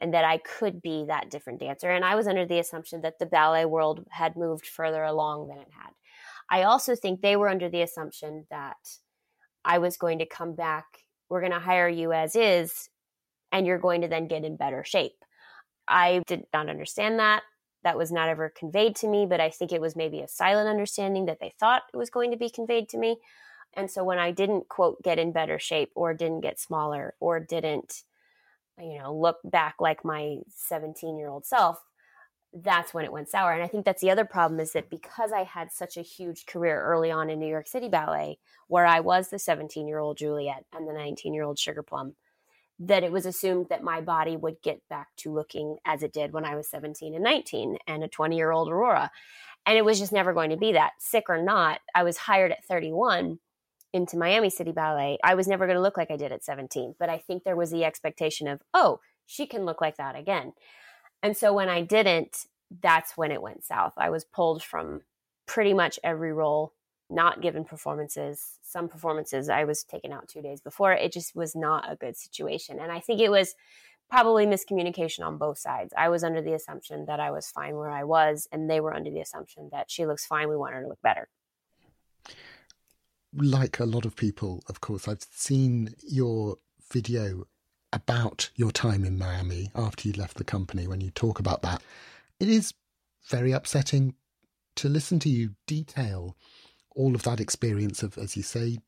and 0.00 0.14
that 0.14 0.24
I 0.24 0.38
could 0.38 0.80
be 0.80 1.04
that 1.06 1.30
different 1.30 1.60
dancer. 1.60 1.90
And 1.90 2.04
I 2.04 2.14
was 2.14 2.26
under 2.26 2.46
the 2.46 2.58
assumption 2.58 3.02
that 3.02 3.18
the 3.18 3.26
ballet 3.26 3.66
world 3.66 4.06
had 4.10 4.36
moved 4.36 4.66
further 4.66 5.02
along 5.02 5.48
than 5.48 5.58
it 5.58 5.68
had. 5.70 5.90
I 6.48 6.62
also 6.62 6.96
think 6.96 7.20
they 7.20 7.36
were 7.36 7.48
under 7.48 7.68
the 7.68 7.82
assumption 7.82 8.46
that 8.50 8.76
I 9.64 9.78
was 9.78 9.96
going 9.96 10.18
to 10.18 10.26
come 10.26 10.54
back. 10.54 10.86
We're 11.28 11.40
going 11.40 11.52
to 11.52 11.60
hire 11.60 11.88
you 11.88 12.12
as 12.12 12.34
is, 12.34 12.88
and 13.52 13.66
you're 13.66 13.78
going 13.78 14.00
to 14.00 14.08
then 14.08 14.26
get 14.26 14.44
in 14.44 14.56
better 14.56 14.82
shape. 14.82 15.24
I 15.86 16.22
did 16.26 16.44
not 16.52 16.68
understand 16.68 17.18
that. 17.18 17.42
That 17.82 17.96
was 17.96 18.10
not 18.10 18.28
ever 18.28 18.52
conveyed 18.54 18.96
to 18.96 19.08
me, 19.08 19.26
but 19.26 19.40
I 19.40 19.50
think 19.50 19.72
it 19.72 19.80
was 19.80 19.96
maybe 19.96 20.20
a 20.20 20.28
silent 20.28 20.68
understanding 20.68 21.26
that 21.26 21.40
they 21.40 21.54
thought 21.58 21.82
it 21.92 21.96
was 21.96 22.10
going 22.10 22.30
to 22.30 22.36
be 22.36 22.50
conveyed 22.50 22.88
to 22.90 22.98
me. 22.98 23.18
And 23.74 23.90
so 23.90 24.02
when 24.02 24.18
I 24.18 24.32
didn't, 24.32 24.68
quote, 24.68 25.02
get 25.02 25.18
in 25.18 25.32
better 25.32 25.58
shape 25.58 25.90
or 25.94 26.12
didn't 26.12 26.40
get 26.40 26.58
smaller 26.58 27.14
or 27.20 27.38
didn't 27.38 28.02
you 28.78 28.98
know, 28.98 29.14
look 29.14 29.38
back 29.44 29.76
like 29.80 30.04
my 30.04 30.38
17 30.48 31.18
year 31.18 31.28
old 31.28 31.46
self, 31.46 31.82
that's 32.52 32.92
when 32.92 33.04
it 33.04 33.12
went 33.12 33.28
sour. 33.28 33.52
And 33.52 33.62
I 33.62 33.68
think 33.68 33.84
that's 33.84 34.02
the 34.02 34.10
other 34.10 34.24
problem 34.24 34.60
is 34.60 34.72
that 34.72 34.90
because 34.90 35.32
I 35.32 35.44
had 35.44 35.70
such 35.70 35.96
a 35.96 36.02
huge 36.02 36.46
career 36.46 36.82
early 36.82 37.10
on 37.10 37.30
in 37.30 37.38
New 37.38 37.48
York 37.48 37.68
City 37.68 37.88
Ballet, 37.88 38.38
where 38.68 38.86
I 38.86 39.00
was 39.00 39.28
the 39.28 39.38
17 39.38 39.86
year 39.86 39.98
old 39.98 40.16
Juliet 40.16 40.64
and 40.72 40.88
the 40.88 40.92
19 40.92 41.32
year 41.32 41.44
old 41.44 41.58
Sugar 41.58 41.82
Plum, 41.82 42.14
that 42.80 43.04
it 43.04 43.12
was 43.12 43.26
assumed 43.26 43.66
that 43.68 43.84
my 43.84 44.00
body 44.00 44.36
would 44.36 44.56
get 44.62 44.80
back 44.88 45.08
to 45.18 45.32
looking 45.32 45.76
as 45.84 46.02
it 46.02 46.12
did 46.12 46.32
when 46.32 46.44
I 46.44 46.56
was 46.56 46.68
17 46.68 47.14
and 47.14 47.22
19 47.22 47.78
and 47.86 48.02
a 48.02 48.08
20 48.08 48.36
year 48.36 48.50
old 48.50 48.68
Aurora. 48.68 49.10
And 49.66 49.76
it 49.76 49.84
was 49.84 49.98
just 49.98 50.12
never 50.12 50.32
going 50.32 50.50
to 50.50 50.56
be 50.56 50.72
that. 50.72 50.92
Sick 50.98 51.24
or 51.28 51.40
not, 51.40 51.80
I 51.94 52.02
was 52.02 52.16
hired 52.16 52.50
at 52.50 52.64
31 52.64 53.38
into 53.92 54.16
Miami 54.16 54.50
City 54.50 54.72
Ballet, 54.72 55.18
I 55.22 55.34
was 55.34 55.48
never 55.48 55.66
going 55.66 55.76
to 55.76 55.82
look 55.82 55.96
like 55.96 56.10
I 56.10 56.16
did 56.16 56.32
at 56.32 56.44
17. 56.44 56.94
But 56.98 57.08
I 57.08 57.18
think 57.18 57.44
there 57.44 57.56
was 57.56 57.70
the 57.70 57.84
expectation 57.84 58.48
of, 58.48 58.60
oh, 58.72 59.00
she 59.26 59.46
can 59.46 59.64
look 59.64 59.80
like 59.80 59.96
that 59.96 60.16
again. 60.16 60.52
And 61.22 61.36
so 61.36 61.52
when 61.52 61.68
I 61.68 61.82
didn't, 61.82 62.46
that's 62.82 63.16
when 63.16 63.32
it 63.32 63.42
went 63.42 63.64
south. 63.64 63.94
I 63.96 64.10
was 64.10 64.24
pulled 64.24 64.62
from 64.62 65.02
pretty 65.46 65.74
much 65.74 65.98
every 66.04 66.32
role, 66.32 66.72
not 67.08 67.42
given 67.42 67.64
performances. 67.64 68.58
Some 68.62 68.88
performances 68.88 69.48
I 69.48 69.64
was 69.64 69.82
taken 69.82 70.12
out 70.12 70.28
two 70.28 70.42
days 70.42 70.60
before. 70.60 70.92
It 70.92 71.12
just 71.12 71.34
was 71.34 71.56
not 71.56 71.90
a 71.90 71.96
good 71.96 72.16
situation. 72.16 72.78
And 72.78 72.92
I 72.92 73.00
think 73.00 73.20
it 73.20 73.30
was 73.30 73.54
probably 74.08 74.46
miscommunication 74.46 75.24
on 75.24 75.38
both 75.38 75.58
sides. 75.58 75.92
I 75.96 76.08
was 76.08 76.24
under 76.24 76.42
the 76.42 76.54
assumption 76.54 77.06
that 77.06 77.20
I 77.20 77.30
was 77.30 77.50
fine 77.50 77.76
where 77.76 77.90
I 77.90 78.04
was, 78.04 78.48
and 78.50 78.68
they 78.68 78.80
were 78.80 78.94
under 78.94 79.10
the 79.10 79.20
assumption 79.20 79.68
that 79.72 79.90
she 79.90 80.06
looks 80.06 80.26
fine. 80.26 80.48
We 80.48 80.56
want 80.56 80.74
her 80.74 80.82
to 80.82 80.88
look 80.88 81.02
better 81.02 81.28
like 83.34 83.78
a 83.78 83.84
lot 83.84 84.04
of 84.04 84.16
people, 84.16 84.62
of 84.68 84.80
course, 84.80 85.06
I've 85.06 85.24
seen 85.30 85.94
your 86.06 86.56
video 86.90 87.44
about 87.92 88.50
your 88.54 88.70
time 88.70 89.04
in 89.04 89.18
Miami 89.18 89.70
after 89.74 90.08
you 90.08 90.14
left 90.14 90.36
the 90.36 90.44
company 90.44 90.86
when 90.86 91.00
you 91.00 91.10
talk 91.10 91.38
about 91.38 91.62
that. 91.62 91.82
It 92.38 92.48
is 92.48 92.74
very 93.28 93.52
upsetting 93.52 94.14
to 94.76 94.88
listen 94.88 95.18
to 95.20 95.28
you 95.28 95.54
detail 95.66 96.36
all 96.94 97.14
of 97.14 97.22
that 97.22 97.40
experience 97.40 98.02
of, 98.02 98.16
as 98.18 98.36
you 98.36 98.42
say, 98.42 98.78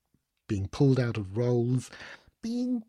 being 0.48 0.68
pulled 0.68 0.98
out 0.98 1.16
of 1.16 1.36
roles, 1.36 1.90
being 2.42 2.82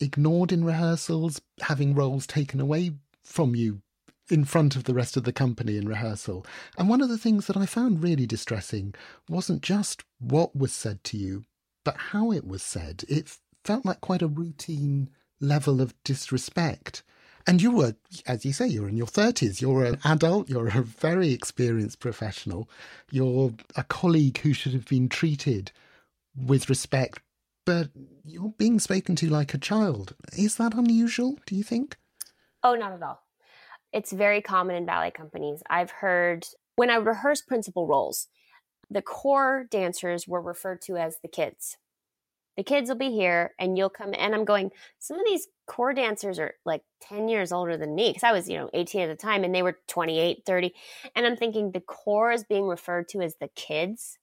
ignored 0.00 0.52
in 0.52 0.64
rehearsals, 0.64 1.40
having 1.60 1.94
roles 1.94 2.26
taken 2.26 2.60
away 2.60 2.92
from 3.24 3.54
you 3.54 3.82
in 4.30 4.44
front 4.44 4.76
of 4.76 4.84
the 4.84 4.94
rest 4.94 5.16
of 5.16 5.24
the 5.24 5.32
company 5.32 5.76
in 5.76 5.88
rehearsal. 5.88 6.46
And 6.78 6.88
one 6.88 7.00
of 7.00 7.08
the 7.08 7.18
things 7.18 7.46
that 7.46 7.56
I 7.56 7.66
found 7.66 8.02
really 8.02 8.26
distressing 8.26 8.94
wasn't 9.28 9.62
just 9.62 10.04
what 10.18 10.56
was 10.56 10.72
said 10.72 11.02
to 11.04 11.16
you, 11.16 11.44
but 11.84 11.96
how 11.96 12.32
it 12.32 12.46
was 12.46 12.62
said. 12.62 13.04
It 13.08 13.36
felt 13.64 13.84
like 13.84 14.00
quite 14.00 14.22
a 14.22 14.28
routine 14.28 15.10
level 15.40 15.80
of 15.80 15.94
disrespect. 16.04 17.02
And 17.46 17.60
you 17.60 17.72
were, 17.72 17.96
as 18.26 18.44
you 18.44 18.52
say, 18.52 18.68
you're 18.68 18.88
in 18.88 18.96
your 18.96 19.08
30s, 19.08 19.60
you're 19.60 19.84
an 19.84 19.98
adult, 20.04 20.48
you're 20.48 20.68
a 20.68 20.82
very 20.82 21.32
experienced 21.32 21.98
professional, 21.98 22.70
you're 23.10 23.52
a 23.74 23.82
colleague 23.82 24.38
who 24.38 24.52
should 24.52 24.72
have 24.72 24.86
been 24.86 25.08
treated 25.08 25.72
with 26.36 26.68
respect, 26.68 27.20
but 27.66 27.88
you're 28.24 28.54
being 28.58 28.78
spoken 28.78 29.16
to 29.16 29.28
like 29.28 29.54
a 29.54 29.58
child. 29.58 30.14
Is 30.36 30.56
that 30.56 30.74
unusual, 30.74 31.36
do 31.46 31.56
you 31.56 31.64
think? 31.64 31.96
Oh, 32.62 32.74
not 32.76 32.92
at 32.92 33.02
all. 33.02 33.20
It's 33.92 34.12
very 34.12 34.40
common 34.40 34.76
in 34.76 34.86
ballet 34.86 35.10
companies. 35.10 35.62
I've 35.68 35.90
heard 35.90 36.46
when 36.76 36.90
I 36.90 36.96
rehearse 36.96 37.42
principal 37.42 37.86
roles, 37.86 38.28
the 38.90 39.02
corps 39.02 39.66
dancers 39.70 40.26
were 40.26 40.40
referred 40.40 40.80
to 40.82 40.96
as 40.96 41.18
the 41.22 41.28
kids 41.28 41.76
the 42.56 42.62
kids 42.62 42.88
will 42.88 42.96
be 42.96 43.10
here 43.10 43.54
and 43.58 43.76
you'll 43.76 43.88
come 43.88 44.12
and 44.16 44.34
i'm 44.34 44.44
going 44.44 44.70
some 44.98 45.18
of 45.18 45.24
these 45.26 45.48
corps 45.66 45.94
dancers 45.94 46.38
are 46.38 46.54
like 46.64 46.82
10 47.00 47.28
years 47.28 47.52
older 47.52 47.76
than 47.76 47.94
me 47.94 48.10
because 48.10 48.24
i 48.24 48.32
was 48.32 48.48
you 48.48 48.58
know 48.58 48.70
18 48.74 49.02
at 49.02 49.06
the 49.08 49.16
time 49.16 49.44
and 49.44 49.54
they 49.54 49.62
were 49.62 49.78
28 49.88 50.42
30 50.44 50.74
and 51.16 51.26
i'm 51.26 51.36
thinking 51.36 51.70
the 51.70 51.80
corps 51.80 52.32
is 52.32 52.44
being 52.44 52.66
referred 52.66 53.08
to 53.08 53.20
as 53.20 53.36
the 53.36 53.48
kids 53.54 54.18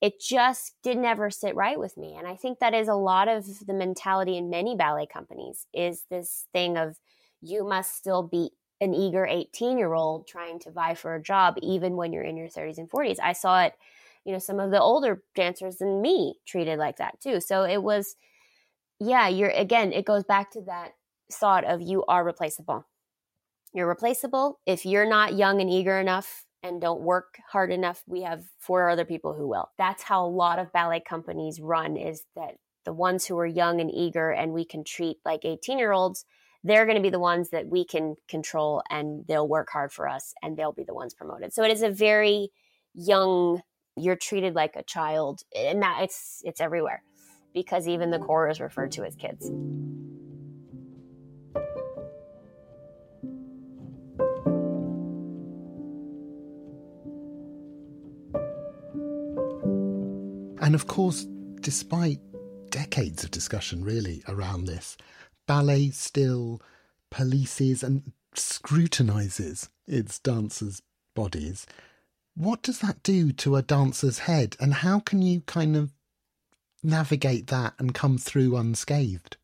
it 0.00 0.20
just 0.20 0.74
did 0.82 0.96
never 0.96 1.30
sit 1.30 1.54
right 1.54 1.78
with 1.78 1.96
me 1.96 2.14
and 2.16 2.26
i 2.26 2.36
think 2.36 2.58
that 2.58 2.74
is 2.74 2.88
a 2.88 2.94
lot 2.94 3.28
of 3.28 3.44
the 3.66 3.74
mentality 3.74 4.36
in 4.36 4.50
many 4.50 4.76
ballet 4.76 5.06
companies 5.06 5.66
is 5.74 6.04
this 6.10 6.46
thing 6.52 6.76
of 6.76 6.98
you 7.40 7.64
must 7.64 7.94
still 7.94 8.22
be 8.22 8.50
an 8.80 8.94
eager 8.94 9.26
18 9.26 9.78
year 9.78 9.92
old 9.92 10.26
trying 10.26 10.58
to 10.60 10.70
vie 10.70 10.94
for 10.94 11.14
a 11.14 11.22
job 11.22 11.56
even 11.62 11.96
when 11.96 12.12
you're 12.12 12.22
in 12.22 12.36
your 12.36 12.48
30s 12.48 12.78
and 12.78 12.90
40s 12.90 13.18
i 13.22 13.32
saw 13.32 13.62
it 13.62 13.74
you 14.28 14.34
know 14.34 14.38
some 14.38 14.60
of 14.60 14.70
the 14.70 14.80
older 14.80 15.22
dancers 15.34 15.76
than 15.76 16.02
me 16.02 16.34
treated 16.46 16.78
like 16.78 16.98
that 16.98 17.18
too. 17.18 17.40
So 17.40 17.64
it 17.64 17.82
was 17.82 18.14
yeah 19.00 19.26
you're 19.26 19.48
again 19.48 19.90
it 19.90 20.04
goes 20.04 20.22
back 20.22 20.50
to 20.50 20.60
that 20.62 20.92
thought 21.32 21.64
of 21.64 21.80
you 21.80 22.04
are 22.08 22.22
replaceable. 22.22 22.86
You're 23.72 23.88
replaceable. 23.88 24.60
If 24.66 24.84
you're 24.84 25.08
not 25.08 25.34
young 25.34 25.62
and 25.62 25.70
eager 25.70 25.98
enough 25.98 26.44
and 26.62 26.78
don't 26.78 27.00
work 27.00 27.38
hard 27.50 27.72
enough 27.72 28.02
we 28.06 28.20
have 28.20 28.44
four 28.58 28.90
other 28.90 29.06
people 29.06 29.32
who 29.32 29.48
will. 29.48 29.70
That's 29.78 30.02
how 30.02 30.26
a 30.26 30.28
lot 30.28 30.58
of 30.58 30.72
ballet 30.74 31.00
companies 31.00 31.58
run 31.58 31.96
is 31.96 32.24
that 32.36 32.56
the 32.84 32.92
ones 32.92 33.24
who 33.24 33.38
are 33.38 33.46
young 33.46 33.80
and 33.80 33.90
eager 33.90 34.30
and 34.30 34.52
we 34.52 34.66
can 34.66 34.84
treat 34.84 35.16
like 35.24 35.46
18 35.46 35.78
year 35.78 35.92
olds 35.92 36.26
they're 36.64 36.84
going 36.84 36.96
to 36.96 37.02
be 37.02 37.10
the 37.10 37.18
ones 37.20 37.50
that 37.50 37.68
we 37.68 37.84
can 37.84 38.16
control 38.28 38.82
and 38.90 39.24
they'll 39.26 39.48
work 39.48 39.68
hard 39.70 39.92
for 39.92 40.08
us 40.08 40.34
and 40.42 40.56
they'll 40.56 40.72
be 40.72 40.84
the 40.84 40.94
ones 40.94 41.14
promoted. 41.14 41.52
So 41.52 41.62
it 41.62 41.70
is 41.70 41.82
a 41.82 41.90
very 41.90 42.50
young 42.94 43.62
you're 43.96 44.16
treated 44.16 44.54
like 44.54 44.76
a 44.76 44.82
child 44.82 45.42
and 45.56 45.82
that 45.82 46.02
it's 46.02 46.40
it's 46.44 46.60
everywhere 46.60 47.02
because 47.52 47.88
even 47.88 48.10
the 48.10 48.18
corps 48.18 48.48
is 48.48 48.60
referred 48.60 48.92
to 48.92 49.04
as 49.04 49.16
kids. 49.16 49.50
And 60.60 60.74
of 60.74 60.86
course 60.86 61.26
despite 61.60 62.20
decades 62.70 63.24
of 63.24 63.30
discussion 63.30 63.82
really 63.84 64.22
around 64.28 64.66
this 64.66 64.96
ballet 65.48 65.90
still 65.90 66.62
polices 67.10 67.82
and 67.82 68.12
scrutinizes 68.34 69.68
its 69.88 70.20
dancers 70.20 70.80
bodies 71.16 71.66
what 72.38 72.62
does 72.62 72.78
that 72.78 73.02
do 73.02 73.32
to 73.32 73.56
a 73.56 73.62
dancer's 73.62 74.20
head, 74.20 74.56
and 74.60 74.72
how 74.74 75.00
can 75.00 75.22
you 75.22 75.40
kind 75.40 75.74
of 75.74 75.90
navigate 76.84 77.48
that 77.48 77.74
and 77.80 77.92
come 77.92 78.16
through 78.16 78.56
unscathed? 78.56 79.37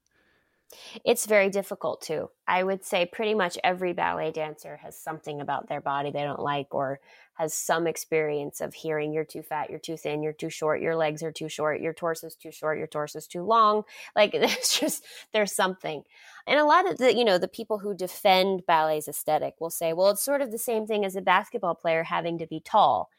It's 1.04 1.26
very 1.26 1.50
difficult 1.50 2.02
too. 2.02 2.30
I 2.46 2.62
would 2.62 2.84
say 2.84 3.06
pretty 3.06 3.34
much 3.34 3.58
every 3.64 3.92
ballet 3.92 4.32
dancer 4.32 4.78
has 4.82 4.98
something 4.98 5.40
about 5.40 5.68
their 5.68 5.80
body 5.80 6.10
they 6.10 6.22
don't 6.22 6.40
like 6.40 6.74
or 6.74 7.00
has 7.34 7.52
some 7.52 7.86
experience 7.86 8.60
of 8.60 8.74
hearing 8.74 9.12
you're 9.12 9.24
too 9.24 9.42
fat, 9.42 9.68
you're 9.68 9.78
too 9.78 9.96
thin, 9.96 10.22
you're 10.22 10.32
too 10.32 10.50
short, 10.50 10.80
your 10.80 10.94
legs 10.94 11.22
are 11.22 11.32
too 11.32 11.48
short, 11.48 11.80
your 11.80 11.92
torso's 11.92 12.36
too 12.36 12.52
short, 12.52 12.78
your 12.78 12.86
torso's 12.86 13.26
too 13.26 13.42
long. 13.42 13.82
Like 14.14 14.32
there's 14.40 14.78
just 14.78 15.04
there's 15.32 15.52
something. 15.52 16.02
And 16.46 16.60
a 16.60 16.64
lot 16.64 16.88
of 16.88 16.98
the, 16.98 17.14
you 17.14 17.24
know, 17.24 17.38
the 17.38 17.48
people 17.48 17.78
who 17.78 17.94
defend 17.94 18.66
ballet's 18.66 19.08
aesthetic 19.08 19.54
will 19.60 19.70
say, 19.70 19.92
well, 19.92 20.10
it's 20.10 20.22
sort 20.22 20.42
of 20.42 20.52
the 20.52 20.58
same 20.58 20.86
thing 20.86 21.04
as 21.04 21.16
a 21.16 21.22
basketball 21.22 21.74
player 21.74 22.04
having 22.04 22.38
to 22.38 22.46
be 22.46 22.60
tall. 22.60 23.10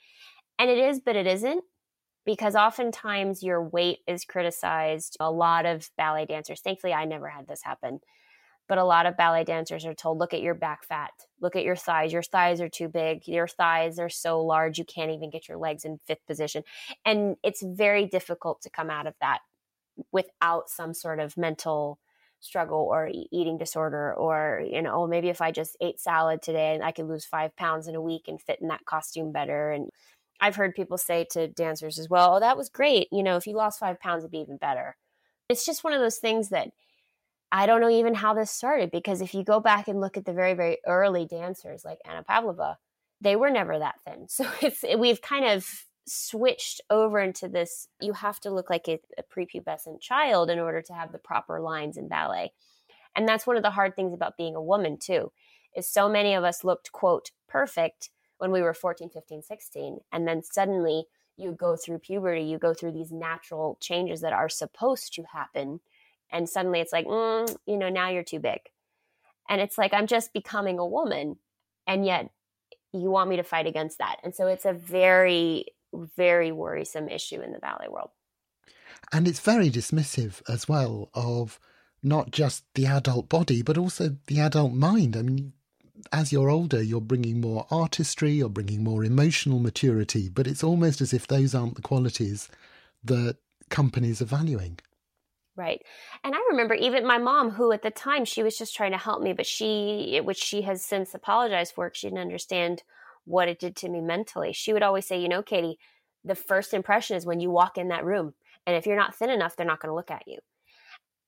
And 0.58 0.70
it 0.70 0.78
is, 0.78 1.00
but 1.00 1.16
it 1.16 1.28
isn't 1.28 1.64
because 2.26 2.56
oftentimes 2.56 3.44
your 3.44 3.64
weight 3.64 4.00
is 4.08 4.26
criticized. 4.26 5.18
A 5.20 5.32
lot 5.32 5.66
of 5.66 5.90
ballet 5.98 6.26
dancers, 6.26 6.62
thankfully, 6.62 6.94
I 6.94 7.06
never 7.06 7.30
had 7.30 7.48
this 7.48 7.64
happen 7.64 8.00
but 8.68 8.78
a 8.78 8.84
lot 8.84 9.06
of 9.06 9.18
ballet 9.18 9.44
dancers 9.44 9.86
are 9.86 9.94
told 9.94 10.18
look 10.18 10.34
at 10.34 10.42
your 10.42 10.54
back 10.54 10.84
fat. 10.84 11.12
Look 11.40 11.56
at 11.56 11.64
your 11.64 11.76
thighs. 11.76 12.12
Your 12.12 12.24
thighs 12.24 12.62
are 12.62 12.70
too 12.70 12.88
big. 12.88 13.28
Your 13.28 13.48
thighs 13.48 14.00
are 14.00 14.10
so 14.10 14.42
large 14.42 14.78
you 14.78 14.86
can't 14.86 15.12
even 15.12 15.30
get 15.30 15.48
your 15.48 15.58
legs 15.58 15.86
in 15.86 16.00
fifth 16.06 16.26
position. 16.26 16.64
And 17.06 17.38
it's 17.44 17.62
very 17.62 18.06
difficult 18.06 18.62
to 18.64 18.70
come 18.70 18.90
out 18.90 19.08
of 19.08 19.14
that 19.22 19.40
without 20.12 20.70
some 20.70 20.94
sort 20.94 21.20
of 21.20 21.38
mental 21.38 22.00
struggle 22.42 22.88
or 22.92 23.10
eating 23.32 23.58
disorder 23.58 24.14
or 24.14 24.62
you 24.70 24.82
know 24.82 24.94
oh, 24.94 25.08
maybe 25.08 25.30
if 25.30 25.42
i 25.42 25.52
just 25.52 25.76
ate 25.82 26.00
salad 26.00 26.42
today 26.44 26.76
and 26.76 26.84
i 26.84 26.92
could 26.92 27.08
lose 27.08 27.26
five 27.26 27.56
pounds 27.56 27.88
in 27.88 27.96
a 27.96 28.02
week 28.02 28.26
and 28.28 28.40
fit 28.40 28.60
in 28.62 28.68
that 28.68 28.86
costume 28.86 29.32
better. 29.32 29.72
And 29.72 29.90
i've 30.40 30.56
heard 30.56 30.76
people 30.76 30.98
say 30.98 31.26
to 31.30 31.48
dancers 31.48 31.98
as 32.00 32.10
well 32.10 32.36
oh 32.36 32.40
that 32.40 32.58
was 32.58 32.70
great 32.70 33.08
you 33.12 33.24
know 33.24 33.38
if 33.38 33.48
you 33.48 33.56
lost 33.56 33.80
five 33.80 34.00
pounds 34.00 34.24
it'd 34.24 34.32
be 34.32 34.40
even 34.40 34.58
better 34.58 34.96
it's 35.50 35.66
just 35.66 35.84
one 35.84 35.94
of 35.94 36.02
those 36.02 36.18
things 36.18 36.50
that 36.50 36.72
I 37.52 37.68
don't 37.68 37.80
know 37.82 37.90
even 37.90 38.16
how 38.16 38.34
this 38.34 38.52
started 38.52 38.92
because 38.92 39.22
if 39.22 39.34
you 39.34 39.44
go 39.44 39.60
back 39.60 39.88
and 39.88 40.02
look 40.02 40.18
at 40.18 40.26
the 40.26 40.34
very, 40.34 40.54
very 40.54 40.80
early 40.86 41.26
dancers 41.26 41.86
like 41.86 42.00
Anna 42.06 42.24
Pavlova, 42.24 42.78
they 43.22 43.36
were 43.36 43.50
never 43.50 43.80
that 43.80 44.02
thin. 44.06 44.28
So 44.30 44.46
it's 44.62 44.84
we've 44.98 45.22
kind 45.22 45.46
of 45.46 45.66
switched 46.08 46.82
over 46.90 47.20
into 47.20 47.48
this 47.48 47.88
you 48.00 48.14
have 48.14 48.40
to 48.40 48.52
look 48.52 48.70
like 48.70 48.88
a, 48.88 49.00
a 49.18 49.24
prepubescent 49.24 50.02
child 50.02 50.52
in 50.52 50.60
order 50.60 50.82
to 50.82 50.94
have 50.94 51.12
the 51.12 51.18
proper 51.18 51.60
lines 51.62 51.98
in 51.98 52.08
ballet. 52.08 52.52
And 53.16 53.28
that's 53.28 53.48
one 53.48 53.58
of 53.58 53.64
the 53.64 53.72
hard 53.72 53.96
things 53.96 54.14
about 54.14 54.38
being 54.38 54.56
a 54.56 54.62
woman 54.62 54.98
too. 55.00 55.32
Is 55.76 55.90
so 55.90 56.10
many 56.10 56.34
of 56.34 56.44
us 56.44 56.64
looked 56.64 56.92
quote 56.92 57.32
perfect 57.48 58.10
when 58.38 58.52
we 58.52 58.62
were 58.62 58.74
14, 58.74 59.10
15, 59.10 59.42
16 59.44 60.00
and 60.12 60.28
then 60.28 60.44
suddenly 60.44 61.06
you 61.38 61.52
go 61.52 61.76
through 61.76 62.00
puberty, 62.00 62.44
you 62.44 62.58
go 62.58 62.74
through 62.74 62.94
these 62.94 63.12
natural 63.12 63.78
changes 63.82 64.22
that 64.22 64.34
are 64.34 64.50
supposed 64.50 65.14
to 65.14 65.24
happen 65.24 65.80
and 66.32 66.50
suddenly 66.50 66.80
it's 66.80 66.94
like 66.94 67.06
mm, 67.06 67.56
you 67.66 67.78
know 67.78 67.90
now 67.90 68.10
you're 68.10 68.24
too 68.24 68.40
big. 68.40 68.60
And 69.48 69.62
it's 69.62 69.78
like 69.78 69.94
i'm 69.94 70.08
just 70.08 70.34
becoming 70.34 70.80
a 70.80 70.86
woman 70.86 71.38
and 71.88 72.06
yet 72.06 72.32
you 72.92 73.12
want 73.12 73.30
me 73.30 73.36
to 73.36 73.44
fight 73.44 73.68
against 73.68 73.98
that. 73.98 74.18
And 74.24 74.34
so 74.34 74.48
it's 74.48 74.66
a 74.66 74.74
very 74.74 75.66
very 76.18 76.52
worrisome 76.52 77.08
issue 77.08 77.42
in 77.42 77.54
the 77.54 77.60
ballet 77.60 77.88
world. 77.90 78.10
And 79.14 79.28
it's 79.28 79.40
very 79.40 79.70
dismissive 79.70 80.42
as 80.50 80.68
well 80.68 81.10
of 81.14 81.60
not 82.04 82.32
just 82.32 82.66
the 82.76 82.86
adult 82.86 83.30
body 83.30 83.62
but 83.62 83.78
also 83.78 84.18
the 84.28 84.40
adult 84.40 84.74
mind. 84.74 85.16
I 85.16 85.22
mean 85.22 85.54
as 86.12 86.32
you're 86.32 86.50
older 86.50 86.82
you're 86.82 87.02
bringing 87.02 87.40
more 87.42 87.66
artistry 87.72 88.32
you're 88.32 88.50
bringing 88.50 88.84
more 88.84 89.04
emotional 89.04 89.60
maturity 89.60 90.30
but 90.30 90.48
it's 90.48 90.64
almost 90.64 91.02
as 91.02 91.14
if 91.14 91.28
those 91.28 91.56
aren't 91.56 91.76
the 91.76 91.82
qualities 91.82 92.50
that 93.04 93.38
companies 93.70 94.22
are 94.22 94.26
valuing 94.26 94.78
Right. 95.58 95.82
And 96.24 96.36
I 96.36 96.40
remember 96.50 96.74
even 96.74 97.08
my 97.08 97.18
mom, 97.18 97.52
who 97.52 97.72
at 97.72 97.82
the 97.82 97.90
time 97.90 98.26
she 98.26 98.44
was 98.44 98.58
just 98.58 98.76
trying 98.76 98.92
to 98.92 98.98
help 98.98 99.22
me, 99.22 99.32
but 99.32 99.46
she, 99.46 100.20
which 100.22 100.38
she 100.38 100.64
has 100.64 100.84
since 100.84 101.14
apologized 101.14 101.74
for, 101.74 101.90
she 101.94 102.08
didn't 102.08 102.20
understand 102.20 102.84
what 103.24 103.48
it 103.48 103.60
did 103.60 103.76
to 103.78 103.90
me 103.90 104.02
mentally. 104.02 104.52
She 104.52 104.74
would 104.74 104.84
always 104.84 105.08
say, 105.08 105.20
you 105.20 105.30
know, 105.30 105.42
Katie, 105.42 105.78
the 106.26 106.36
first 106.36 106.74
impression 106.74 107.16
is 107.16 107.26
when 107.26 107.40
you 107.40 107.50
walk 107.50 107.78
in 107.78 107.88
that 107.88 108.04
room. 108.04 108.34
And 108.68 108.76
if 108.76 108.86
you're 108.86 108.98
not 108.98 109.16
thin 109.16 109.30
enough, 109.30 109.56
they're 109.56 109.66
not 109.66 109.80
going 109.80 109.92
to 109.92 109.96
look 109.96 110.12
at 110.12 110.28
you. 110.28 110.40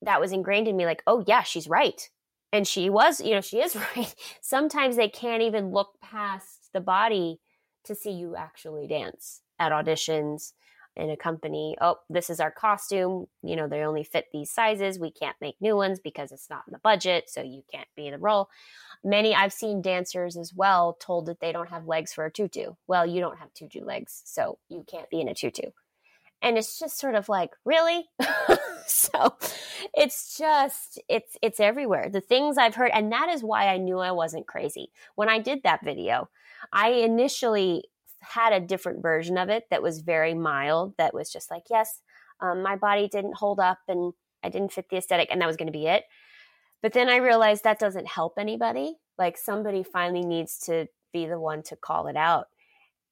That 0.02 0.20
was 0.20 0.34
ingrained 0.34 0.68
in 0.68 0.76
me 0.76 0.86
like, 0.86 1.04
oh, 1.08 1.24
yeah, 1.26 1.44
she's 1.44 1.68
right. 1.68 2.10
And 2.54 2.68
she 2.68 2.90
was, 2.90 3.20
you 3.20 3.32
know, 3.32 3.42
she 3.42 3.60
is 3.60 3.76
right. 3.96 4.14
Sometimes 4.42 4.96
they 4.96 5.10
can't 5.10 5.44
even 5.44 5.72
look 5.72 6.00
past 6.02 6.70
the 6.74 6.82
body 6.82 7.40
to 7.86 7.96
see 7.96 8.12
you 8.12 8.36
actually 8.36 8.88
dance 8.88 9.42
at 9.60 9.72
auditions 9.72 10.54
in 10.98 11.12
a 11.12 11.18
company, 11.18 11.78
oh, 11.80 11.98
this 12.10 12.30
is 12.30 12.40
our 12.40 12.52
costume. 12.52 13.28
You 13.44 13.56
know, 13.56 13.68
they 13.68 13.84
only 13.84 14.04
fit 14.04 14.26
these 14.34 14.52
sizes. 14.52 15.00
We 15.00 15.12
can't 15.12 15.36
make 15.40 15.56
new 15.62 15.76
ones 15.76 16.00
because 16.00 16.32
it's 16.32 16.50
not 16.50 16.64
in 16.68 16.74
the 16.74 16.80
budget. 16.80 17.30
So 17.30 17.42
you 17.42 17.62
can't 17.72 17.88
be 17.96 18.08
in 18.08 18.14
the 18.14 18.20
role. 18.20 18.50
many 19.04 19.36
I've 19.36 19.54
seen 19.54 19.82
dancers 19.82 20.36
as 20.36 20.54
well 20.56 20.98
told 21.00 21.28
that 21.28 21.40
they 21.40 21.52
don't 21.52 21.70
have 21.70 21.86
legs 21.86 22.14
for 22.14 22.26
a 22.26 22.32
tutu. 22.32 22.72
Well, 22.88 23.06
you 23.06 23.22
don't 23.22 23.38
have 23.38 23.54
tutu 23.54 23.84
legs, 23.84 24.24
so 24.26 24.58
you 24.70 24.84
can't 24.88 25.10
be 25.10 25.22
in 25.22 25.30
a 25.30 25.36
tutu. 25.36 25.70
And 26.42 26.58
it's 26.58 26.80
just 26.80 27.00
sort 27.00 27.16
of 27.16 27.30
like, 27.30 27.52
really? 27.66 28.06
so 28.86 29.36
it's 29.94 30.38
just 30.38 31.00
it's 31.10 31.38
it's 31.42 31.60
everywhere. 31.60 32.10
The 32.10 32.22
things 32.22 32.58
I've 32.58 32.76
heard 32.76 32.92
and 32.94 33.12
that 33.12 33.30
is 33.30 33.44
why 33.44 33.68
I 33.68 33.78
knew 33.78 34.00
I 34.00 34.12
wasn't 34.12 34.48
crazy. 34.48 34.92
When 35.16 35.30
I 35.30 35.40
did 35.40 35.64
that 35.64 35.84
video, 35.84 36.30
I 36.72 36.90
initially 36.90 37.86
had 38.22 38.54
a 38.54 38.60
different 38.60 39.02
version 39.02 39.38
of 39.38 39.50
it 39.50 39.66
that 39.70 39.82
was 39.82 40.00
very 40.00 40.34
mild 40.34 40.94
that 40.98 41.14
was 41.14 41.32
just 41.32 41.50
like, 41.50 41.64
yes, 41.70 42.02
um, 42.40 42.62
my 42.62 42.76
body 42.76 43.08
didn't 43.08 43.38
hold 43.38 43.60
up 43.60 43.80
and 43.88 44.14
I 44.44 44.50
didn't 44.50 44.72
fit 44.74 44.90
the 44.90 44.98
aesthetic 44.98 45.30
and 45.32 45.42
that 45.42 45.48
was 45.48 45.58
going 45.58 45.68
to 45.68 45.78
be 45.78 45.88
it. 45.88 46.04
But 46.82 46.94
then 46.94 47.10
I 47.10 47.18
realized 47.18 47.64
that 47.64 47.80
doesn't 47.80 48.08
help 48.08 48.34
anybody. 48.38 48.98
Like 49.18 49.38
somebody 49.38 49.84
finally 49.84 50.24
needs 50.24 50.60
to 50.66 50.88
be 51.12 51.26
the 51.26 51.40
one 51.40 51.64
to 51.64 51.76
call 51.76 52.08
it 52.08 52.16
out. 52.16 52.48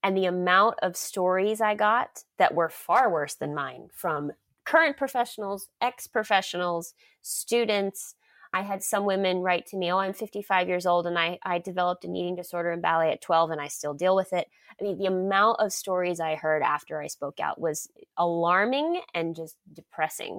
And 0.06 0.15
the 0.15 0.26
amount 0.26 0.76
of 0.84 0.96
stories 0.96 1.62
I 1.62 1.74
got 1.74 2.26
that 2.38 2.54
were 2.54 2.70
far 2.70 3.12
worse 3.12 3.34
than 3.34 3.56
mine 3.56 3.88
from 3.91 4.34
current 4.63 4.98
professionals, 4.98 5.68
ex 5.82 6.06
professionals, 6.06 6.94
students. 7.24 8.13
I 8.54 8.62
had 8.62 8.84
some 8.84 9.06
women 9.06 9.39
write 9.39 9.65
to 9.68 9.78
me, 9.78 9.91
Oh, 9.91 9.98
I'm 9.98 10.13
55 10.13 10.68
years 10.68 10.86
old 10.86 11.08
and 11.08 11.18
I, 11.18 11.39
I 11.41 11.58
developed 11.58 12.06
an 12.06 12.15
eating 12.15 12.36
disorder 12.36 12.72
in 12.72 12.82
ballet 12.82 13.13
at 13.13 13.22
12 13.22 13.50
and 13.50 13.60
I 13.60 13.68
still 13.68 13.96
deal 13.96 14.15
with 14.15 14.32
it. 14.32 14.48
I 14.80 14.84
mean, 14.84 15.00
the 15.00 15.08
amount 15.08 15.60
of 15.60 15.74
stories 15.74 16.20
I 16.20 16.36
heard 16.36 16.62
after 16.62 17.02
I 17.02 17.08
spoke 17.08 17.39
out 17.39 17.60
was 17.60 17.89
alarming 18.15 19.02
and 19.15 19.36
just 19.36 19.56
depressing. 19.74 20.38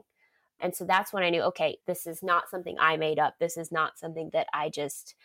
And 0.61 0.77
so 0.77 0.85
that's 0.85 1.13
when 1.13 1.25
I 1.25 1.31
knew, 1.31 1.43
okay, 1.43 1.79
this 1.89 2.07
is 2.07 2.23
not 2.23 2.49
something 2.49 2.77
I 2.79 2.97
made 2.97 3.19
up. 3.19 3.35
This 3.41 3.57
is 3.57 3.73
not 3.73 3.99
something 3.99 4.31
that 4.33 4.47
I 4.55 4.69
just, 4.69 5.17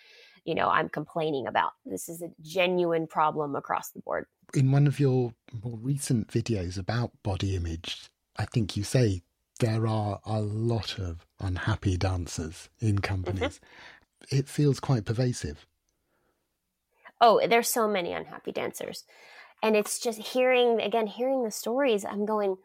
you 0.45 0.55
know, 0.55 0.67
I'm 0.69 0.89
complaining 0.89 1.47
about. 1.47 1.71
This 1.85 2.09
is 2.09 2.21
a 2.21 2.31
genuine 2.41 3.07
problem 3.07 3.55
across 3.55 3.91
the 3.91 3.99
board. 3.99 4.25
In 4.53 4.71
one 4.71 4.87
of 4.87 4.99
your 4.99 5.33
more 5.63 5.77
recent 5.77 6.27
videos 6.27 6.77
about 6.77 7.11
body 7.23 7.55
image, 7.55 8.09
I 8.37 8.45
think 8.45 8.75
you 8.75 8.83
say 8.83 9.21
there 9.59 9.85
are 9.87 10.19
a 10.25 10.41
lot 10.41 10.97
of 10.99 11.25
unhappy 11.39 11.95
dancers 11.97 12.69
in 12.79 12.99
companies. 12.99 13.59
Mm-hmm. 13.59 14.37
It 14.37 14.49
feels 14.49 14.79
quite 14.79 15.05
pervasive. 15.05 15.65
Oh, 17.19 17.39
there's 17.47 17.69
so 17.69 17.87
many 17.87 18.13
unhappy 18.13 18.51
dancers. 18.51 19.03
And 19.61 19.75
it's 19.75 19.99
just 19.99 20.19
hearing, 20.19 20.81
again, 20.81 21.05
hearing 21.05 21.43
the 21.43 21.51
stories, 21.51 22.03
I'm 22.03 22.25
going, 22.25 22.57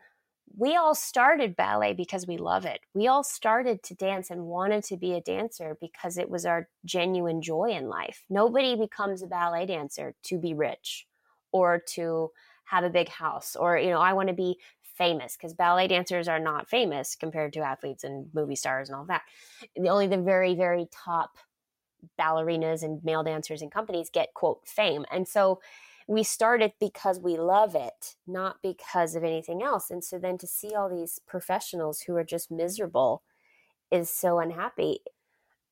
we 0.55 0.77
all 0.77 0.95
started 0.95 1.57
ballet 1.57 1.93
because 1.93 2.27
we 2.27 2.39
love 2.39 2.65
it. 2.65 2.81
We 2.95 3.09
all 3.09 3.23
started 3.23 3.83
to 3.85 3.95
dance 3.95 4.31
and 4.31 4.47
wanted 4.47 4.85
to 4.85 4.97
be 4.97 5.15
a 5.15 5.21
dancer 5.21 5.77
because 5.81 6.17
it 6.19 6.31
was 6.31 6.47
our 6.47 6.69
genuine 6.85 7.43
joy 7.43 7.71
in 7.71 7.89
life. 7.89 8.25
Nobody 8.31 8.77
becomes 8.77 9.23
a 9.23 9.27
ballet 9.27 9.67
dancer 9.67 10.15
to 10.25 10.39
be 10.39 10.55
rich 10.55 11.07
or 11.53 11.83
to 11.95 12.31
have 12.65 12.85
a 12.85 12.91
big 12.91 13.09
house 13.09 13.55
or, 13.55 13.79
you 13.79 13.91
know, 13.91 14.01
I 14.01 14.13
want 14.13 14.29
to 14.29 14.35
be 14.35 14.59
famous 14.97 15.37
because 15.37 15.53
ballet 15.53 15.89
dancers 15.89 16.27
are 16.27 16.39
not 16.39 16.69
famous 16.69 17.17
compared 17.17 17.53
to 17.53 17.61
athletes 17.61 18.03
and 18.03 18.29
movie 18.33 18.57
stars 18.57 18.89
and 18.89 18.97
all 18.97 19.05
that. 19.05 19.23
Only 19.79 20.07
the 20.07 20.19
very, 20.19 20.55
very 20.55 20.89
top 20.91 21.37
ballerinas 22.19 22.83
and 22.83 23.03
male 23.05 23.23
dancers 23.23 23.63
and 23.63 23.71
companies 23.71 24.11
get 24.11 24.35
quote 24.35 24.67
fame. 24.67 25.05
And 25.11 25.27
so 25.29 25.61
we 26.07 26.23
start 26.23 26.62
it 26.62 26.75
because 26.79 27.19
we 27.19 27.37
love 27.37 27.75
it, 27.75 28.16
not 28.27 28.57
because 28.62 29.14
of 29.14 29.25
anything 29.25 29.62
else. 29.62 29.90
And 29.90 30.05
so 30.05 30.19
then 30.19 30.38
to 30.38 30.47
see 30.47 30.75
all 30.75 30.88
these 30.88 31.21
professionals 31.27 32.03
who 32.03 32.16
are 32.16 32.25
just 32.25 32.51
miserable 32.51 33.23
is 33.90 34.09
so 34.09 34.38
unhappy. 34.38 35.01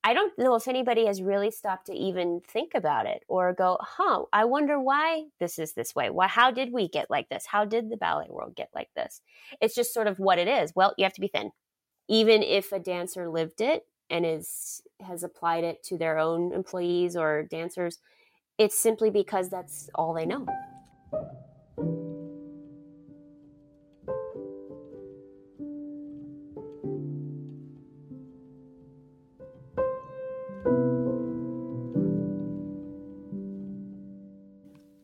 I 0.07 0.13
don't 0.13 0.37
know 0.39 0.55
if 0.55 0.69
anybody 0.69 1.07
has 1.07 1.23
really 1.23 1.51
stopped 1.51 1.87
to 1.87 1.95
even 1.95 2.43
think 2.47 2.73
about 2.75 3.07
it 3.07 3.23
or 3.27 3.55
go, 3.55 3.79
huh, 3.81 4.25
I 4.33 4.45
wonder 4.45 4.79
why 4.79 5.25
this 5.41 5.59
is 5.59 5.73
this 5.73 5.95
way. 5.95 6.11
Why, 6.11 6.27
how 6.27 6.51
did 6.51 6.73
we 6.73 6.89
get 6.89 7.11
like 7.11 7.31
this? 7.31 7.47
How 7.47 7.65
did 7.65 7.89
the 7.89 7.97
ballet 7.97 8.27
world 8.29 8.55
get 8.55 8.69
like 8.75 8.91
this? 8.95 9.23
It's 9.63 9.75
just 9.75 9.95
sort 9.95 10.07
of 10.07 10.19
what 10.19 10.39
it 10.39 10.47
is. 10.47 10.73
Well, 10.77 10.95
you 10.99 11.05
have 11.05 11.15
to 11.15 11.23
be 11.23 11.29
thin. 11.29 11.53
Even 12.07 12.43
if 12.43 12.71
a 12.71 12.79
dancer 12.79 13.31
lived 13.31 13.63
it 13.63 13.87
and 14.11 14.27
is 14.27 14.83
has 15.01 15.23
applied 15.23 15.65
it 15.65 15.83
to 15.85 15.97
their 15.97 16.19
own 16.19 16.53
employees 16.53 17.17
or 17.17 17.45
dancers, 17.45 17.99
it's 18.59 18.79
simply 18.79 19.11
because 19.11 19.49
that's 19.49 19.91
all 19.95 20.15
they 20.15 20.27
know. 20.27 20.47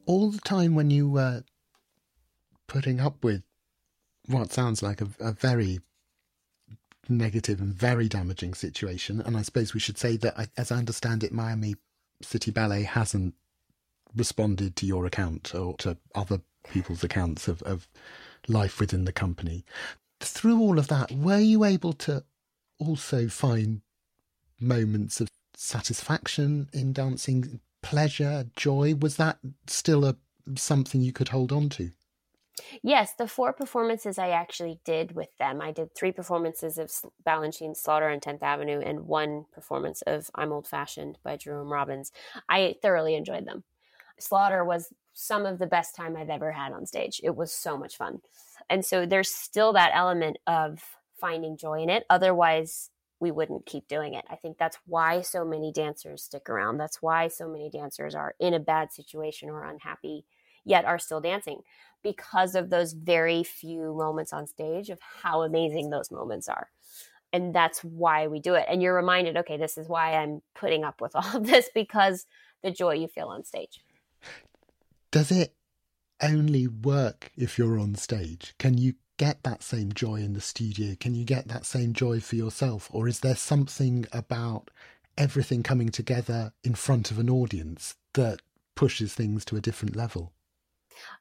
All 0.06 0.30
the 0.30 0.40
time 0.40 0.74
when 0.74 0.90
you 0.90 1.08
were 1.08 1.44
putting 2.66 3.00
up 3.00 3.22
with 3.24 3.42
what 4.26 4.52
sounds 4.52 4.82
like 4.82 5.00
a, 5.00 5.08
a 5.20 5.32
very 5.32 5.80
negative 7.08 7.60
and 7.60 7.74
very 7.74 8.08
damaging 8.08 8.54
situation, 8.54 9.20
and 9.20 9.36
I 9.36 9.42
suppose 9.42 9.74
we 9.74 9.80
should 9.80 9.98
say 9.98 10.16
that, 10.18 10.50
as 10.56 10.70
I 10.72 10.76
understand 10.76 11.24
it, 11.24 11.32
Miami 11.32 11.76
City 12.22 12.50
Ballet 12.50 12.82
hasn't 12.82 13.34
responded 14.14 14.76
to 14.76 14.86
your 14.86 15.06
account 15.06 15.54
or 15.54 15.76
to 15.78 15.96
other 16.14 16.40
people's 16.70 17.04
accounts 17.04 17.48
of, 17.48 17.62
of 17.62 17.88
life 18.48 18.80
within 18.80 19.04
the 19.04 19.12
company. 19.12 19.64
Through 20.20 20.60
all 20.60 20.78
of 20.78 20.88
that, 20.88 21.12
were 21.12 21.38
you 21.38 21.64
able 21.64 21.92
to 21.94 22.24
also 22.78 23.28
find 23.28 23.80
moments 24.60 25.20
of 25.20 25.28
satisfaction 25.54 26.68
in 26.72 26.92
dancing, 26.92 27.60
pleasure, 27.82 28.46
joy? 28.56 28.94
Was 28.94 29.16
that 29.16 29.38
still 29.66 30.04
a 30.04 30.16
something 30.56 31.00
you 31.00 31.12
could 31.12 31.28
hold 31.28 31.52
on 31.52 31.68
to? 31.70 31.90
Yes, 32.82 33.14
the 33.14 33.26
four 33.26 33.52
performances 33.52 34.18
I 34.18 34.30
actually 34.30 34.80
did 34.84 35.12
with 35.12 35.36
them. 35.38 35.60
I 35.60 35.72
did 35.72 35.94
three 35.94 36.12
performances 36.12 36.78
of 36.78 36.92
Balanchine 37.26 37.76
Slaughter 37.76 38.08
on 38.08 38.20
10th 38.20 38.42
Avenue 38.42 38.80
and 38.80 39.06
one 39.06 39.46
performance 39.52 40.02
of 40.02 40.30
I'm 40.34 40.52
Old 40.52 40.66
Fashioned 40.66 41.18
by 41.22 41.36
Jerome 41.36 41.72
Robbins. 41.72 42.12
I 42.48 42.76
thoroughly 42.82 43.14
enjoyed 43.14 43.46
them. 43.46 43.64
Slaughter 44.22 44.64
was 44.64 44.92
some 45.12 45.46
of 45.46 45.58
the 45.58 45.66
best 45.66 45.94
time 45.94 46.16
I've 46.16 46.30
ever 46.30 46.52
had 46.52 46.72
on 46.72 46.86
stage. 46.86 47.20
It 47.22 47.36
was 47.36 47.52
so 47.52 47.76
much 47.76 47.96
fun. 47.96 48.20
And 48.68 48.84
so 48.84 49.06
there's 49.06 49.30
still 49.30 49.72
that 49.74 49.92
element 49.94 50.38
of 50.46 50.82
finding 51.18 51.56
joy 51.56 51.82
in 51.82 51.90
it. 51.90 52.04
Otherwise, 52.08 52.90
we 53.20 53.30
wouldn't 53.30 53.66
keep 53.66 53.86
doing 53.86 54.14
it. 54.14 54.24
I 54.30 54.36
think 54.36 54.56
that's 54.56 54.78
why 54.86 55.20
so 55.20 55.44
many 55.44 55.72
dancers 55.72 56.22
stick 56.22 56.48
around. 56.48 56.78
That's 56.78 57.02
why 57.02 57.28
so 57.28 57.48
many 57.48 57.68
dancers 57.68 58.14
are 58.14 58.34
in 58.40 58.54
a 58.54 58.60
bad 58.60 58.92
situation 58.92 59.50
or 59.50 59.64
unhappy, 59.64 60.24
yet 60.64 60.86
are 60.86 60.98
still 60.98 61.20
dancing 61.20 61.60
because 62.02 62.54
of 62.54 62.70
those 62.70 62.94
very 62.94 63.42
few 63.42 63.94
moments 63.94 64.32
on 64.32 64.46
stage 64.46 64.88
of 64.88 64.98
how 65.22 65.42
amazing 65.42 65.90
those 65.90 66.10
moments 66.10 66.48
are. 66.48 66.70
And 67.32 67.54
that's 67.54 67.84
why 67.84 68.26
we 68.26 68.40
do 68.40 68.54
it. 68.54 68.64
And 68.68 68.82
you're 68.82 68.94
reminded, 68.94 69.36
okay, 69.36 69.58
this 69.58 69.76
is 69.76 69.86
why 69.86 70.14
I'm 70.14 70.40
putting 70.54 70.82
up 70.82 71.00
with 71.00 71.14
all 71.14 71.36
of 71.36 71.46
this 71.46 71.68
because 71.74 72.26
the 72.62 72.70
joy 72.70 72.94
you 72.94 73.06
feel 73.06 73.28
on 73.28 73.44
stage. 73.44 73.82
Does 75.10 75.32
it 75.32 75.54
only 76.22 76.68
work 76.68 77.32
if 77.36 77.58
you're 77.58 77.78
on 77.78 77.96
stage? 77.96 78.54
Can 78.58 78.78
you 78.78 78.94
get 79.16 79.42
that 79.42 79.62
same 79.62 79.92
joy 79.92 80.16
in 80.16 80.34
the 80.34 80.40
studio? 80.40 80.94
Can 80.98 81.14
you 81.14 81.24
get 81.24 81.48
that 81.48 81.66
same 81.66 81.92
joy 81.92 82.20
for 82.20 82.36
yourself? 82.36 82.88
Or 82.92 83.08
is 83.08 83.20
there 83.20 83.34
something 83.34 84.06
about 84.12 84.70
everything 85.18 85.62
coming 85.62 85.88
together 85.88 86.52
in 86.62 86.74
front 86.74 87.10
of 87.10 87.18
an 87.18 87.28
audience 87.28 87.96
that 88.14 88.40
pushes 88.76 89.12
things 89.12 89.44
to 89.46 89.56
a 89.56 89.60
different 89.60 89.96
level? 89.96 90.32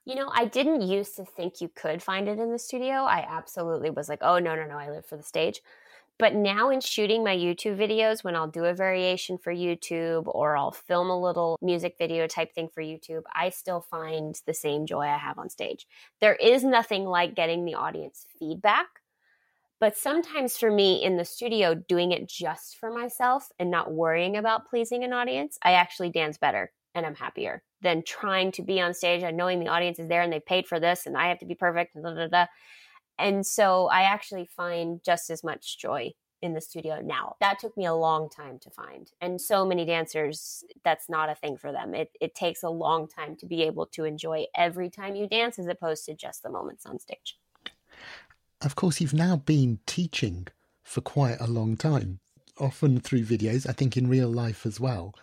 You 0.06 0.16
know, 0.16 0.30
I 0.34 0.46
didn't 0.46 0.82
used 0.82 1.16
to 1.16 1.26
think 1.26 1.60
you 1.60 1.70
could 1.74 2.04
find 2.04 2.28
it 2.28 2.38
in 2.38 2.52
the 2.52 2.60
studio. 2.60 3.04
I 3.04 3.26
absolutely 3.28 3.90
was 3.90 4.08
like, 4.08 4.20
oh, 4.22 4.38
no, 4.38 4.56
no, 4.56 4.66
no, 4.66 4.78
I 4.78 4.90
live 4.90 5.06
for 5.06 5.18
the 5.18 5.24
stage. 5.24 5.62
But 6.20 6.36
now 6.36 6.70
in 6.70 6.82
shooting 6.82 7.24
my 7.24 7.36
YouTube 7.36 7.78
videos, 7.78 8.26
when 8.26 8.36
I'll 8.36 8.50
do 8.50 8.66
a 8.66 8.74
variation 8.74 9.38
for 9.38 9.54
YouTube 9.54 10.24
or 10.28 10.58
I'll 10.58 10.74
film 10.74 11.10
a 11.10 11.20
little 11.20 11.58
music 11.62 11.96
video 11.98 12.28
type 12.28 12.54
thing 12.54 12.68
for 12.68 12.84
YouTube, 12.84 13.22
I 13.34 13.50
still 13.50 13.80
find 13.80 14.36
the 14.46 14.54
same 14.54 14.86
joy 14.86 15.04
I 15.04 15.18
have 15.18 15.40
on 15.40 15.50
stage. 15.50 15.88
There 16.20 16.36
is 16.36 16.66
nothing 16.66 17.06
like 17.06 17.36
getting 17.36 17.64
the 17.64 17.76
audience 17.76 18.26
feedback. 18.38 18.88
But 19.80 19.96
sometimes 19.96 20.58
for 20.58 20.70
me 20.70 21.02
in 21.02 21.16
the 21.16 21.24
studio, 21.24 21.74
doing 21.74 22.12
it 22.12 22.28
just 22.28 22.78
for 22.78 22.92
myself 22.92 23.48
and 23.58 23.72
not 23.72 23.94
worrying 23.94 24.36
about 24.36 24.70
pleasing 24.70 25.06
an 25.06 25.14
audience, 25.14 25.58
I 25.64 25.72
actually 25.72 26.10
dance 26.10 26.38
better 26.38 26.74
and 26.96 27.06
I'm 27.06 27.16
happier 27.16 27.64
than 27.82 28.04
trying 28.04 28.52
to 28.54 28.62
be 28.62 28.82
on 28.82 28.94
stage 28.94 29.24
and 29.24 29.38
knowing 29.38 29.62
the 29.62 29.70
audience 29.70 30.00
is 30.00 30.10
there 30.10 30.22
and 30.22 30.34
they 30.34 30.42
paid 30.42 30.68
for 30.68 30.82
this 30.82 31.06
and 31.06 31.16
I 31.16 31.30
have 31.30 31.40
to 31.40 31.46
be 31.46 31.56
perfect. 31.56 31.96
Da, 31.96 32.14
da, 32.14 32.28
da. 32.28 32.46
And 33.20 33.46
so 33.46 33.88
I 33.88 34.04
actually 34.04 34.46
find 34.46 35.02
just 35.04 35.30
as 35.30 35.44
much 35.44 35.78
joy 35.78 36.14
in 36.42 36.54
the 36.54 36.62
studio 36.62 37.02
now. 37.04 37.36
That 37.42 37.60
took 37.60 37.76
me 37.76 37.86
a 37.86 37.94
long 37.94 38.30
time 38.30 38.60
to 38.60 38.70
find. 38.70 39.12
And 39.20 39.42
so 39.42 39.66
many 39.66 39.86
dancers, 39.86 40.64
that's 40.86 41.10
not 41.10 41.30
a 41.30 41.36
thing 41.36 41.58
for 41.58 41.72
them. 41.72 41.94
It, 41.94 42.12
it 42.22 42.34
takes 42.34 42.64
a 42.64 42.70
long 42.70 43.08
time 43.08 43.36
to 43.38 43.46
be 43.46 43.64
able 43.64 43.86
to 43.88 44.06
enjoy 44.06 44.46
every 44.56 44.90
time 44.90 45.16
you 45.16 45.28
dance 45.28 45.60
as 45.60 45.68
opposed 45.68 46.06
to 46.06 46.16
just 46.16 46.44
the 46.44 46.50
moments 46.50 46.86
on 46.86 47.00
stage. 47.00 47.38
Of 48.62 48.76
course, 48.76 49.02
you've 49.02 49.14
now 49.14 49.36
been 49.36 49.80
teaching 49.86 50.48
for 50.84 51.02
quite 51.02 51.40
a 51.40 51.48
long 51.48 51.78
time, 51.78 52.20
often 52.58 53.00
through 53.00 53.24
videos, 53.24 53.70
I 53.70 53.74
think 53.74 53.96
in 53.98 54.08
real 54.08 54.30
life 54.30 54.66
as 54.66 54.80
well. 54.80 55.14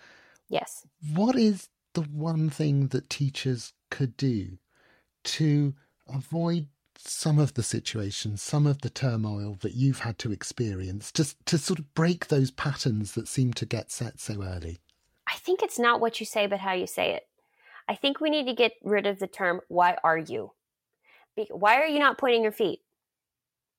Yes. 0.49 0.87
What 1.15 1.37
is 1.37 1.69
the 1.95 2.03
one 2.03 2.51
thing 2.51 2.89
that 2.89 3.11
teachers 3.11 3.73
could 3.91 4.17
do 4.17 4.59
to 5.25 5.75
avoid 6.09 6.69
some 6.99 7.39
of 7.39 7.55
the 7.55 7.63
situations, 7.63 8.43
some 8.43 8.67
of 8.67 8.83
the 8.83 8.91
turmoil 8.91 9.59
that 9.61 9.75
you've 9.75 10.01
had 10.01 10.19
to 10.21 10.33
experience, 10.33 11.13
just 11.13 11.45
to 11.47 11.59
sort 11.59 11.79
of 11.79 11.95
break 11.95 12.29
those 12.29 12.51
patterns 12.51 13.13
that 13.13 13.29
seem 13.29 13.53
to 13.55 13.67
get 13.67 13.91
set 13.91 14.21
so 14.21 14.43
early? 14.43 14.79
I 15.29 15.37
think 15.37 15.63
it's 15.63 15.79
not 15.79 16.01
what 16.01 16.21
you 16.21 16.27
say, 16.27 16.47
but 16.47 16.61
how 16.61 16.73
you 16.73 16.87
say 16.87 17.13
it. 17.13 17.27
I 17.89 17.95
think 17.95 18.21
we 18.21 18.31
need 18.31 18.47
to 18.47 18.55
get 18.55 18.73
rid 18.83 19.07
of 19.07 19.19
the 19.19 19.27
term, 19.27 19.61
why 19.69 19.97
are 20.03 20.19
you? 20.19 20.53
Why 21.51 21.77
are 21.77 21.87
you 21.87 21.99
not 21.99 22.19
pointing 22.19 22.43
your 22.43 22.53
feet? 22.53 22.81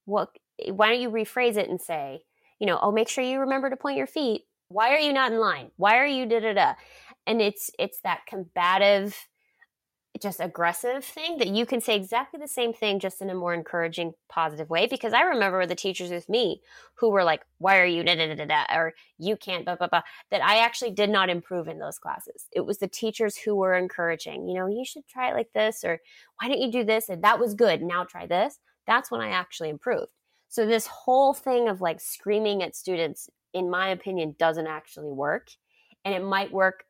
What, 0.05 0.29
why 0.69 0.89
don't 0.89 1.01
you 1.01 1.09
rephrase 1.09 1.57
it 1.57 1.69
and 1.69 1.81
say, 1.81 2.21
you 2.59 2.67
know, 2.67 2.79
oh, 2.81 2.91
make 2.91 3.09
sure 3.09 3.23
you 3.23 3.39
remember 3.39 3.69
to 3.69 3.75
point 3.75 3.97
your 3.97 4.07
feet. 4.07 4.43
Why 4.69 4.89
are 4.93 4.99
you 4.99 5.13
not 5.13 5.31
in 5.31 5.39
line? 5.39 5.71
Why 5.77 5.97
are 5.97 6.07
you 6.07 6.25
da 6.25 6.39
da 6.39 6.53
da? 6.53 6.73
And 7.25 7.41
it's 7.41 7.69
it's 7.77 7.99
that 8.01 8.21
combative 8.27 9.27
just 10.21 10.39
aggressive 10.39 11.03
thing 11.03 11.37
that 11.37 11.47
you 11.47 11.65
can 11.65 11.81
say 11.81 11.95
exactly 11.95 12.39
the 12.39 12.47
same 12.47 12.73
thing 12.73 12.99
just 12.99 13.21
in 13.21 13.29
a 13.29 13.35
more 13.35 13.53
encouraging 13.53 14.13
positive 14.29 14.69
way 14.69 14.87
because 14.87 15.13
i 15.13 15.21
remember 15.21 15.65
the 15.65 15.75
teachers 15.75 16.09
with 16.09 16.27
me 16.29 16.61
who 16.95 17.09
were 17.09 17.23
like 17.23 17.43
why 17.57 17.79
are 17.79 17.85
you 17.85 18.03
da, 18.03 18.15
da, 18.15 18.33
da, 18.35 18.45
da, 18.45 18.63
or 18.73 18.93
you 19.17 19.35
can't 19.35 19.65
blah 19.65 19.75
blah 19.75 19.87
blah 19.87 20.01
that 20.31 20.43
i 20.43 20.57
actually 20.57 20.91
did 20.91 21.09
not 21.09 21.29
improve 21.29 21.67
in 21.67 21.79
those 21.79 21.99
classes. 21.99 22.47
It 22.51 22.65
was 22.65 22.77
the 22.77 22.87
teachers 22.87 23.37
who 23.37 23.55
were 23.55 23.75
encouraging 23.75 24.47
you 24.47 24.55
know 24.55 24.67
you 24.67 24.85
should 24.85 25.07
try 25.07 25.29
it 25.29 25.35
like 25.35 25.51
this 25.53 25.83
or 25.83 25.99
why 26.39 26.47
don't 26.47 26.61
you 26.61 26.71
do 26.71 26.83
this? 26.83 27.09
and 27.09 27.23
that 27.23 27.39
was 27.39 27.53
good 27.53 27.81
now 27.81 28.03
try 28.03 28.25
this. 28.25 28.59
That's 28.85 29.11
when 29.11 29.21
i 29.21 29.29
actually 29.29 29.69
improved. 29.69 30.11
So 30.49 30.65
this 30.65 30.87
whole 30.87 31.33
thing 31.33 31.67
of 31.67 31.81
like 31.81 31.99
screaming 31.99 32.63
at 32.63 32.75
students 32.75 33.29
in 33.53 33.69
my 33.69 33.89
opinion 33.89 34.35
doesn't 34.39 34.67
actually 34.67 35.11
work 35.11 35.49
and 36.05 36.15
it 36.15 36.23
might 36.23 36.51
work 36.51 36.85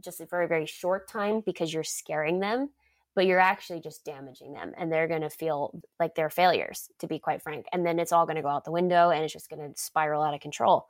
just 0.00 0.20
a 0.20 0.26
very, 0.26 0.46
very 0.46 0.66
short 0.66 1.08
time 1.08 1.42
because 1.44 1.72
you're 1.72 1.84
scaring 1.84 2.40
them, 2.40 2.70
but 3.14 3.26
you're 3.26 3.40
actually 3.40 3.80
just 3.80 4.04
damaging 4.04 4.52
them 4.52 4.72
and 4.76 4.92
they're 4.92 5.08
going 5.08 5.22
to 5.22 5.30
feel 5.30 5.82
like 5.98 6.14
they're 6.14 6.30
failures, 6.30 6.88
to 6.98 7.06
be 7.06 7.18
quite 7.18 7.42
frank. 7.42 7.66
And 7.72 7.84
then 7.84 7.98
it's 7.98 8.12
all 8.12 8.26
going 8.26 8.36
to 8.36 8.42
go 8.42 8.48
out 8.48 8.64
the 8.64 8.70
window 8.70 9.10
and 9.10 9.24
it's 9.24 9.32
just 9.32 9.50
going 9.50 9.60
to 9.60 9.80
spiral 9.80 10.22
out 10.22 10.34
of 10.34 10.40
control. 10.40 10.88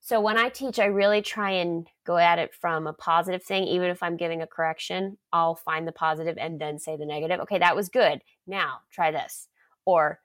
So 0.00 0.20
when 0.20 0.36
I 0.36 0.50
teach, 0.50 0.78
I 0.78 0.84
really 0.84 1.22
try 1.22 1.52
and 1.52 1.86
go 2.04 2.18
at 2.18 2.38
it 2.38 2.54
from 2.54 2.86
a 2.86 2.92
positive 2.92 3.42
thing. 3.42 3.64
Even 3.64 3.88
if 3.88 4.02
I'm 4.02 4.18
giving 4.18 4.42
a 4.42 4.46
correction, 4.46 5.16
I'll 5.32 5.54
find 5.54 5.88
the 5.88 5.92
positive 5.92 6.36
and 6.36 6.60
then 6.60 6.78
say 6.78 6.98
the 6.98 7.06
negative. 7.06 7.40
Okay, 7.40 7.58
that 7.58 7.74
was 7.74 7.88
good. 7.88 8.20
Now 8.46 8.80
try 8.92 9.10
this. 9.10 9.48
Or 9.86 10.20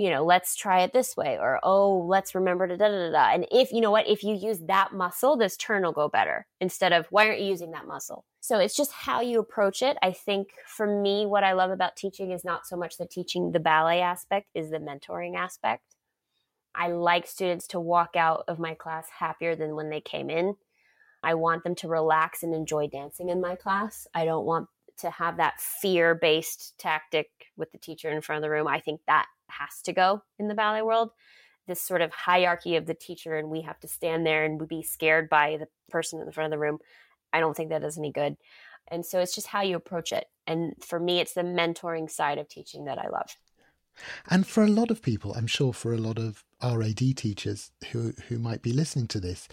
you 0.00 0.08
know, 0.08 0.24
let's 0.24 0.56
try 0.56 0.80
it 0.80 0.94
this 0.94 1.14
way, 1.14 1.36
or 1.38 1.60
oh, 1.62 2.06
let's 2.08 2.34
remember 2.34 2.66
to 2.66 2.74
da 2.74 2.88
da 2.88 2.96
da 2.96 3.10
da. 3.10 3.34
And 3.34 3.46
if 3.52 3.70
you 3.70 3.82
know 3.82 3.90
what, 3.90 4.08
if 4.08 4.24
you 4.24 4.34
use 4.34 4.60
that 4.60 4.94
muscle, 4.94 5.36
this 5.36 5.58
turn 5.58 5.82
will 5.82 5.92
go 5.92 6.08
better 6.08 6.46
instead 6.58 6.94
of 6.94 7.06
why 7.10 7.26
aren't 7.26 7.42
you 7.42 7.48
using 7.48 7.72
that 7.72 7.86
muscle? 7.86 8.24
So 8.40 8.58
it's 8.58 8.74
just 8.74 8.92
how 8.92 9.20
you 9.20 9.38
approach 9.38 9.82
it. 9.82 9.98
I 10.02 10.12
think 10.12 10.52
for 10.66 10.86
me, 10.86 11.26
what 11.26 11.44
I 11.44 11.52
love 11.52 11.70
about 11.70 11.96
teaching 11.96 12.30
is 12.30 12.46
not 12.46 12.66
so 12.66 12.78
much 12.78 12.96
the 12.96 13.04
teaching 13.04 13.52
the 13.52 13.60
ballet 13.60 14.00
aspect, 14.00 14.48
is 14.54 14.70
the 14.70 14.78
mentoring 14.78 15.36
aspect. 15.36 15.82
I 16.74 16.88
like 16.88 17.26
students 17.26 17.66
to 17.66 17.78
walk 17.78 18.16
out 18.16 18.44
of 18.48 18.58
my 18.58 18.72
class 18.72 19.06
happier 19.18 19.54
than 19.54 19.76
when 19.76 19.90
they 19.90 20.00
came 20.00 20.30
in. 20.30 20.56
I 21.22 21.34
want 21.34 21.62
them 21.62 21.74
to 21.74 21.88
relax 21.88 22.42
and 22.42 22.54
enjoy 22.54 22.86
dancing 22.86 23.28
in 23.28 23.42
my 23.42 23.54
class. 23.54 24.06
I 24.14 24.24
don't 24.24 24.46
want 24.46 24.68
to 25.00 25.10
have 25.10 25.36
that 25.36 25.60
fear 25.60 26.14
based 26.14 26.74
tactic 26.78 27.28
with 27.56 27.72
the 27.72 27.78
teacher 27.78 28.10
in 28.10 28.20
front 28.20 28.38
of 28.38 28.42
the 28.42 28.50
room. 28.50 28.66
I 28.66 28.80
think 28.80 29.00
that 29.06 29.26
has 29.48 29.82
to 29.84 29.92
go 29.92 30.22
in 30.38 30.48
the 30.48 30.54
ballet 30.54 30.82
world. 30.82 31.10
This 31.66 31.82
sort 31.82 32.02
of 32.02 32.12
hierarchy 32.12 32.76
of 32.76 32.86
the 32.86 32.94
teacher 32.94 33.36
and 33.36 33.50
we 33.50 33.62
have 33.62 33.78
to 33.80 33.88
stand 33.88 34.26
there 34.26 34.44
and 34.44 34.66
be 34.66 34.82
scared 34.82 35.28
by 35.28 35.56
the 35.58 35.68
person 35.90 36.20
in 36.20 36.26
the 36.26 36.32
front 36.32 36.52
of 36.52 36.56
the 36.56 36.62
room 36.62 36.78
i 37.32 37.40
don't 37.40 37.56
think 37.56 37.70
that 37.70 37.82
does 37.82 37.98
any 37.98 38.12
good. 38.12 38.36
And 38.88 39.06
so 39.06 39.20
it's 39.20 39.34
just 39.34 39.46
how 39.46 39.62
you 39.62 39.76
approach 39.76 40.10
it. 40.12 40.26
And 40.46 40.74
for 40.84 40.98
me 40.98 41.20
it's 41.20 41.34
the 41.34 41.42
mentoring 41.42 42.10
side 42.10 42.38
of 42.38 42.48
teaching 42.48 42.86
that 42.86 42.98
i 42.98 43.08
love. 43.08 43.36
And 44.28 44.46
for 44.46 44.62
a 44.64 44.68
lot 44.68 44.90
of 44.90 45.02
people 45.02 45.32
i'm 45.34 45.46
sure 45.46 45.72
for 45.72 45.92
a 45.92 45.98
lot 45.98 46.18
of 46.18 46.44
RAD 46.62 46.98
teachers 47.16 47.70
who 47.90 48.12
who 48.28 48.38
might 48.38 48.62
be 48.62 48.72
listening 48.72 49.06
to 49.08 49.20
this 49.20 49.48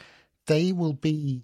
they 0.47 0.71
will 0.71 0.93
be 0.93 1.43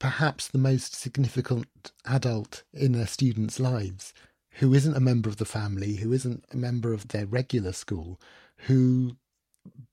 perhaps 0.00 0.48
the 0.48 0.58
most 0.58 0.94
significant 0.94 1.92
adult 2.04 2.64
in 2.72 2.92
their 2.92 3.06
students' 3.06 3.60
lives 3.60 4.12
who 4.54 4.74
isn't 4.74 4.96
a 4.96 5.00
member 5.00 5.28
of 5.28 5.36
the 5.36 5.44
family, 5.44 5.96
who 5.96 6.12
isn't 6.12 6.44
a 6.50 6.56
member 6.56 6.92
of 6.92 7.08
their 7.08 7.26
regular 7.26 7.72
school, 7.72 8.18
who 8.66 9.16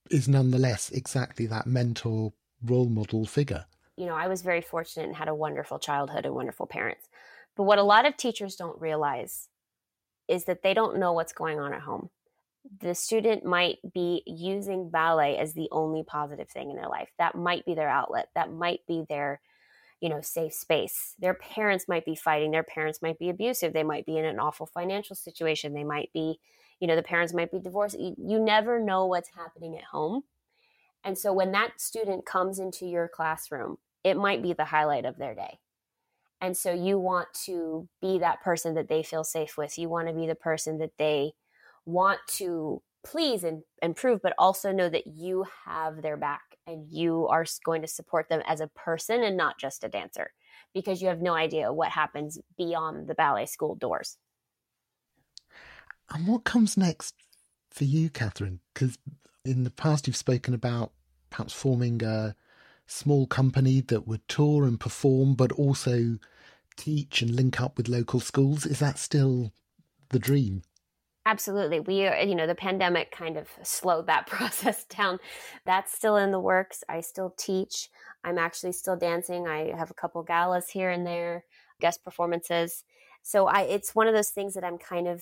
is 0.10 0.28
nonetheless 0.28 0.90
exactly 0.90 1.46
that 1.46 1.68
mentor 1.68 2.34
role 2.66 2.90
model 2.90 3.26
figure. 3.26 3.66
You 3.98 4.06
know, 4.06 4.16
I 4.16 4.28
was 4.28 4.42
very 4.42 4.62
fortunate 4.62 5.08
and 5.08 5.16
had 5.16 5.28
a 5.28 5.36
wonderful 5.36 5.78
childhood 5.78 6.26
and 6.26 6.34
wonderful 6.34 6.66
parents. 6.66 7.08
But 7.56 7.64
what 7.64 7.78
a 7.78 7.84
lot 7.84 8.08
of 8.08 8.16
teachers 8.16 8.56
don't 8.56 8.80
realize 8.80 9.50
is 10.28 10.46
that 10.46 10.64
they 10.64 10.74
don't 10.74 10.98
know 10.98 11.14
what's 11.14 11.34
going 11.34 11.60
on 11.60 11.74
at 11.74 11.82
home. 11.82 12.10
The 12.80 12.96
student 12.96 13.46
might 13.46 13.78
be 13.94 14.24
using 14.26 14.90
ballet 14.90 15.38
as 15.38 15.54
the 15.54 15.68
only 15.72 16.04
positive 16.04 16.50
thing 16.50 16.70
in 16.70 16.76
their 16.76 16.90
life. 16.90 17.10
That 17.18 17.36
might 17.36 17.66
be 17.66 17.76
their 17.76 17.90
outlet. 17.90 18.30
That 18.36 18.52
might 18.52 18.82
be 18.88 19.06
their 19.08 19.42
you 20.02 20.10
know 20.10 20.22
safe 20.22 20.54
space. 20.54 21.16
Their 21.20 21.34
parents 21.34 21.88
might 21.88 22.06
be 22.06 22.16
fighting 22.16 22.52
their 22.52 22.64
parents 22.64 23.02
might 23.02 23.20
be 23.20 23.30
abusive 23.30 23.74
they 23.74 23.84
might 23.84 24.06
be 24.06 24.18
in 24.18 24.26
an 24.26 24.40
awful 24.40 24.66
financial 24.66 25.16
situation 25.16 25.74
they 25.74 25.84
might 25.84 26.12
be 26.14 26.40
you 26.80 26.88
know 26.88 26.96
the 26.96 27.04
parents 27.04 27.34
might 27.34 27.52
be 27.52 27.60
divorced 27.60 27.98
you, 28.00 28.40
never 28.40 28.80
know 28.80 29.06
what's 29.06 29.32
happening 29.36 29.78
at 29.78 29.86
home. 29.86 30.24
And 31.04 31.18
so 31.18 31.32
when 31.32 31.52
that 31.54 31.80
student 31.80 32.26
comes 32.26 32.60
into 32.60 32.86
your 32.86 33.08
classroom 33.08 33.78
it 34.04 34.16
might 34.16 34.42
be 34.42 34.54
the 34.54 34.66
highlight 34.66 35.06
of 35.06 35.18
their 35.18 35.36
day. 35.36 35.60
And 36.40 36.56
so 36.56 36.72
you 36.72 37.00
want 37.00 37.28
to 37.46 37.90
be 38.00 38.20
that 38.20 38.42
person 38.42 38.76
that 38.76 38.88
they 38.88 39.04
feel 39.04 39.24
safe 39.24 39.58
with. 39.58 39.78
You 39.78 39.90
want 39.90 40.08
to 40.08 40.14
be 40.14 40.28
the 40.28 40.36
person 40.36 40.78
that 40.78 40.98
they 40.98 41.32
want 41.86 42.20
to 42.28 42.82
please 43.04 43.44
and, 43.44 43.64
and 43.82 43.96
prove 43.96 44.22
but 44.22 44.34
also 44.38 44.72
know 44.72 44.90
that 44.90 45.08
you 45.08 45.46
have 45.66 46.02
their 46.02 46.18
back 46.18 46.57
and 46.68 46.86
you 46.92 47.28
are 47.28 47.46
going 47.64 47.82
to 47.82 47.88
support 47.88 48.30
them 48.30 48.44
as 48.46 48.60
a 48.60 48.68
person 48.68 49.24
and 49.24 49.38
not 49.38 49.58
just 49.58 49.84
a 49.84 49.90
dancer 49.90 50.32
because 50.74 51.02
you 51.02 51.08
have 51.08 51.22
no 51.22 51.34
idea 51.34 51.72
what 51.72 51.90
happens 51.90 52.38
beyond 52.58 53.08
the 53.08 53.16
ballet 53.16 53.46
school 53.46 53.74
doors. 53.76 54.18
And 56.14 56.28
what 56.28 56.44
comes 56.44 56.78
next 56.78 57.16
for 57.72 57.86
you, 57.86 58.10
Kathryn? 58.10 58.60
Because 58.74 58.98
in 59.44 59.64
the 59.64 59.72
past 59.72 60.08
you've 60.08 60.16
spoken 60.16 60.54
about 60.54 60.92
perhaps 61.30 61.54
forming 61.54 62.04
a 62.04 62.36
small 62.86 63.28
company 63.28 63.82
that 63.82 64.08
would 64.08 64.28
tour 64.28 64.66
and 64.66 64.80
perform, 64.80 65.36
but 65.36 65.52
also 65.54 66.18
teach 66.76 67.22
and 67.22 67.36
link 67.36 67.60
up 67.60 67.78
with 67.78 67.90
local 67.90 68.20
schools. 68.20 68.66
Is 68.66 68.80
that 68.80 69.00
still 69.00 69.52
the 70.10 70.20
dream? 70.20 70.62
Absolutely. 71.28 71.82
We 71.82 72.08
are, 72.08 72.22
you 72.22 72.36
know, 72.36 72.48
the 72.48 72.56
pandemic 72.56 73.12
kind 73.12 73.36
of 73.36 73.50
slowed 73.62 74.08
that 74.08 74.28
process 74.28 74.86
down. 74.86 75.20
That's 75.66 75.92
still 75.92 76.16
in 76.16 76.32
the 76.32 76.40
works. 76.40 76.86
I 76.88 77.02
still 77.02 77.34
teach. 77.38 77.90
I'm 78.24 78.38
actually 78.38 78.72
still 78.72 78.96
dancing. 78.96 79.46
I 79.46 79.76
have 79.78 79.92
a 79.92 79.94
couple 79.94 80.24
galas 80.24 80.70
here 80.70 80.90
and 80.90 81.06
there, 81.06 81.44
guest 81.82 82.02
performances. 82.06 82.86
So 83.24 83.48
I 83.48 83.64
it's 83.64 83.94
one 83.94 84.08
of 84.08 84.14
those 84.14 84.30
things 84.30 84.54
that 84.54 84.64
I'm 84.64 84.78
kind 84.78 85.06
of 85.06 85.22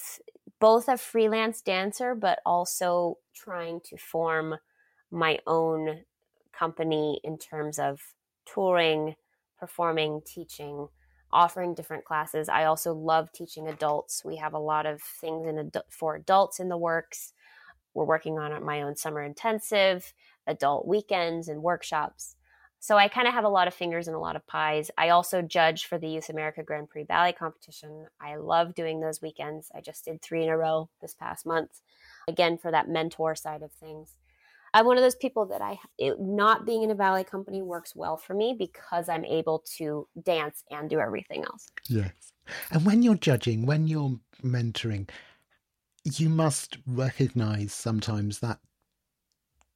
both 0.60 0.88
a 0.88 0.96
freelance 0.98 1.64
dancer 1.64 2.14
but 2.14 2.38
also 2.46 3.18
trying 3.36 3.82
to 3.86 3.98
form 3.98 4.58
my 5.10 5.40
own 5.48 6.02
company 6.54 7.20
in 7.24 7.40
terms 7.40 7.80
of 7.80 8.00
touring, 8.46 9.16
performing, 9.60 10.22
teaching 10.24 10.88
offering 11.32 11.74
different 11.74 12.06
classes. 12.06 12.50
I 12.50 12.66
also 12.66 12.94
love 12.94 13.32
teaching 13.32 13.68
adults. 13.68 14.24
We 14.24 14.38
have 14.38 14.54
a 14.54 14.60
lot 14.60 14.86
of 14.86 15.02
things 15.02 15.48
in 15.48 15.60
ad- 15.60 15.84
for 15.90 16.16
adults 16.16 16.60
in 16.60 16.70
the 16.70 16.78
works. 16.78 17.34
We're 17.94 18.06
working 18.06 18.38
on 18.40 18.64
my 18.64 18.82
own 18.82 18.96
summer 18.96 19.24
intensive, 19.24 20.14
adult 20.48 20.88
weekends, 20.88 21.48
and 21.48 21.64
workshops. 21.64 22.36
So 22.80 22.98
I 22.98 23.08
kind 23.08 23.28
of 23.28 23.34
have 23.34 23.46
a 23.46 23.50
lot 23.50 23.68
of 23.68 23.74
fingers 23.74 24.08
and 24.08 24.16
a 24.16 24.20
lot 24.20 24.36
of 24.36 24.46
pies. 24.46 24.92
I 24.98 25.10
also 25.10 25.42
judge 25.42 25.86
for 25.86 25.98
the 25.98 26.08
Youth 26.08 26.30
America 26.30 26.62
Grand 26.62 26.88
Prix 26.88 27.06
Ballet 27.06 27.34
competition. 27.34 28.06
I 28.22 28.36
love 28.36 28.76
doing 28.76 29.00
those 29.00 29.24
weekends. 29.24 29.72
I 29.74 29.82
just 29.82 30.06
did 30.06 30.22
three 30.22 30.44
in 30.44 30.50
a 30.50 30.58
row 30.58 30.90
this 31.02 31.16
past 31.16 31.48
month, 31.48 31.82
again, 32.28 32.60
for 32.60 32.70
that 32.70 32.88
mentor 32.88 33.34
side 33.34 33.64
of 33.64 33.72
things. 33.72 34.14
I'm 34.76 34.86
one 34.86 34.98
of 34.98 35.04
those 35.04 35.16
people 35.16 35.46
that 35.46 35.62
I 35.62 35.80
it, 35.98 36.20
not 36.20 36.66
being 36.66 36.84
in 36.84 36.92
a 36.92 36.96
ballet 36.96 37.24
company 37.24 37.62
works 37.62 37.96
well 37.96 38.18
for 38.18 38.34
me 38.34 38.54
because 38.60 39.08
I'm 39.08 39.24
able 39.24 39.64
to 39.78 40.06
dance 40.22 40.66
and 40.70 40.90
do 40.90 41.00
everything 41.00 41.46
else. 41.46 41.70
Yes. 41.88 42.12
And 42.72 42.86
when 42.86 43.02
you're 43.02 43.16
judging, 43.16 43.66
when 43.66 43.88
you're 43.88 44.20
mentoring, 44.44 45.10
you 46.04 46.28
must 46.28 46.78
recognize 46.86 47.72
sometimes 47.72 48.40
that 48.40 48.60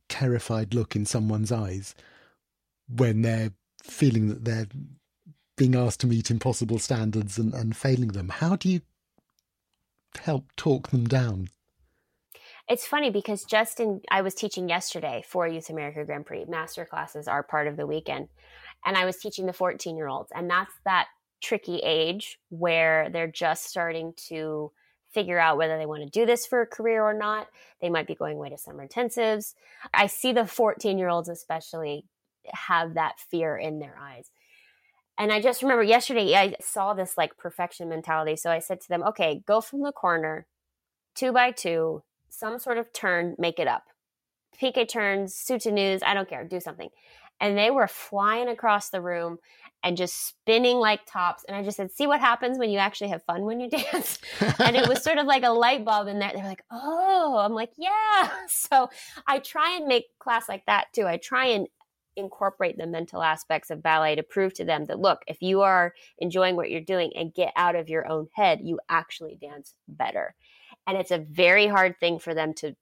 terrified 0.10 0.74
look 0.74 0.98
in 0.98 1.06
someone's 1.06 1.52
eyes 1.52 1.96
when 2.94 3.22
they're 3.22 3.54
feeling 3.82 4.28
that 4.28 4.44
they're 4.44 4.68
being 5.56 5.76
asked 5.76 6.02
to 6.02 6.08
meet 6.08 6.30
impossible 6.30 6.78
standards 6.78 7.38
and, 7.38 7.54
and 7.54 7.78
failing 7.78 8.10
them. 8.10 8.28
How 8.28 8.58
do 8.58 8.68
you 8.68 8.82
help 10.20 10.54
talk 10.58 10.90
them 10.90 11.08
down? 11.08 11.48
It's 12.70 12.86
funny 12.86 13.10
because 13.10 13.46
just 13.46 13.80
in 13.80 14.02
I 14.12 14.22
was 14.22 14.36
teaching 14.36 14.70
yesterday 14.70 15.24
for 15.28 15.48
Youth 15.48 15.72
America 15.72 16.06
Grand 16.06 16.28
Prix. 16.28 16.46
Master 16.46 16.86
classes 16.86 17.28
are 17.28 17.42
part 17.42 17.68
of 17.68 17.78
the 17.78 17.88
weekend. 17.88 18.30
and 18.86 18.96
I 18.96 19.06
was 19.06 19.18
teaching 19.18 19.48
the 19.48 19.54
14 19.54 19.98
year 19.98 20.08
olds. 20.08 20.32
And 20.36 20.50
that's 20.50 20.74
that 20.86 21.08
tricky 21.42 21.80
age 21.80 22.40
where 22.50 23.10
they're 23.10 23.28
just 23.32 23.66
starting 23.66 24.14
to 24.28 24.72
figure 25.12 25.40
out 25.40 25.58
whether 25.58 25.78
they 25.80 25.88
want 25.88 26.04
to 26.04 26.10
do 26.10 26.26
this 26.28 26.46
for 26.46 26.62
a 26.62 26.68
career 26.68 27.04
or 27.04 27.14
not. 27.14 27.48
They 27.82 27.90
might 27.90 28.08
be 28.08 28.14
going 28.16 28.38
away 28.38 28.50
to 28.50 28.58
summer 28.58 28.88
intensives. 28.88 29.56
I 29.94 30.06
see 30.06 30.32
the 30.32 30.46
14 30.46 30.98
year 31.00 31.10
olds, 31.10 31.30
especially, 31.30 32.06
have 32.54 32.94
that 32.94 33.20
fear 33.20 33.58
in 33.58 33.80
their 33.80 33.98
eyes. 34.00 34.30
And 35.18 35.34
I 35.34 35.42
just 35.42 35.64
remember 35.64 35.84
yesterday, 35.84 36.36
I 36.36 36.56
saw 36.62 36.94
this 36.94 37.18
like 37.18 37.36
perfection 37.36 37.90
mentality. 37.90 38.36
So 38.36 38.52
I 38.52 38.60
said 38.60 38.80
to 38.82 38.88
them, 38.88 39.04
okay, 39.04 39.42
go 39.48 39.60
from 39.60 39.82
the 39.82 39.92
corner, 39.92 40.46
two 41.16 41.34
by 41.34 41.52
two, 41.52 42.04
some 42.30 42.60
sort 42.60 42.78
of 42.78 42.92
turn, 42.94 43.36
make 43.38 43.60
it 43.60 43.68
up. 43.68 43.84
piqué 44.62 44.88
turns, 44.88 45.34
soutenu, 45.34 46.02
I 46.04 46.14
don't 46.14 46.30
care, 46.30 46.44
do 46.44 46.60
something. 46.60 46.90
And 47.42 47.58
they 47.58 47.72
were 47.72 47.88
flying 47.88 48.50
across 48.50 48.90
the 48.90 49.02
room 49.02 49.38
and 49.84 49.96
just 49.96 50.28
spinning 50.28 50.78
like 50.78 51.06
tops. 51.06 51.46
And 51.48 51.56
I 51.56 51.64
just 51.64 51.78
said, 51.78 51.92
see 51.92 52.06
what 52.06 52.20
happens 52.20 52.58
when 52.58 52.70
you 52.70 52.80
actually 52.80 53.12
have 53.12 53.24
fun 53.24 53.44
when 53.44 53.60
you 53.62 53.70
dance. 53.92 54.20
and 54.60 54.76
it 54.76 54.88
was 54.90 55.02
sort 55.04 55.18
of 55.18 55.26
like 55.26 55.44
a 55.44 55.50
light 55.50 55.86
bulb 55.86 56.08
in 56.08 56.20
there. 56.20 56.32
They're 56.34 56.44
like, 56.44 56.64
oh, 56.72 57.38
I'm 57.38 57.54
like, 57.54 57.72
yeah. 57.78 58.30
So 58.50 58.90
I 59.28 59.40
try 59.40 59.78
and 59.78 59.88
make 59.88 60.06
class 60.20 60.50
like 60.50 60.66
that 60.66 60.88
too. 60.94 61.08
I 61.08 61.18
try 61.18 61.48
and 61.48 61.68
incorporate 62.16 62.78
the 62.78 62.88
mental 62.88 63.24
aspects 63.24 63.70
of 63.70 63.82
ballet 63.82 64.16
to 64.16 64.24
prove 64.24 64.54
to 64.56 64.66
them 64.66 64.86
that 64.86 65.00
look, 65.00 65.22
if 65.28 65.42
you 65.42 65.62
are 65.62 65.94
enjoying 66.18 66.56
what 66.58 66.70
you're 66.70 66.82
doing 66.82 67.12
and 67.16 67.34
get 67.34 67.54
out 67.56 67.76
of 67.76 67.88
your 67.88 68.06
own 68.12 68.28
head, 68.34 68.60
you 68.62 68.80
actually 68.90 69.38
dance 69.40 69.76
better. 69.88 70.36
And 70.90 70.98
it's 70.98 71.12
a 71.12 71.20
very 71.20 71.68
hard 71.68 72.00
thing 72.00 72.18
for 72.18 72.34
them 72.34 72.52
to 72.56 72.76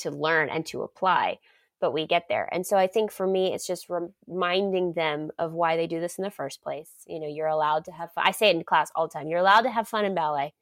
to 0.00 0.10
learn 0.10 0.50
and 0.50 0.66
to 0.66 0.82
apply, 0.82 1.38
but 1.80 1.92
we 1.92 2.06
get 2.06 2.26
there. 2.28 2.46
And 2.52 2.66
so 2.66 2.76
I 2.76 2.86
think 2.86 3.10
for 3.10 3.26
me 3.26 3.54
it's 3.54 3.66
just 3.66 3.88
reminding 3.88 4.92
them 4.92 5.30
of 5.38 5.54
why 5.54 5.74
they 5.74 5.86
do 5.86 5.98
this 5.98 6.18
in 6.18 6.24
the 6.24 6.30
first 6.30 6.62
place. 6.62 6.90
You 7.06 7.18
know, 7.18 7.26
you're 7.26 7.46
allowed 7.46 7.86
to 7.86 7.92
have 7.92 8.12
fun. 8.12 8.24
I 8.26 8.32
say 8.32 8.50
it 8.50 8.56
in 8.56 8.64
class 8.64 8.92
all 8.94 9.08
the 9.08 9.12
time. 9.14 9.28
You're 9.28 9.40
allowed 9.40 9.62
to 9.62 9.70
have 9.70 9.88
fun 9.88 10.04
in 10.04 10.14
ballet. 10.14 10.52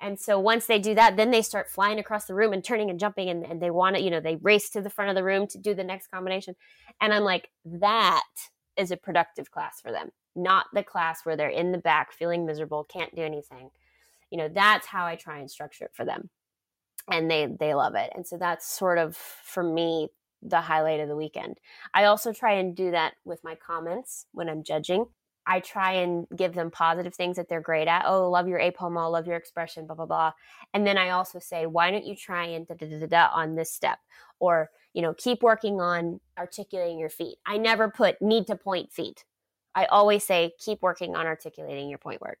And 0.00 0.18
so 0.18 0.40
once 0.40 0.66
they 0.66 0.80
do 0.80 0.96
that, 0.96 1.16
then 1.16 1.30
they 1.30 1.42
start 1.42 1.70
flying 1.70 2.00
across 2.00 2.26
the 2.26 2.34
room 2.34 2.52
and 2.52 2.62
turning 2.62 2.90
and 2.90 2.98
jumping 2.98 3.28
and, 3.28 3.46
and 3.46 3.62
they 3.62 3.70
want 3.70 3.94
to, 3.94 4.02
you 4.02 4.10
know, 4.10 4.20
they 4.20 4.34
race 4.34 4.68
to 4.70 4.82
the 4.82 4.90
front 4.90 5.10
of 5.10 5.14
the 5.14 5.24
room 5.24 5.46
to 5.46 5.58
do 5.58 5.74
the 5.74 5.84
next 5.84 6.08
combination. 6.08 6.56
And 7.00 7.14
I'm 7.14 7.22
like, 7.22 7.50
that 7.64 8.24
is 8.76 8.90
a 8.90 8.96
productive 8.96 9.52
class 9.52 9.80
for 9.80 9.92
them, 9.92 10.10
not 10.34 10.66
the 10.74 10.82
class 10.82 11.20
where 11.22 11.36
they're 11.36 11.48
in 11.48 11.70
the 11.70 11.78
back 11.78 12.12
feeling 12.12 12.44
miserable, 12.44 12.82
can't 12.82 13.14
do 13.14 13.22
anything. 13.22 13.70
You 14.36 14.42
know, 14.42 14.48
that's 14.52 14.86
how 14.86 15.06
I 15.06 15.16
try 15.16 15.38
and 15.38 15.50
structure 15.50 15.86
it 15.86 15.94
for 15.94 16.04
them. 16.04 16.28
And 17.10 17.30
they 17.30 17.46
they 17.58 17.72
love 17.72 17.94
it. 17.94 18.12
And 18.14 18.26
so 18.26 18.36
that's 18.36 18.70
sort 18.70 18.98
of 18.98 19.16
for 19.16 19.62
me 19.62 20.08
the 20.42 20.60
highlight 20.60 21.00
of 21.00 21.08
the 21.08 21.16
weekend. 21.16 21.56
I 21.94 22.04
also 22.04 22.34
try 22.34 22.52
and 22.52 22.76
do 22.76 22.90
that 22.90 23.14
with 23.24 23.42
my 23.42 23.54
comments 23.54 24.26
when 24.32 24.50
I'm 24.50 24.62
judging. 24.62 25.06
I 25.46 25.60
try 25.60 25.92
and 25.92 26.26
give 26.36 26.52
them 26.52 26.70
positive 26.70 27.14
things 27.14 27.36
that 27.36 27.48
they're 27.48 27.62
great 27.62 27.88
at. 27.88 28.04
Oh, 28.06 28.30
love 28.30 28.46
your 28.46 28.60
épaule, 28.60 29.10
love 29.10 29.26
your 29.26 29.36
expression, 29.36 29.86
blah, 29.86 29.96
blah, 29.96 30.04
blah. 30.04 30.32
And 30.74 30.86
then 30.86 30.98
I 30.98 31.10
also 31.10 31.38
say, 31.38 31.64
why 31.64 31.90
don't 31.90 32.04
you 32.04 32.14
try 32.14 32.44
and 32.44 32.66
da, 32.66 32.74
da, 32.74 32.86
da, 32.86 33.06
da, 33.06 33.28
on 33.32 33.54
this 33.54 33.72
step? 33.72 33.98
Or, 34.38 34.68
you 34.92 35.00
know, 35.00 35.14
keep 35.14 35.42
working 35.42 35.80
on 35.80 36.20
articulating 36.36 36.98
your 36.98 37.08
feet. 37.08 37.38
I 37.46 37.56
never 37.56 37.88
put 37.88 38.20
need 38.20 38.48
to 38.48 38.56
point 38.56 38.92
feet. 38.92 39.24
I 39.74 39.86
always 39.86 40.24
say, 40.24 40.52
keep 40.58 40.82
working 40.82 41.16
on 41.16 41.26
articulating 41.26 41.88
your 41.88 41.98
pointe 41.98 42.20
work. 42.20 42.38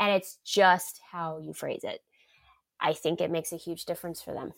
And 0.00 0.12
it's 0.12 0.38
just 0.44 1.00
how 1.10 1.38
you 1.38 1.52
phrase 1.52 1.82
it. 1.82 2.00
I 2.80 2.92
think 2.92 3.20
it 3.20 3.30
makes 3.30 3.52
a 3.52 3.56
huge 3.56 3.84
difference 3.84 4.22
for 4.22 4.32
them. 4.32 4.52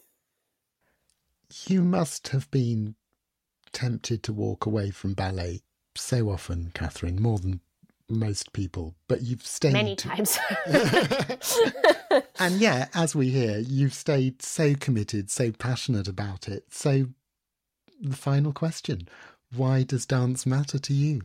You 1.66 1.82
must 1.82 2.28
have 2.28 2.50
been 2.50 2.94
tempted 3.72 4.22
to 4.24 4.32
walk 4.32 4.66
away 4.66 4.90
from 4.90 5.14
ballet 5.14 5.62
so 5.96 6.30
often, 6.30 6.70
Kathryn, 6.74 7.18
more 7.18 7.38
than 7.38 7.60
most 8.08 8.52
people, 8.52 8.94
but 9.08 9.22
you've 9.22 9.46
stayed 9.46 9.72
many 9.72 9.96
times. 9.96 10.38
and 12.38 12.54
yeah, 12.60 12.88
as 12.94 13.14
we 13.14 13.30
hear, 13.30 13.58
you've 13.58 13.94
stayed 13.94 14.42
so 14.42 14.74
committed, 14.74 15.30
so 15.30 15.52
passionate 15.52 16.08
about 16.08 16.48
it. 16.48 16.64
So, 16.70 17.06
the 18.00 18.16
final 18.16 18.52
question 18.52 19.08
why 19.54 19.82
does 19.82 20.06
dance 20.06 20.46
matter 20.46 20.78
to 20.78 20.94
you? 20.94 21.22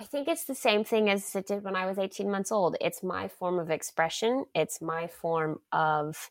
I 0.00 0.04
think 0.04 0.28
it's 0.28 0.44
the 0.44 0.54
same 0.54 0.84
thing 0.84 1.10
as 1.10 1.34
it 1.34 1.48
did 1.48 1.64
when 1.64 1.74
I 1.74 1.86
was 1.86 1.98
18 1.98 2.30
months 2.30 2.52
old. 2.52 2.76
It's 2.80 3.02
my 3.02 3.26
form 3.26 3.58
of 3.58 3.70
expression, 3.70 4.44
it's 4.54 4.80
my 4.80 5.08
form 5.08 5.60
of 5.72 6.30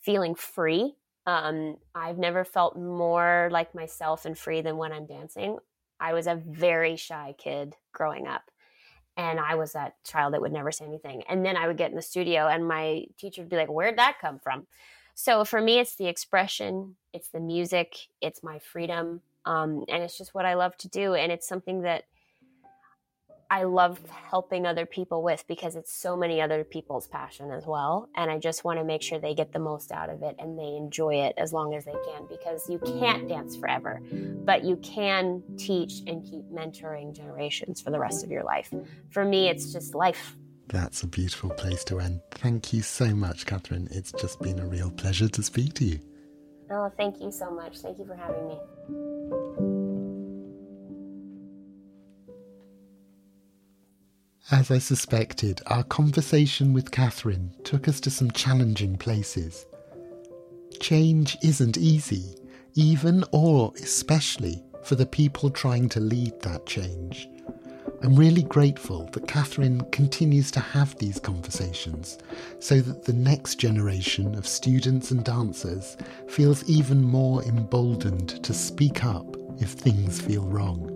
feeling 0.00 0.34
free. 0.34 0.94
Um, 1.26 1.76
I've 1.94 2.16
never 2.16 2.44
felt 2.44 2.78
more 2.78 3.48
like 3.50 3.74
myself 3.74 4.24
and 4.24 4.38
free 4.38 4.62
than 4.62 4.76
when 4.76 4.92
I'm 4.92 5.06
dancing. 5.06 5.58
I 6.00 6.14
was 6.14 6.26
a 6.26 6.36
very 6.36 6.96
shy 6.96 7.34
kid 7.36 7.74
growing 7.92 8.26
up. 8.26 8.50
And 9.16 9.40
I 9.40 9.56
was 9.56 9.72
that 9.72 9.94
child 10.04 10.34
that 10.34 10.40
would 10.40 10.52
never 10.52 10.70
say 10.70 10.84
anything. 10.84 11.22
And 11.28 11.44
then 11.44 11.56
I 11.56 11.66
would 11.66 11.78
get 11.78 11.90
in 11.90 11.96
the 11.96 12.02
studio 12.02 12.46
and 12.46 12.68
my 12.68 13.04
teacher 13.18 13.42
would 13.42 13.48
be 13.48 13.56
like, 13.56 13.70
Where'd 13.70 13.98
that 13.98 14.18
come 14.20 14.38
from? 14.38 14.66
So 15.14 15.44
for 15.44 15.60
me, 15.60 15.78
it's 15.78 15.96
the 15.96 16.06
expression, 16.06 16.96
it's 17.12 17.28
the 17.28 17.40
music, 17.40 17.96
it's 18.20 18.42
my 18.42 18.58
freedom. 18.58 19.22
Um, 19.46 19.84
and 19.88 20.02
it's 20.02 20.18
just 20.18 20.34
what 20.34 20.44
I 20.44 20.54
love 20.54 20.76
to 20.78 20.88
do. 20.88 21.14
And 21.14 21.32
it's 21.32 21.48
something 21.48 21.82
that 21.82 22.04
I 23.50 23.62
love 23.62 24.00
helping 24.10 24.66
other 24.66 24.86
people 24.86 25.22
with 25.22 25.44
because 25.46 25.76
it's 25.76 25.92
so 25.92 26.16
many 26.16 26.40
other 26.40 26.64
people's 26.64 27.06
passion 27.06 27.50
as 27.50 27.64
well. 27.64 28.08
And 28.16 28.30
I 28.30 28.38
just 28.38 28.64
want 28.64 28.78
to 28.78 28.84
make 28.84 29.02
sure 29.02 29.18
they 29.18 29.34
get 29.34 29.52
the 29.52 29.58
most 29.58 29.92
out 29.92 30.10
of 30.10 30.22
it 30.22 30.36
and 30.38 30.58
they 30.58 30.76
enjoy 30.76 31.16
it 31.16 31.34
as 31.36 31.52
long 31.52 31.74
as 31.74 31.84
they 31.84 31.92
can 31.92 32.26
because 32.28 32.68
you 32.68 32.78
can't 32.78 33.28
dance 33.28 33.56
forever, 33.56 34.00
but 34.44 34.64
you 34.64 34.76
can 34.76 35.42
teach 35.56 36.02
and 36.06 36.24
keep 36.24 36.44
mentoring 36.52 37.14
generations 37.14 37.80
for 37.80 37.90
the 37.90 37.98
rest 37.98 38.24
of 38.24 38.30
your 38.30 38.42
life. 38.42 38.72
For 39.10 39.24
me, 39.24 39.48
it's 39.48 39.72
just 39.72 39.94
life. 39.94 40.36
That's 40.68 41.02
a 41.02 41.06
beautiful 41.06 41.50
place 41.50 41.84
to 41.84 42.00
end. 42.00 42.20
Thank 42.32 42.72
you 42.72 42.82
so 42.82 43.14
much, 43.14 43.46
Kathryn. 43.46 43.88
It's 43.92 44.10
just 44.12 44.40
been 44.40 44.58
a 44.58 44.66
real 44.66 44.90
pleasure 44.90 45.28
to 45.28 45.42
speak 45.42 45.74
to 45.74 45.84
you. 45.84 46.00
Oh, 46.70 46.90
thank 46.96 47.20
you 47.20 47.30
so 47.30 47.50
much. 47.50 47.78
Thank 47.78 47.98
you 47.98 48.06
for 48.06 48.16
having 48.16 48.48
me. 48.48 49.65
As 54.52 54.70
I 54.70 54.78
suspected, 54.78 55.60
our 55.66 55.82
conversation 55.82 56.72
with 56.72 56.92
Kathryn 56.92 57.50
took 57.64 57.88
us 57.88 57.98
to 57.98 58.10
some 58.10 58.30
challenging 58.30 58.96
places. 58.96 59.66
Change 60.78 61.36
isn't 61.42 61.76
easy, 61.76 62.36
even 62.76 63.24
or 63.32 63.72
especially 63.82 64.62
for 64.84 64.94
the 64.94 65.04
people 65.04 65.50
trying 65.50 65.88
to 65.88 65.98
lead 65.98 66.40
that 66.42 66.64
change. 66.64 67.28
I'm 68.04 68.14
really 68.14 68.44
grateful 68.44 69.10
that 69.14 69.26
Kathryn 69.26 69.90
continues 69.90 70.52
to 70.52 70.60
have 70.60 70.96
these 70.98 71.18
conversations 71.18 72.16
so 72.60 72.80
that 72.82 73.02
the 73.02 73.14
next 73.14 73.56
generation 73.56 74.36
of 74.36 74.46
students 74.46 75.10
and 75.10 75.24
dancers 75.24 75.96
feels 76.28 76.62
even 76.70 77.02
more 77.02 77.42
emboldened 77.42 78.44
to 78.44 78.54
speak 78.54 79.04
up 79.04 79.36
if 79.60 79.70
things 79.70 80.20
feel 80.20 80.46
wrong. 80.46 80.95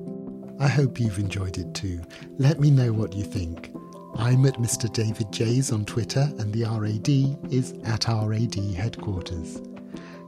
I 0.61 0.69
hope 0.69 1.01
you've 1.01 1.19
enjoyed 1.19 1.57
it 1.57 1.73
too. 1.73 2.03
Let 2.37 2.61
me 2.61 2.71
know 2.71 2.93
what 2.93 3.15
you 3.15 3.25
think. 3.25 3.75
I'm 4.17 4.45
at 4.45 4.59
Mr. 4.59 4.93
David 4.93 5.33
Jays 5.33 5.73
on 5.73 5.87
Twitter, 5.87 6.31
and 6.39 6.53
the 6.53 6.65
RAD 6.65 7.09
is 7.51 7.73
at 7.87 8.07
RAD 8.07 8.55
headquarters. 8.77 9.63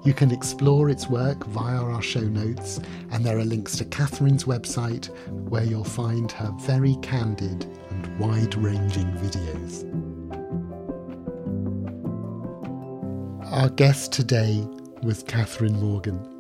You 0.07 0.15
can 0.15 0.31
explore 0.31 0.89
its 0.89 1.07
work 1.07 1.45
via 1.49 1.77
our 1.77 2.01
show 2.01 2.23
notes, 2.23 2.81
and 3.11 3.23
there 3.23 3.39
are 3.39 3.45
links 3.45 3.77
to 3.77 3.85
Kathryn's 3.85 4.45
website 4.45 5.11
where 5.51 5.65
you'll 5.65 5.85
find 5.85 6.33
her 6.33 6.51
very 6.61 6.97
candid 7.03 7.67
and 7.91 8.19
wide 8.19 8.55
ranging 8.55 9.13
videos. 9.19 9.85
Our 13.53 13.69
guest 13.69 14.13
today 14.13 14.67
was 15.03 15.23
Kathryn 15.25 15.79
Morgan. 15.79 16.32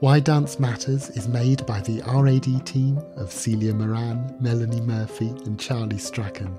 Why 0.00 0.18
Dance 0.18 0.58
Matters 0.58 1.10
is 1.10 1.28
made 1.28 1.66
by 1.66 1.82
the 1.82 2.00
RAD 2.06 2.64
team 2.64 3.02
of 3.16 3.30
Celia 3.30 3.74
Moran, 3.74 4.34
Melanie 4.40 4.80
Murphy, 4.80 5.28
and 5.44 5.60
Charlie 5.60 5.98
Strachan. 5.98 6.56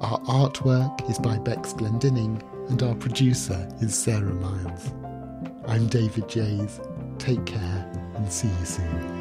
Our 0.00 0.18
artwork 0.20 1.10
is 1.10 1.18
by 1.18 1.36
Bex 1.36 1.74
Glendinning, 1.74 2.42
and 2.70 2.82
our 2.82 2.94
producer 2.94 3.68
is 3.82 3.94
Sarah 3.94 4.32
Miles. 4.32 4.94
I'm 5.66 5.88
David 5.88 6.26
Jays. 6.30 6.80
Take 7.18 7.44
care 7.44 7.92
and 8.14 8.32
see 8.32 8.48
you 8.48 8.64
soon. 8.64 9.19